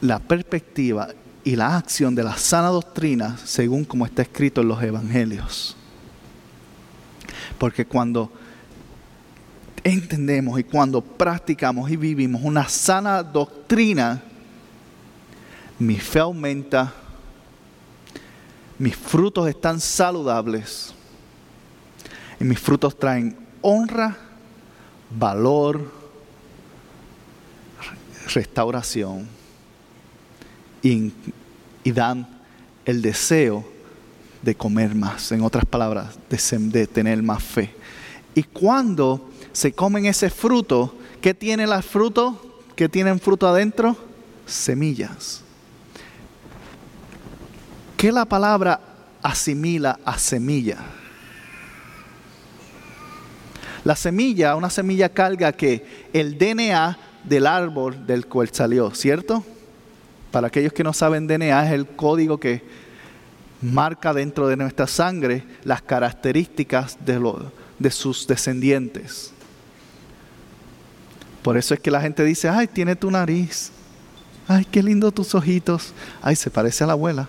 la 0.00 0.18
perspectiva 0.18 1.08
y 1.44 1.56
la 1.56 1.76
acción 1.76 2.14
de 2.14 2.24
la 2.24 2.36
sana 2.36 2.68
doctrina 2.68 3.36
según 3.44 3.84
como 3.84 4.06
está 4.06 4.22
escrito 4.22 4.62
en 4.62 4.68
los 4.68 4.82
evangelios. 4.82 5.76
Porque 7.58 7.84
cuando 7.86 8.32
entendemos 9.82 10.58
y 10.58 10.64
cuando 10.64 11.02
practicamos 11.02 11.90
y 11.90 11.96
vivimos 11.96 12.42
una 12.42 12.68
sana 12.68 13.22
doctrina, 13.22 14.22
mi 15.78 15.98
fe 15.98 16.20
aumenta, 16.20 16.92
mis 18.78 18.96
frutos 18.96 19.48
están 19.48 19.80
saludables 19.80 20.94
y 22.40 22.44
mis 22.44 22.58
frutos 22.58 22.98
traen 22.98 23.36
honra, 23.60 24.16
valor, 25.10 25.92
restauración 28.34 29.28
y, 30.84 31.12
dan 31.90 32.28
el 32.84 33.00
deseo 33.00 33.64
de 34.42 34.54
comer 34.54 34.94
más, 34.94 35.32
en 35.32 35.40
otras 35.40 35.64
palabras, 35.64 36.18
de, 36.28 36.86
tener 36.86 37.22
más 37.22 37.42
fe. 37.42 37.74
Y 38.34 38.42
cuando 38.42 39.30
se 39.52 39.72
comen 39.72 40.04
ese 40.04 40.28
fruto, 40.28 40.94
¿qué 41.22 41.32
tiene 41.32 41.64
el 41.64 41.82
fruto? 41.82 42.60
¿Qué 42.76 42.88
tienen 42.88 43.18
fruto 43.18 43.48
adentro? 43.48 43.96
Semillas. 44.46 45.40
¿Qué 47.96 48.12
la 48.12 48.26
palabra 48.26 48.78
asimila 49.22 49.98
a 50.04 50.18
semilla? 50.18 50.78
La 53.84 53.96
semilla, 53.96 54.56
una 54.56 54.68
semilla 54.68 55.08
carga 55.08 55.52
que 55.52 56.08
el 56.12 56.36
DNA 56.36 56.98
del 57.22 57.46
árbol 57.46 58.06
del 58.06 58.26
cual 58.26 58.50
salió, 58.52 58.90
¿cierto? 58.94 59.44
Para 60.34 60.48
aquellos 60.48 60.72
que 60.72 60.82
no 60.82 60.92
saben, 60.92 61.28
DNA 61.28 61.66
es 61.66 61.72
el 61.72 61.86
código 61.86 62.40
que 62.40 62.60
marca 63.62 64.12
dentro 64.12 64.48
de 64.48 64.56
nuestra 64.56 64.88
sangre 64.88 65.44
las 65.62 65.80
características 65.80 66.98
de, 67.06 67.22
de 67.78 67.90
sus 67.92 68.26
descendientes. 68.26 69.30
Por 71.40 71.56
eso 71.56 71.72
es 71.72 71.78
que 71.78 71.92
la 71.92 72.00
gente 72.00 72.24
dice, 72.24 72.48
ay, 72.48 72.66
tiene 72.66 72.96
tu 72.96 73.12
nariz, 73.12 73.70
ay, 74.48 74.64
qué 74.64 74.82
lindo 74.82 75.12
tus 75.12 75.36
ojitos, 75.36 75.92
ay, 76.20 76.34
se 76.34 76.50
parece 76.50 76.82
a 76.82 76.88
la 76.88 76.94
abuela, 76.94 77.28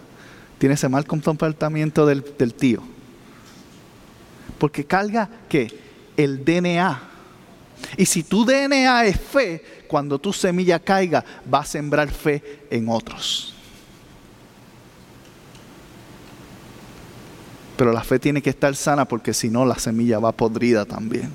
tiene 0.58 0.74
ese 0.74 0.90
mal 0.90 1.06
comportamiento 1.06 2.08
del, 2.08 2.26
del 2.40 2.56
tío. 2.56 2.82
Porque 4.58 4.84
carga 4.84 5.30
que 5.48 5.80
el 6.18 6.44
DNA. 6.44 7.02
Y 7.98 8.06
si 8.06 8.24
tu 8.24 8.46
DNA 8.46 9.06
es 9.06 9.20
fe, 9.20 9.64
cuando 9.88 10.20
tu 10.20 10.34
semilla 10.34 10.80
caiga, 10.80 11.24
va 11.52 11.60
a 11.60 11.66
sembrar 11.66 12.10
fe 12.10 12.66
en 12.70 12.90
otros. 12.90 13.54
Pero 17.78 17.92
la 17.92 18.04
fe 18.04 18.20
tiene 18.20 18.42
que 18.42 18.50
estar 18.50 18.76
sana 18.76 19.06
porque 19.06 19.34
si 19.34 19.50
no 19.50 19.66
la 19.66 19.76
semilla 19.76 20.20
va 20.20 20.32
podrida 20.32 20.86
también. 20.86 21.32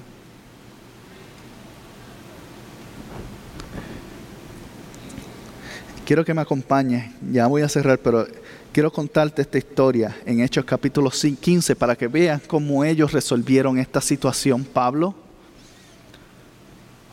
Quiero 6.05 6.24
que 6.24 6.34
me 6.34 6.41
acompañe, 6.41 7.12
ya 7.30 7.47
voy 7.47 7.62
a 7.62 7.68
cerrar, 7.68 7.99
pero 7.99 8.26
quiero 8.72 8.91
contarte 8.91 9.43
esta 9.43 9.59
historia 9.59 10.16
en 10.26 10.41
Hechos 10.41 10.64
capítulo 10.64 11.09
15 11.11 11.76
para 11.76 11.95
que 11.95 12.09
veas 12.09 12.43
cómo 12.43 12.82
ellos 12.84 13.12
resolvieron 13.12 13.78
esta 13.78 14.01
situación. 14.01 14.64
Pablo, 14.64 15.14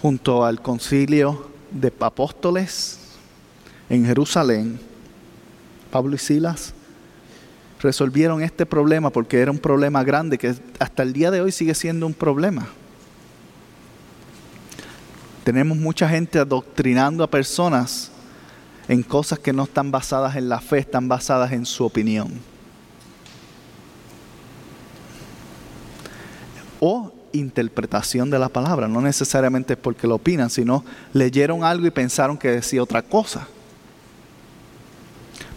junto 0.02 0.46
al 0.46 0.62
concilio 0.62 1.50
de 1.72 1.92
apóstoles 2.00 3.00
en 3.90 4.06
Jerusalén, 4.06 4.80
Pablo 5.92 6.16
y 6.16 6.20
Silas, 6.20 6.74
resolvieron 7.82 8.42
este 8.42 8.66
problema 8.66 9.10
porque 9.10 9.40
era 9.40 9.52
un 9.52 9.60
problema 9.60 10.04
grande 10.04 10.38
que 10.38 10.56
hasta 10.80 11.04
el 11.04 11.14
día 11.14 11.32
de 11.32 11.42
hoy 11.42 11.52
sigue 11.52 11.74
siendo 11.74 12.06
un 12.06 12.14
problema. 12.14 12.68
Tenemos 15.44 15.78
mucha 15.78 16.10
gente 16.10 16.40
adoctrinando 16.40 17.24
a 17.24 17.30
personas 17.30 18.12
en 18.88 19.04
cosas 19.04 19.40
que 19.40 19.54
no 19.54 19.64
están 19.64 19.92
basadas 19.92 20.36
en 20.36 20.50
la 20.50 20.60
fe, 20.60 20.80
están 20.80 21.08
basadas 21.08 21.52
en 21.52 21.66
su 21.66 21.86
opinión. 21.86 22.32
O 26.80 27.12
interpretación 27.40 28.30
de 28.30 28.40
la 28.40 28.50
palabra, 28.50 28.88
no 28.88 29.02
necesariamente 29.02 29.74
es 29.74 29.80
porque 29.80 30.08
lo 30.08 30.16
opinan, 30.16 30.50
sino 30.50 30.84
leyeron 31.14 31.64
algo 31.64 31.88
y 31.88 31.92
pensaron 31.92 32.38
que 32.38 32.50
decía 32.50 32.84
otra 32.84 33.02
cosa. 33.02 33.48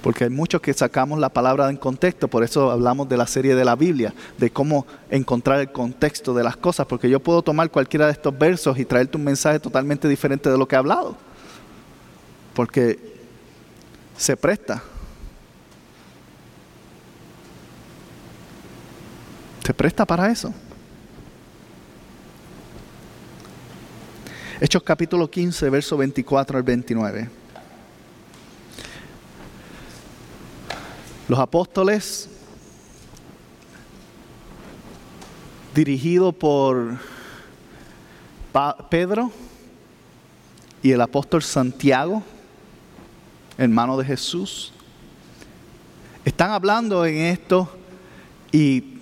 Porque 0.03 0.25
hay 0.25 0.31
muchos 0.31 0.63
que 0.63 0.73
sacamos 0.73 1.19
la 1.19 1.29
palabra 1.29 1.69
en 1.69 1.77
contexto, 1.77 2.29
por 2.29 2.43
eso 2.43 2.71
hablamos 2.71 3.09
de 3.09 3.17
la 3.17 3.27
serie 3.27 3.55
de 3.55 3.65
la 3.65 3.77
Biblia, 3.77 4.15
de 4.39 4.51
cómo 4.51 4.87
encontrar 5.11 5.61
el 5.61 5.73
contexto 5.73 6.33
de 6.33 6.43
las 6.43 6.57
cosas, 6.57 6.87
porque 6.87 7.11
yo 7.11 7.21
puedo 7.21 7.43
tomar 7.43 7.71
cualquiera 7.71 8.07
de 8.07 8.13
estos 8.13 8.37
versos 8.39 8.79
y 8.79 8.85
traerte 8.85 9.19
un 9.19 9.25
mensaje 9.25 9.61
totalmente 9.61 10.09
diferente 10.09 10.51
de 10.51 10.57
lo 10.57 10.67
que 10.67 10.75
he 10.75 10.79
hablado. 10.79 11.17
Porque 12.55 12.99
se 14.17 14.37
presta. 14.37 14.83
Se 19.65 19.75
presta 19.75 20.07
para 20.07 20.31
eso. 20.31 20.53
Hechos 24.63 24.83
capítulo 24.83 25.31
15, 25.31 25.71
verso 25.71 25.97
24 25.97 26.59
al 26.59 26.63
29. 26.63 27.31
Los 31.29 31.39
apóstoles, 31.39 32.29
dirigidos 35.75 36.35
por 36.35 36.99
Pedro 38.91 39.33
y 40.83 40.93
el 40.93 41.01
apóstol 41.01 41.43
Santiago, 41.43 42.23
hermano 43.57 43.97
de 43.97 44.05
Jesús, 44.05 44.75
están 46.23 46.51
hablando 46.51 47.07
en 47.07 47.17
esto 47.17 47.67
y 48.53 48.99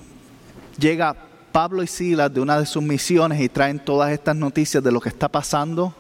llega 0.79 1.28
Pablo 1.53 1.83
y 1.83 1.87
Silas 1.87 2.33
de 2.33 2.41
una 2.41 2.59
de 2.59 2.67
sus 2.67 2.83
misiones 2.83 3.41
y 3.41 3.49
traen 3.49 3.79
todas 3.79 4.13
estas 4.13 4.37
noticias 4.37 4.83
de 4.83 4.93
lo 4.93 5.01
que 5.01 5.09
está 5.09 5.29
pasando 5.29 5.95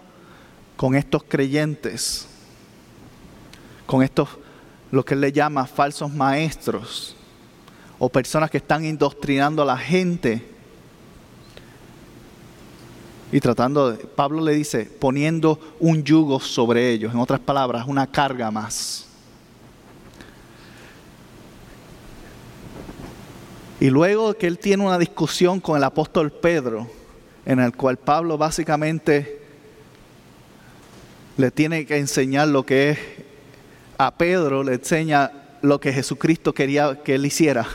con 0.76 0.94
estos 0.94 1.24
creyentes, 1.24 2.28
con 3.86 4.02
estos, 4.02 4.28
lo 4.90 5.04
que 5.04 5.14
él 5.14 5.20
le 5.20 5.32
llama 5.32 5.66
falsos 5.66 6.12
maestros 6.12 7.16
o 7.98 8.08
personas 8.08 8.50
que 8.50 8.58
están 8.58 8.84
indoctrinando 8.84 9.62
a 9.62 9.66
la 9.66 9.76
gente 9.76 10.46
y 13.30 13.40
tratando, 13.40 13.92
de, 13.92 13.98
Pablo 14.06 14.42
le 14.42 14.52
dice, 14.54 14.84
poniendo 14.84 15.58
un 15.80 16.02
yugo 16.02 16.40
sobre 16.40 16.90
ellos, 16.92 17.12
en 17.12 17.20
otras 17.20 17.40
palabras, 17.40 17.86
una 17.86 18.06
carga 18.06 18.50
más. 18.50 19.07
Y 23.80 23.90
luego 23.90 24.34
que 24.34 24.46
él 24.46 24.58
tiene 24.58 24.84
una 24.84 24.98
discusión 24.98 25.60
con 25.60 25.76
el 25.76 25.84
apóstol 25.84 26.32
Pedro, 26.32 26.88
en 27.46 27.60
el 27.60 27.72
cual 27.72 27.96
Pablo 27.96 28.36
básicamente 28.36 29.40
le 31.36 31.50
tiene 31.52 31.86
que 31.86 31.96
enseñar 31.96 32.48
lo 32.48 32.66
que 32.66 32.90
es, 32.90 32.98
a 33.96 34.16
Pedro 34.16 34.64
le 34.64 34.74
enseña 34.74 35.30
lo 35.62 35.80
que 35.80 35.92
Jesucristo 35.92 36.52
quería 36.52 37.02
que 37.04 37.14
él 37.14 37.26
hiciera. 37.26 37.66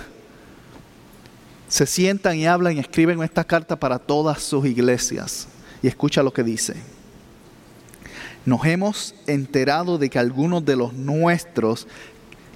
Se 1.70 1.86
sientan 1.86 2.38
y 2.38 2.45
hablan 2.45 2.76
y 2.76 2.80
escriben 2.80 3.24
esta 3.24 3.43
carta 3.43 3.78
para 3.78 3.97
todas 3.97 4.41
sus 4.43 4.66
iglesias. 4.66 5.47
Y 5.82 5.88
escucha 5.88 6.22
lo 6.22 6.32
que 6.32 6.43
dice. 6.43 6.76
Nos 8.45 8.66
hemos 8.66 9.16
enterado 9.26 9.97
de 9.97 10.10
que 10.10 10.20
algunos 10.20 10.66
de 10.66 10.76
los 10.76 10.93
nuestros 10.93 11.88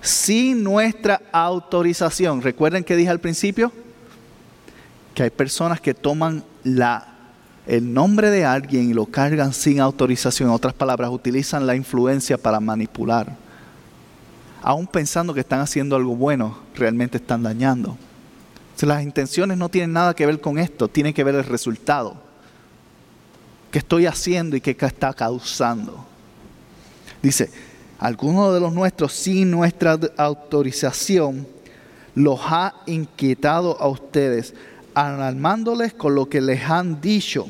sin 0.08 0.64
nuestra 0.64 1.22
autorización. 1.32 2.42
Recuerden 2.42 2.84
que 2.84 2.96
dije 2.96 3.10
al 3.10 3.20
principio 3.20 3.72
que 5.14 5.24
hay 5.24 5.30
personas 5.30 5.82
que 5.82 5.94
toman 5.94 6.44
la, 6.64 7.08
el 7.66 7.94
nombre 7.94 8.30
de 8.30 8.46
alguien 8.46 8.90
y 8.90 8.94
lo 8.94 9.06
cargan 9.06 9.54
sin 9.54 9.80
autorización. 9.80 10.50
En 10.50 10.56
otras 10.56 10.74
palabras, 10.74 11.10
utilizan 11.12 11.68
la 11.68 11.76
influencia 11.76 12.38
para 12.38 12.60
manipular. 12.60 13.36
Aún 14.62 14.88
pensando 14.88 15.34
que 15.34 15.40
están 15.42 15.60
haciendo 15.60 15.96
algo 15.96 16.16
bueno, 16.16 16.60
realmente 16.76 17.18
están 17.18 17.44
dañando. 17.44 17.98
las 18.82 19.04
intenciones 19.04 19.58
no 19.58 19.70
tienen 19.70 19.94
nada 19.94 20.16
que 20.16 20.26
ver 20.26 20.40
con 20.40 20.58
esto, 20.58 20.88
tienen 20.88 21.14
que 21.14 21.24
ver 21.24 21.36
el 21.36 21.44
resultado. 21.44 22.16
¿Qué 23.72 23.80
estoy 23.80 24.06
haciendo 24.06 24.56
y 24.56 24.62
qué 24.62 24.76
está 24.80 25.14
causando? 25.14 26.06
Dice, 27.22 27.50
algunos 28.00 28.54
de 28.54 28.60
los 28.60 28.74
nuestros 28.74 29.14
sin 29.14 29.52
nuestra 29.52 30.00
autorización 30.18 31.48
los 32.16 32.40
ha 32.44 32.74
inquietado 32.86 33.80
a 33.80 33.88
ustedes, 33.88 34.54
alarmándoles 34.94 35.94
con 35.94 36.16
lo 36.16 36.28
que 36.28 36.42
les 36.42 36.64
han 36.64 37.00
dicho. 37.00 37.48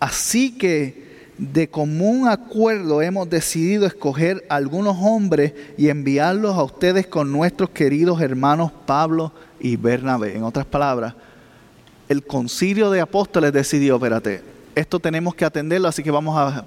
Así 0.00 0.56
que 0.56 1.04
de 1.38 1.68
común 1.68 2.28
acuerdo 2.28 3.02
hemos 3.02 3.28
decidido 3.28 3.86
escoger 3.86 4.46
algunos 4.48 4.96
hombres 5.00 5.52
y 5.76 5.88
enviarlos 5.88 6.56
a 6.56 6.62
ustedes 6.62 7.06
con 7.06 7.32
nuestros 7.32 7.70
queridos 7.70 8.20
hermanos 8.20 8.70
Pablo 8.86 9.32
y 9.60 9.76
Bernabé. 9.76 10.36
En 10.36 10.44
otras 10.44 10.66
palabras, 10.66 11.14
el 12.08 12.22
concilio 12.22 12.90
de 12.90 13.00
apóstoles 13.00 13.52
decidió, 13.52 13.96
espérate, 13.96 14.42
esto 14.74 15.00
tenemos 15.00 15.34
que 15.34 15.44
atenderlo, 15.44 15.88
así 15.88 16.02
que 16.02 16.10
vamos 16.10 16.36
a 16.36 16.66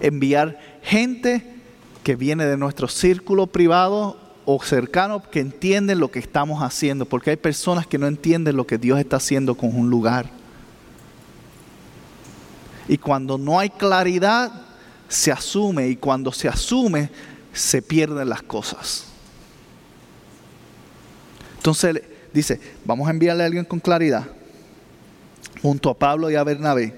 enviar 0.00 0.58
gente 0.88 1.44
que 2.02 2.16
viene 2.16 2.46
de 2.46 2.56
nuestro 2.56 2.88
círculo 2.88 3.46
privado 3.46 4.16
o 4.46 4.62
cercano 4.62 5.22
que 5.30 5.40
entienden 5.40 6.00
lo 6.00 6.10
que 6.10 6.18
estamos 6.18 6.62
haciendo, 6.62 7.04
porque 7.04 7.30
hay 7.30 7.36
personas 7.36 7.86
que 7.86 7.98
no 7.98 8.06
entienden 8.06 8.56
lo 8.56 8.66
que 8.66 8.78
Dios 8.78 8.98
está 8.98 9.16
haciendo 9.16 9.54
con 9.54 9.76
un 9.76 9.90
lugar. 9.90 10.30
Y 12.88 12.96
cuando 12.96 13.36
no 13.36 13.58
hay 13.58 13.68
claridad, 13.68 14.50
se 15.06 15.30
asume, 15.30 15.88
y 15.88 15.96
cuando 15.96 16.32
se 16.32 16.48
asume, 16.48 17.10
se 17.52 17.82
pierden 17.82 18.30
las 18.30 18.40
cosas. 18.40 19.04
Entonces 21.58 22.00
dice, 22.32 22.58
vamos 22.86 23.06
a 23.06 23.10
enviarle 23.10 23.42
a 23.42 23.46
alguien 23.46 23.66
con 23.66 23.80
claridad, 23.80 24.26
junto 25.60 25.90
a 25.90 25.98
Pablo 25.98 26.30
y 26.30 26.36
a 26.36 26.44
Bernabé. 26.44 26.94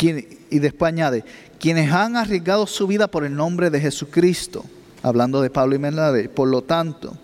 y 0.00 0.58
después 0.60 0.88
añade, 0.88 1.24
quienes 1.58 1.92
han 1.92 2.16
arriesgado 2.16 2.66
su 2.66 2.86
vida 2.86 3.08
por 3.08 3.24
el 3.24 3.34
nombre 3.34 3.70
de 3.70 3.80
Jesucristo, 3.80 4.64
hablando 5.02 5.40
de 5.40 5.50
Pablo 5.50 5.74
y 5.74 5.78
Bernabé. 5.78 6.28
Por 6.28 6.48
lo 6.48 6.62
tanto, 6.62 7.16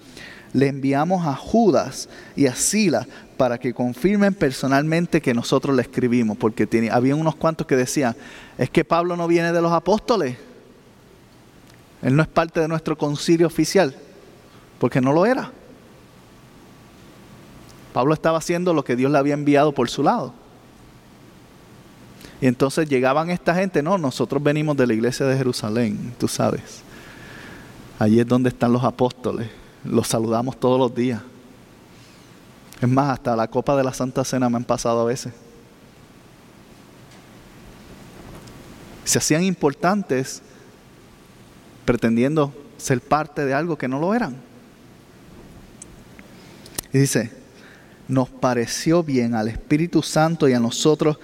le 0.53 0.69
enviamos 0.69 1.27
a 1.27 1.35
Judas 1.35 2.09
y 2.37 2.47
a 2.47 2.55
Sila 2.55 3.07
para 3.37 3.59
que 3.59 3.75
confirmen 3.75 4.35
personalmente 4.35 5.21
que 5.21 5.35
nosotros 5.35 5.75
le 5.75 5.83
escribimos, 5.83 6.37
porque 6.37 6.69
había 6.91 7.17
unos 7.17 7.35
cuantos 7.35 7.67
que 7.67 7.77
decían, 7.77 8.15
es 8.59 8.71
que 8.71 8.85
Pablo 8.85 9.17
no 9.17 9.27
viene 9.27 9.53
de 9.53 9.61
los 9.61 9.73
apóstoles, 9.73 10.37
él 12.03 12.15
no 12.15 12.23
es 12.23 12.29
parte 12.29 12.61
de 12.61 12.69
nuestro 12.69 12.97
concilio 12.97 13.47
oficial, 13.47 13.95
porque 14.79 15.01
no 15.01 15.13
lo 15.13 15.27
era. 15.27 15.51
Pablo 17.93 18.15
estaba 18.15 18.39
haciendo 18.39 18.75
lo 18.75 18.85
que 18.85 18.97
Dios 18.97 19.11
le 19.11 19.19
había 19.19 19.35
enviado 19.35 19.73
por 19.73 19.89
su 19.89 20.03
lado. 20.03 20.35
Y 22.45 22.47
entonces 22.47 22.87
llegaban 22.87 23.31
esta 23.31 23.55
gente, 23.55 23.83
no, 23.83 23.97
nosotros 23.97 24.43
venimos 24.43 24.77
de 24.77 24.87
la 24.87 24.93
iglesia 24.93 25.25
de 25.25 25.35
Jerusalén, 25.35 26.13
tú 26.19 26.29
sabes. 26.29 26.83
Allí 27.99 28.21
es 28.21 28.27
donde 28.27 28.51
están 28.51 28.71
los 28.71 28.85
apóstoles, 28.85 29.49
los 29.83 30.09
saludamos 30.09 30.61
todos 30.61 30.79
los 30.79 30.95
días. 30.95 31.23
Es 32.83 32.87
más, 32.87 33.15
hasta 33.15 33.35
la 33.35 33.49
copa 33.49 33.75
de 33.79 33.83
la 33.83 33.95
Santa 33.95 34.23
Cena 34.27 34.51
me 34.51 34.59
han 34.59 34.65
pasado 34.65 35.01
a 35.01 35.05
veces. 35.07 35.33
Se 39.07 39.17
hacían 39.17 39.43
importantes 39.43 40.43
pretendiendo 41.87 42.53
ser 42.77 43.01
parte 43.01 43.47
de 43.47 43.55
algo 43.55 43.79
que 43.79 43.89
no 43.89 43.99
lo 43.99 44.15
eran. 44.15 44.37
Y 46.93 46.99
dice, 46.99 47.33
nos 48.07 48.29
pareció 48.29 49.03
bien 49.03 49.35
al 49.35 49.49
Espíritu 49.49 50.03
Santo 50.03 50.47
y 50.47 50.53
a 50.53 50.61
nosotros 50.61 51.17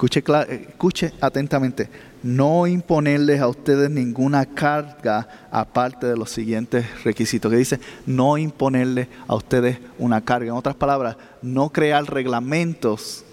Escuche, 0.00 1.12
atentamente, 1.20 1.88
no 2.22 2.68
imponerles 2.68 3.40
a 3.40 3.48
ustedes 3.48 3.90
ninguna 3.90 4.46
carga 4.46 5.48
aparte 5.50 6.06
de 6.06 6.16
los 6.16 6.30
siguientes 6.30 6.86
requisitos, 7.02 7.50
que 7.50 7.58
dice, 7.58 7.80
no 8.06 8.38
imponerles 8.38 9.08
a 9.26 9.34
ustedes 9.34 9.78
una 9.98 10.24
carga. 10.24 10.50
En 10.50 10.56
otras 10.56 10.76
palabras, 10.76 11.16
no 11.42 11.70
crear 11.70 12.04
reglamentos 12.04 13.24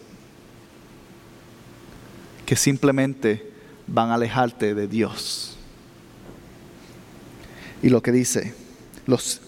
que 2.48 2.56
simplemente 2.56 3.52
van 3.86 4.10
a 4.10 4.16
alejarte 4.16 4.74
de 4.74 4.88
Dios. 4.88 5.56
Y 7.84 7.90
lo 7.90 8.02
que 8.02 8.12
dice, 8.12 8.56
los, 9.06 9.40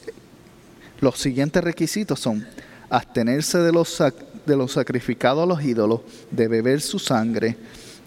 los 0.99 1.17
siguientes 1.17 1.63
requisitos 1.63 2.19
son 2.19 2.45
abstenerse 2.89 3.57
de 3.57 3.71
los 3.71 4.01
de 4.47 4.57
los 4.57 4.71
sacrificados 4.71 5.43
a 5.43 5.45
los 5.45 5.63
ídolos, 5.63 6.01
de 6.31 6.47
beber 6.47 6.81
su 6.81 6.97
sangre, 6.97 7.57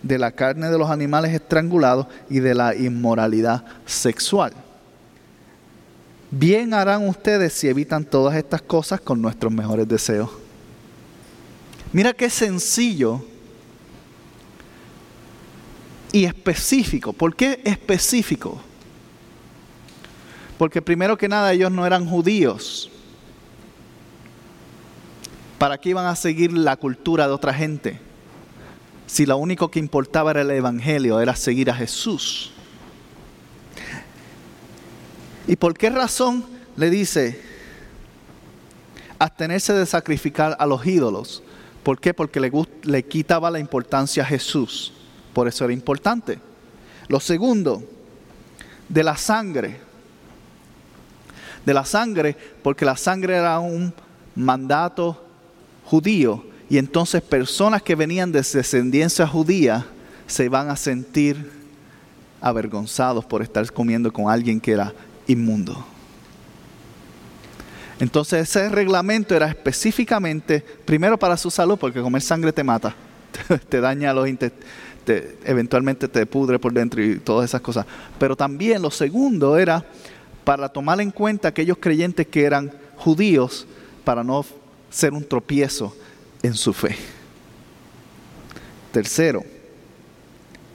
de 0.03 0.18
la 0.18 0.32
carne 0.32 0.70
de 0.70 0.78
los 0.78 0.91
animales 0.91 1.32
estrangulados 1.32 2.07
y 2.28 2.41
de 2.41 2.55
la 2.55 2.74
inmoralidad 2.74 3.64
sexual. 3.86 4.53
Bien 6.30 6.74
harán 6.74 7.09
ustedes 7.09 7.53
si 7.53 7.68
evitan 7.68 8.05
todas 8.05 8.36
estas 8.36 8.62
cosas 8.62 9.01
con 9.01 9.20
nuestros 9.20 9.53
mejores 9.53 9.86
deseos. 9.86 10.30
Mira 11.93 12.12
qué 12.12 12.30
sencillo 12.30 13.24
y 16.12 16.24
específico. 16.24 17.12
¿Por 17.12 17.34
qué 17.34 17.61
específico? 17.64 18.61
Porque 20.57 20.80
primero 20.80 21.16
que 21.16 21.28
nada 21.28 21.53
ellos 21.53 21.72
no 21.72 21.86
eran 21.86 22.07
judíos. 22.07 22.89
¿Para 25.61 25.76
qué 25.76 25.90
iban 25.90 26.06
a 26.06 26.16
seguir 26.16 26.54
la 26.54 26.78
cultura 26.78 27.26
de 27.26 27.34
otra 27.34 27.52
gente? 27.52 28.00
Si 29.06 29.26
lo 29.26 29.36
único 29.36 29.70
que 29.70 29.78
importaba 29.78 30.30
era 30.30 30.40
el 30.40 30.50
Evangelio, 30.52 31.20
era 31.20 31.36
seguir 31.36 31.70
a 31.70 31.74
Jesús. 31.74 32.50
¿Y 35.46 35.56
por 35.56 35.76
qué 35.76 35.90
razón 35.90 36.46
le 36.76 36.88
dice 36.88 37.42
abstenerse 39.18 39.74
de 39.74 39.84
sacrificar 39.84 40.56
a 40.58 40.64
los 40.64 40.86
ídolos? 40.86 41.42
¿Por 41.82 42.00
qué? 42.00 42.14
Porque 42.14 42.40
le, 42.40 42.50
le 42.84 43.04
quitaba 43.04 43.50
la 43.50 43.58
importancia 43.58 44.22
a 44.22 44.26
Jesús. 44.26 44.94
Por 45.34 45.46
eso 45.46 45.64
era 45.64 45.74
importante. 45.74 46.38
Lo 47.06 47.20
segundo, 47.20 47.82
de 48.88 49.04
la 49.04 49.18
sangre. 49.18 49.78
De 51.66 51.74
la 51.74 51.84
sangre, 51.84 52.34
porque 52.62 52.86
la 52.86 52.96
sangre 52.96 53.36
era 53.36 53.58
un 53.58 53.92
mandato 54.34 55.26
judío 55.91 56.45
Y 56.68 56.78
entonces 56.78 57.20
personas 57.20 57.82
que 57.82 57.97
venían 57.97 58.30
de 58.30 58.43
descendencia 58.43 59.26
judía 59.26 59.86
se 60.28 60.49
van 60.49 60.70
a 60.70 60.76
sentir 60.76 61.51
avergonzados 62.41 63.24
por 63.24 63.43
estar 63.43 63.70
comiendo 63.72 64.12
con 64.12 64.30
alguien 64.30 64.61
que 64.61 64.70
era 64.70 64.95
inmundo. 65.26 65.84
Entonces 67.99 68.49
ese 68.49 68.68
reglamento 68.68 69.34
era 69.34 69.49
específicamente, 69.49 70.64
primero 70.84 71.18
para 71.18 71.36
su 71.36 71.51
salud, 71.51 71.76
porque 71.76 72.01
comer 72.01 72.22
sangre 72.22 72.53
te 72.53 72.62
mata, 72.62 72.95
te 73.68 73.80
daña 73.80 74.14
los 74.14 74.28
intestinos, 74.28 74.70
eventualmente 75.45 76.07
te 76.07 76.24
pudre 76.24 76.61
por 76.61 76.72
dentro 76.72 77.03
y 77.03 77.18
todas 77.18 77.51
esas 77.51 77.61
cosas. 77.61 77.84
Pero 78.16 78.36
también 78.36 78.80
lo 78.80 78.93
segundo 78.93 79.59
era 79.59 79.84
para 80.45 80.68
tomar 80.68 81.01
en 81.01 81.11
cuenta 81.11 81.49
aquellos 81.49 81.78
creyentes 81.78 82.28
que 82.28 82.45
eran 82.45 82.72
judíos, 82.97 83.66
para 84.05 84.22
no 84.22 84.45
ser 84.91 85.12
un 85.12 85.24
tropiezo 85.24 85.95
en 86.43 86.55
su 86.55 86.72
fe. 86.72 86.97
Tercero, 88.93 89.45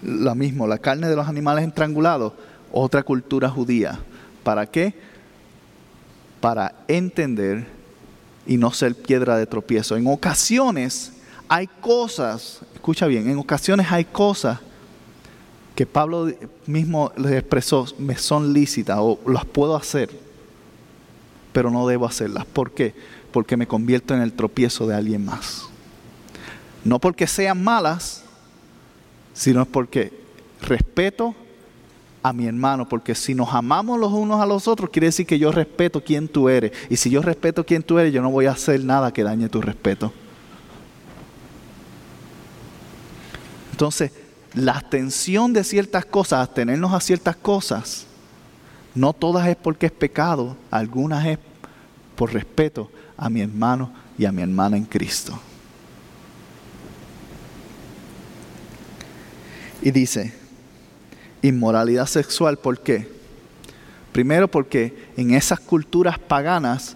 lo 0.01 0.33
mismo, 0.35 0.67
la 0.67 0.77
carne 0.77 1.07
de 1.07 1.15
los 1.15 1.27
animales 1.27 1.67
estrangulados, 1.67 2.33
otra 2.71 3.03
cultura 3.03 3.49
judía. 3.49 3.99
¿Para 4.43 4.65
qué? 4.65 4.93
Para 6.39 6.73
entender 6.87 7.65
y 8.47 8.57
no 8.57 8.71
ser 8.71 8.95
piedra 8.95 9.37
de 9.37 9.45
tropiezo. 9.45 9.97
En 9.97 10.07
ocasiones 10.07 11.11
hay 11.47 11.67
cosas, 11.67 12.61
escucha 12.73 13.07
bien, 13.07 13.29
en 13.29 13.37
ocasiones 13.37 13.91
hay 13.91 14.05
cosas 14.05 14.59
que 15.75 15.85
Pablo 15.85 16.31
mismo 16.65 17.11
les 17.17 17.33
expresó, 17.33 17.85
me 17.97 18.15
son 18.17 18.53
lícitas 18.53 18.97
o 18.99 19.19
las 19.27 19.45
puedo 19.45 19.75
hacer, 19.75 20.09
pero 21.51 21.69
no 21.69 21.85
debo 21.87 22.05
hacerlas. 22.05 22.45
¿Por 22.45 22.71
qué? 22.71 22.93
Porque 23.35 23.57
me 23.57 23.67
convierto 23.67 24.13
en 24.13 24.21
el 24.21 24.31
tropiezo 24.31 24.87
de 24.87 24.95
alguien 24.95 25.25
más. 25.25 25.67
No 26.85 26.99
porque 26.99 27.27
sean 27.27 27.61
malas, 27.61 28.23
sino 29.33 29.65
porque 29.65 30.13
respeto 30.61 31.35
a 32.23 32.31
mi 32.31 32.45
hermano, 32.45 32.87
porque 32.87 33.13
si 33.13 33.35
nos 33.35 33.53
amamos 33.53 33.99
los 33.99 34.13
unos 34.13 34.39
a 34.39 34.45
los 34.45 34.69
otros, 34.69 34.89
quiere 34.89 35.07
decir 35.07 35.25
que 35.25 35.37
yo 35.37 35.51
respeto 35.51 36.01
quién 36.01 36.29
tú 36.29 36.47
eres. 36.47 36.71
Y 36.89 36.95
si 36.95 37.09
yo 37.09 37.21
respeto 37.21 37.65
quién 37.65 37.83
tú 37.83 37.99
eres, 37.99 38.13
yo 38.13 38.21
no 38.21 38.31
voy 38.31 38.45
a 38.45 38.51
hacer 38.51 38.81
nada 38.85 39.11
que 39.11 39.23
dañe 39.23 39.49
tu 39.49 39.61
respeto. 39.61 40.13
Entonces, 43.71 44.13
la 44.53 44.77
atención 44.77 45.51
de 45.51 45.65
ciertas 45.65 46.05
cosas, 46.05 46.39
atenernos 46.39 46.93
a 46.93 47.01
ciertas 47.01 47.35
cosas, 47.35 48.05
no 48.93 49.11
todas 49.11 49.45
es 49.49 49.57
porque 49.57 49.87
es 49.87 49.91
pecado, 49.91 50.55
algunas 50.71 51.25
es 51.25 51.37
por 52.15 52.31
respeto 52.31 52.89
a 53.17 53.29
mi 53.29 53.41
hermano 53.41 53.91
y 54.17 54.25
a 54.25 54.31
mi 54.31 54.41
hermana 54.41 54.77
en 54.77 54.85
Cristo. 54.85 55.39
Y 59.81 59.91
dice, 59.91 60.33
inmoralidad 61.41 62.07
sexual, 62.07 62.57
¿por 62.57 62.79
qué? 62.79 63.07
Primero 64.11 64.47
porque 64.47 65.11
en 65.17 65.33
esas 65.33 65.59
culturas 65.59 66.17
paganas 66.17 66.95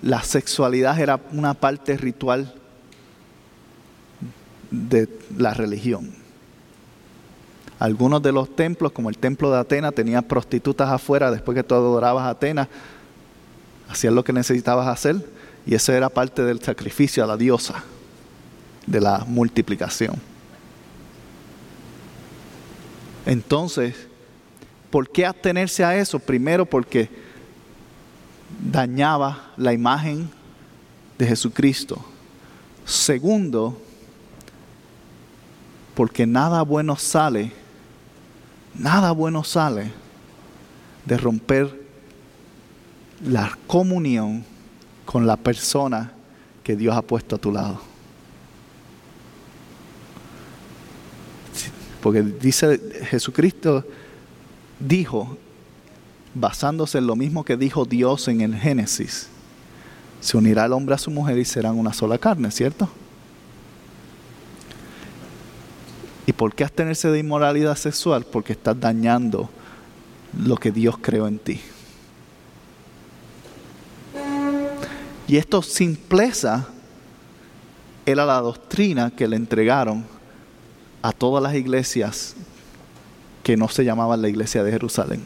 la 0.00 0.22
sexualidad 0.22 0.98
era 0.98 1.20
una 1.32 1.54
parte 1.54 1.96
ritual 1.96 2.54
de 4.70 5.08
la 5.36 5.54
religión. 5.54 6.10
Algunos 7.78 8.22
de 8.22 8.32
los 8.32 8.54
templos, 8.54 8.92
como 8.92 9.10
el 9.10 9.18
templo 9.18 9.50
de 9.50 9.58
Atenas, 9.58 9.92
tenían 9.92 10.22
prostitutas 10.22 10.88
afuera 10.88 11.30
después 11.30 11.56
que 11.56 11.64
tú 11.64 11.74
adorabas 11.74 12.24
a 12.24 12.30
Atenas, 12.30 12.68
hacías 13.88 14.14
lo 14.14 14.22
que 14.22 14.32
necesitabas 14.32 14.86
hacer 14.86 15.16
y 15.66 15.74
eso 15.74 15.92
era 15.92 16.08
parte 16.08 16.42
del 16.42 16.60
sacrificio 16.60 17.22
a 17.22 17.26
la 17.26 17.36
diosa, 17.36 17.82
de 18.86 19.00
la 19.00 19.24
multiplicación. 19.26 20.16
Entonces, 23.24 23.94
¿por 24.90 25.08
qué 25.08 25.24
abstenerse 25.24 25.84
a 25.84 25.96
eso? 25.96 26.18
Primero 26.18 26.66
porque 26.66 27.08
dañaba 28.70 29.52
la 29.56 29.72
imagen 29.72 30.28
de 31.18 31.26
Jesucristo. 31.26 32.04
Segundo, 32.84 33.80
porque 35.94 36.26
nada 36.26 36.62
bueno 36.62 36.96
sale, 36.96 37.52
nada 38.74 39.12
bueno 39.12 39.44
sale 39.44 39.92
de 41.04 41.16
romper 41.16 41.80
la 43.24 43.56
comunión 43.68 44.44
con 45.04 45.26
la 45.26 45.36
persona 45.36 46.12
que 46.62 46.76
Dios 46.76 46.96
ha 46.96 47.02
puesto 47.02 47.36
a 47.36 47.38
tu 47.38 47.52
lado. 47.52 47.80
Porque 52.00 52.22
dice 52.22 52.80
Jesucristo 53.04 53.84
dijo, 54.80 55.38
basándose 56.34 56.98
en 56.98 57.06
lo 57.06 57.16
mismo 57.16 57.44
que 57.44 57.56
dijo 57.56 57.84
Dios 57.84 58.26
en 58.28 58.40
el 58.40 58.56
Génesis, 58.56 59.28
se 60.20 60.36
unirá 60.36 60.64
el 60.64 60.72
hombre 60.72 60.94
a 60.94 60.98
su 60.98 61.10
mujer 61.10 61.38
y 61.38 61.44
serán 61.44 61.78
una 61.78 61.92
sola 61.92 62.18
carne, 62.18 62.50
¿cierto? 62.50 62.88
¿Y 66.26 66.32
por 66.32 66.54
qué 66.54 66.64
abstenerse 66.64 67.08
de 67.08 67.18
inmoralidad 67.18 67.76
sexual? 67.76 68.24
Porque 68.24 68.52
estás 68.52 68.78
dañando 68.78 69.50
lo 70.38 70.56
que 70.56 70.70
Dios 70.70 70.96
creó 71.00 71.26
en 71.26 71.38
ti. 71.38 71.60
Y 75.32 75.38
esto 75.38 75.62
simpleza 75.62 76.66
era 78.04 78.26
la 78.26 78.38
doctrina 78.42 79.10
que 79.10 79.26
le 79.26 79.36
entregaron 79.36 80.04
a 81.00 81.10
todas 81.10 81.42
las 81.42 81.54
iglesias 81.54 82.36
que 83.42 83.56
no 83.56 83.66
se 83.68 83.82
llamaban 83.82 84.20
la 84.20 84.28
iglesia 84.28 84.62
de 84.62 84.70
Jerusalén. 84.70 85.24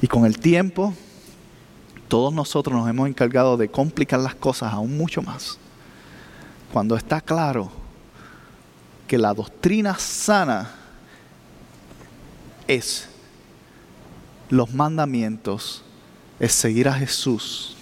Y 0.00 0.06
con 0.06 0.26
el 0.26 0.38
tiempo, 0.38 0.94
todos 2.06 2.32
nosotros 2.32 2.78
nos 2.78 2.88
hemos 2.88 3.08
encargado 3.08 3.56
de 3.56 3.68
complicar 3.68 4.20
las 4.20 4.36
cosas 4.36 4.72
aún 4.72 4.96
mucho 4.96 5.22
más 5.22 5.58
cuando 6.72 6.94
está 6.94 7.20
claro 7.20 7.68
que 9.08 9.18
la 9.18 9.34
doctrina 9.34 9.98
sana 9.98 10.72
es 12.68 13.08
los 14.50 14.72
mandamientos, 14.72 15.82
es 16.40 16.52
seguir 16.52 16.88
a 16.88 16.94
Jesús 16.94 17.76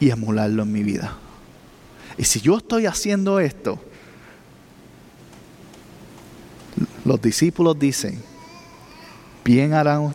y 0.00 0.10
emularlo 0.10 0.62
en 0.62 0.72
mi 0.72 0.82
vida. 0.82 1.16
Y 2.16 2.24
si 2.24 2.40
yo 2.40 2.56
estoy 2.56 2.86
haciendo 2.86 3.40
esto, 3.40 3.80
los 7.04 7.20
discípulos 7.20 7.78
dicen, 7.78 8.22
bien 9.44 9.72
harán 9.74 10.14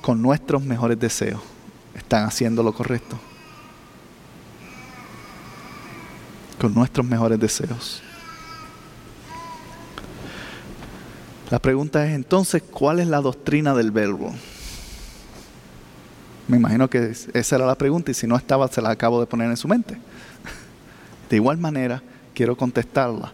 con 0.00 0.20
nuestros 0.20 0.62
mejores 0.62 0.98
deseos. 0.98 1.42
Están 1.94 2.24
haciendo 2.24 2.62
lo 2.62 2.72
correcto. 2.72 3.18
con 6.58 6.74
nuestros 6.74 7.06
mejores 7.06 7.38
deseos. 7.38 8.02
La 11.50 11.58
pregunta 11.58 12.04
es 12.04 12.14
entonces, 12.14 12.62
¿cuál 12.62 13.00
es 13.00 13.06
la 13.06 13.20
doctrina 13.20 13.74
del 13.74 13.90
verbo? 13.90 14.34
Me 16.48 16.56
imagino 16.56 16.88
que 16.88 17.12
esa 17.34 17.56
era 17.56 17.66
la 17.66 17.74
pregunta 17.76 18.10
y 18.10 18.14
si 18.14 18.26
no 18.26 18.34
estaba, 18.34 18.66
se 18.68 18.80
la 18.80 18.90
acabo 18.90 19.20
de 19.20 19.26
poner 19.26 19.50
en 19.50 19.56
su 19.56 19.68
mente. 19.68 19.98
De 21.28 21.36
igual 21.36 21.58
manera, 21.58 22.02
quiero 22.34 22.56
contestarla. 22.56 23.32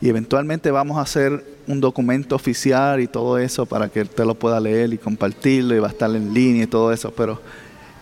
Y 0.00 0.08
eventualmente 0.08 0.70
vamos 0.70 0.98
a 0.98 1.02
hacer 1.02 1.44
un 1.66 1.80
documento 1.80 2.36
oficial 2.36 3.00
y 3.00 3.06
todo 3.06 3.38
eso 3.38 3.64
para 3.64 3.88
que 3.88 4.02
usted 4.02 4.24
lo 4.24 4.34
pueda 4.34 4.60
leer 4.60 4.92
y 4.92 4.98
compartirlo 4.98 5.74
y 5.74 5.78
va 5.78 5.88
a 5.88 5.90
estar 5.90 6.14
en 6.14 6.34
línea 6.34 6.64
y 6.64 6.66
todo 6.66 6.92
eso. 6.92 7.12
Pero 7.14 7.40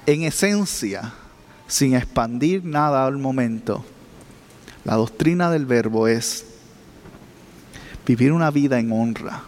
en 0.06 0.22
esencia, 0.22 1.12
sin 1.68 1.94
expandir 1.94 2.64
nada 2.64 3.06
al 3.06 3.16
momento, 3.18 3.84
la 4.84 4.96
doctrina 4.96 5.50
del 5.50 5.66
verbo 5.66 6.08
es 6.08 6.46
vivir 8.06 8.32
una 8.32 8.50
vida 8.50 8.80
en 8.80 8.90
honra, 8.90 9.42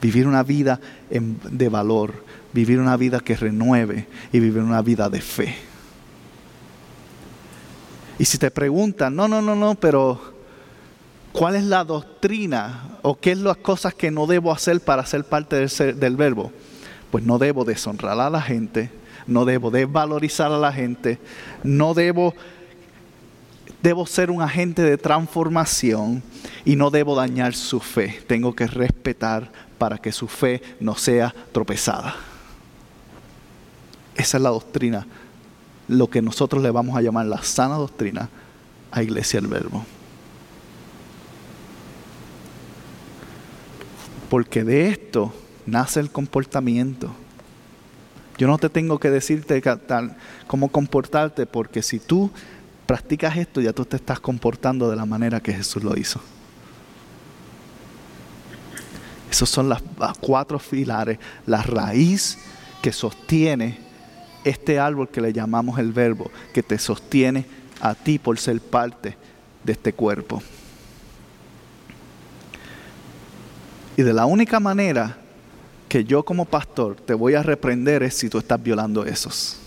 vivir 0.00 0.26
una 0.26 0.42
vida 0.42 0.80
de 1.10 1.68
valor, 1.68 2.27
vivir 2.52 2.80
una 2.80 2.96
vida 2.96 3.20
que 3.20 3.36
renueve 3.36 4.06
y 4.32 4.40
vivir 4.40 4.62
una 4.62 4.82
vida 4.82 5.08
de 5.08 5.20
fe. 5.20 5.54
Y 8.18 8.24
si 8.24 8.38
te 8.38 8.50
preguntan, 8.50 9.14
no, 9.14 9.28
no, 9.28 9.40
no, 9.40 9.54
no, 9.54 9.74
pero 9.74 10.20
¿cuál 11.32 11.56
es 11.56 11.64
la 11.64 11.84
doctrina 11.84 12.98
o 13.02 13.18
qué 13.18 13.32
es 13.32 13.38
las 13.38 13.56
cosas 13.58 13.94
que 13.94 14.10
no 14.10 14.26
debo 14.26 14.52
hacer 14.52 14.80
para 14.80 15.06
ser 15.06 15.24
parte 15.24 15.56
del, 15.56 16.00
del 16.00 16.16
verbo? 16.16 16.52
Pues 17.10 17.24
no 17.24 17.38
debo 17.38 17.64
deshonrar 17.64 18.18
a 18.18 18.28
la 18.28 18.42
gente, 18.42 18.90
no 19.26 19.44
debo 19.44 19.70
desvalorizar 19.70 20.50
a 20.50 20.58
la 20.58 20.72
gente, 20.72 21.18
no 21.62 21.94
debo 21.94 22.34
debo 23.82 24.06
ser 24.06 24.30
un 24.30 24.42
agente 24.42 24.82
de 24.82 24.98
transformación 24.98 26.22
y 26.64 26.74
no 26.74 26.90
debo 26.90 27.14
dañar 27.14 27.54
su 27.54 27.78
fe. 27.78 28.20
Tengo 28.26 28.54
que 28.54 28.66
respetar 28.66 29.50
para 29.78 29.98
que 29.98 30.10
su 30.10 30.26
fe 30.26 30.60
no 30.80 30.96
sea 30.96 31.32
tropezada. 31.52 32.16
Esa 34.18 34.36
es 34.36 34.42
la 34.42 34.50
doctrina 34.50 35.06
lo 35.88 36.08
que 36.08 36.20
nosotros 36.20 36.62
le 36.62 36.70
vamos 36.70 36.96
a 36.96 37.00
llamar 37.00 37.26
la 37.26 37.42
sana 37.42 37.76
doctrina 37.76 38.28
a 38.90 39.02
Iglesia 39.02 39.40
del 39.40 39.48
Verbo. 39.48 39.84
Porque 44.28 44.62
de 44.64 44.88
esto 44.88 45.32
nace 45.64 46.00
el 46.00 46.10
comportamiento. 46.10 47.10
Yo 48.36 48.46
no 48.46 48.58
te 48.58 48.68
tengo 48.68 49.00
que 49.00 49.10
decirte 49.10 49.62
cómo 50.46 50.68
comportarte, 50.68 51.46
porque 51.46 51.82
si 51.82 51.98
tú 51.98 52.30
practicas 52.86 53.36
esto, 53.36 53.60
ya 53.60 53.72
tú 53.72 53.84
te 53.84 53.96
estás 53.96 54.20
comportando 54.20 54.90
de 54.90 54.96
la 54.96 55.06
manera 55.06 55.40
que 55.40 55.54
Jesús 55.54 55.82
lo 55.82 55.96
hizo. 55.96 56.20
Esos 59.30 59.48
son 59.48 59.68
las, 59.68 59.82
cuatro 60.20 60.58
pilares, 60.58 61.18
la 61.46 61.62
raíz 61.62 62.38
que 62.82 62.92
sostiene 62.92 63.87
este 64.48 64.78
árbol 64.78 65.08
que 65.08 65.20
le 65.20 65.32
llamamos 65.32 65.78
el 65.78 65.92
verbo, 65.92 66.30
que 66.52 66.62
te 66.62 66.78
sostiene 66.78 67.46
a 67.80 67.94
ti 67.94 68.18
por 68.18 68.38
ser 68.38 68.60
parte 68.60 69.16
de 69.64 69.72
este 69.72 69.92
cuerpo. 69.92 70.42
Y 73.96 74.02
de 74.02 74.12
la 74.12 74.26
única 74.26 74.60
manera 74.60 75.18
que 75.88 76.04
yo 76.04 76.24
como 76.24 76.44
pastor 76.44 76.96
te 76.96 77.14
voy 77.14 77.34
a 77.34 77.42
reprender 77.42 78.02
es 78.02 78.14
si 78.14 78.28
tú 78.28 78.38
estás 78.38 78.62
violando 78.62 79.04
esos. 79.04 79.58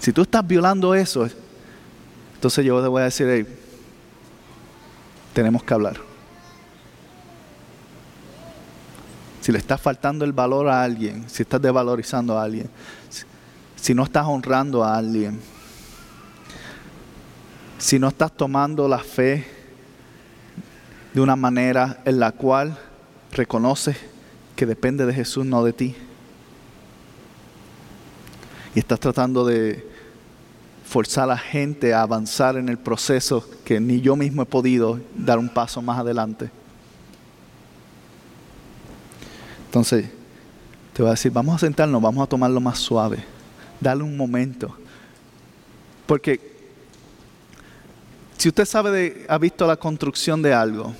Si 0.00 0.12
tú 0.12 0.22
estás 0.22 0.46
violando 0.46 0.94
eso, 0.94 1.28
entonces 2.34 2.64
yo 2.64 2.80
te 2.82 2.88
voy 2.88 3.02
a 3.02 3.04
decir, 3.06 3.46
tenemos 5.32 5.62
que 5.62 5.74
hablar. 5.74 6.07
Si 9.48 9.52
le 9.52 9.60
estás 9.60 9.80
faltando 9.80 10.26
el 10.26 10.34
valor 10.34 10.68
a 10.68 10.82
alguien, 10.82 11.24
si 11.26 11.42
estás 11.42 11.62
devalorizando 11.62 12.38
a 12.38 12.42
alguien, 12.42 12.68
si 13.76 13.94
no 13.94 14.04
estás 14.04 14.26
honrando 14.26 14.84
a 14.84 14.94
alguien, 14.94 15.40
si 17.78 17.98
no 17.98 18.08
estás 18.08 18.30
tomando 18.30 18.86
la 18.86 18.98
fe 18.98 19.46
de 21.14 21.20
una 21.22 21.34
manera 21.34 22.02
en 22.04 22.20
la 22.20 22.32
cual 22.32 22.76
reconoces 23.32 23.96
que 24.54 24.66
depende 24.66 25.06
de 25.06 25.14
Jesús, 25.14 25.46
no 25.46 25.64
de 25.64 25.72
ti. 25.72 25.96
Y 28.74 28.80
estás 28.80 29.00
tratando 29.00 29.46
de 29.46 29.88
forzar 30.84 31.24
a 31.24 31.28
la 31.28 31.38
gente 31.38 31.94
a 31.94 32.02
avanzar 32.02 32.58
en 32.58 32.68
el 32.68 32.76
proceso 32.76 33.48
que 33.64 33.80
ni 33.80 34.02
yo 34.02 34.14
mismo 34.14 34.42
he 34.42 34.44
podido 34.44 35.00
dar 35.16 35.38
un 35.38 35.48
paso 35.48 35.80
más 35.80 35.98
adelante. 35.98 36.50
Entonces, 39.68 40.06
te 40.94 41.02
voy 41.02 41.08
a 41.08 41.12
decir, 41.12 41.30
vamos 41.30 41.56
a 41.56 41.58
sentarnos, 41.58 42.00
vamos 42.00 42.24
a 42.24 42.26
tomarlo 42.26 42.58
más 42.58 42.78
suave, 42.78 43.22
dale 43.78 44.02
un 44.02 44.16
momento. 44.16 44.74
Porque 46.06 46.40
si 48.38 48.48
usted 48.48 48.64
sabe 48.64 48.90
de, 48.90 49.26
ha 49.28 49.36
visto 49.36 49.66
la 49.66 49.76
construcción 49.76 50.40
de 50.40 50.54
algo, 50.54 50.94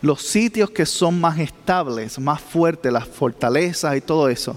los 0.00 0.22
sitios 0.22 0.70
que 0.70 0.86
son 0.86 1.20
más 1.20 1.40
estables, 1.40 2.20
más 2.20 2.40
fuertes, 2.40 2.92
las 2.92 3.08
fortalezas 3.08 3.96
y 3.96 4.00
todo 4.00 4.28
eso, 4.28 4.56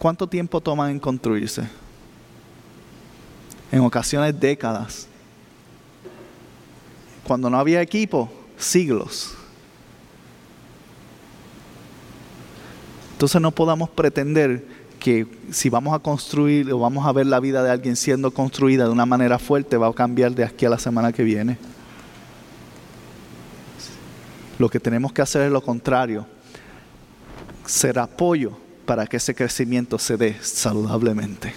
¿cuánto 0.00 0.26
tiempo 0.26 0.60
toman 0.60 0.90
en 0.90 0.98
construirse? 0.98 1.68
En 3.70 3.80
ocasiones 3.80 4.38
décadas. 4.40 5.06
Cuando 7.22 7.48
no 7.48 7.60
había 7.60 7.80
equipo, 7.80 8.28
siglos. 8.58 9.35
Entonces 13.16 13.40
no 13.40 13.50
podamos 13.50 13.88
pretender 13.88 14.62
que 15.00 15.26
si 15.50 15.70
vamos 15.70 15.94
a 15.94 16.00
construir 16.00 16.70
o 16.70 16.78
vamos 16.78 17.06
a 17.06 17.12
ver 17.12 17.24
la 17.26 17.40
vida 17.40 17.62
de 17.62 17.70
alguien 17.70 17.96
siendo 17.96 18.30
construida 18.30 18.84
de 18.84 18.90
una 18.90 19.06
manera 19.06 19.38
fuerte, 19.38 19.78
va 19.78 19.86
a 19.86 19.92
cambiar 19.94 20.34
de 20.34 20.44
aquí 20.44 20.66
a 20.66 20.68
la 20.68 20.78
semana 20.78 21.14
que 21.14 21.24
viene. 21.24 21.56
Lo 24.58 24.68
que 24.68 24.80
tenemos 24.80 25.14
que 25.14 25.22
hacer 25.22 25.40
es 25.46 25.50
lo 25.50 25.62
contrario, 25.62 26.26
ser 27.64 27.98
apoyo 27.98 28.52
para 28.84 29.06
que 29.06 29.16
ese 29.16 29.34
crecimiento 29.34 29.98
se 29.98 30.18
dé 30.18 30.36
saludablemente. 30.42 31.54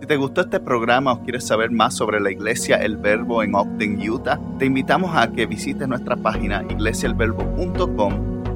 Si 0.00 0.06
te 0.06 0.16
gustó 0.16 0.42
este 0.42 0.60
programa 0.60 1.14
o 1.14 1.24
quieres 1.24 1.44
saber 1.48 1.72
más 1.72 1.96
sobre 1.96 2.20
la 2.20 2.30
iglesia 2.30 2.76
El 2.76 2.96
Verbo 2.96 3.42
en 3.42 3.56
Ogden, 3.56 4.08
Utah, 4.08 4.38
te 4.60 4.66
invitamos 4.66 5.16
a 5.16 5.32
que 5.32 5.46
visites 5.46 5.88
nuestra 5.88 6.14
página 6.14 6.64
iglesiaelverbo.com 6.70 8.55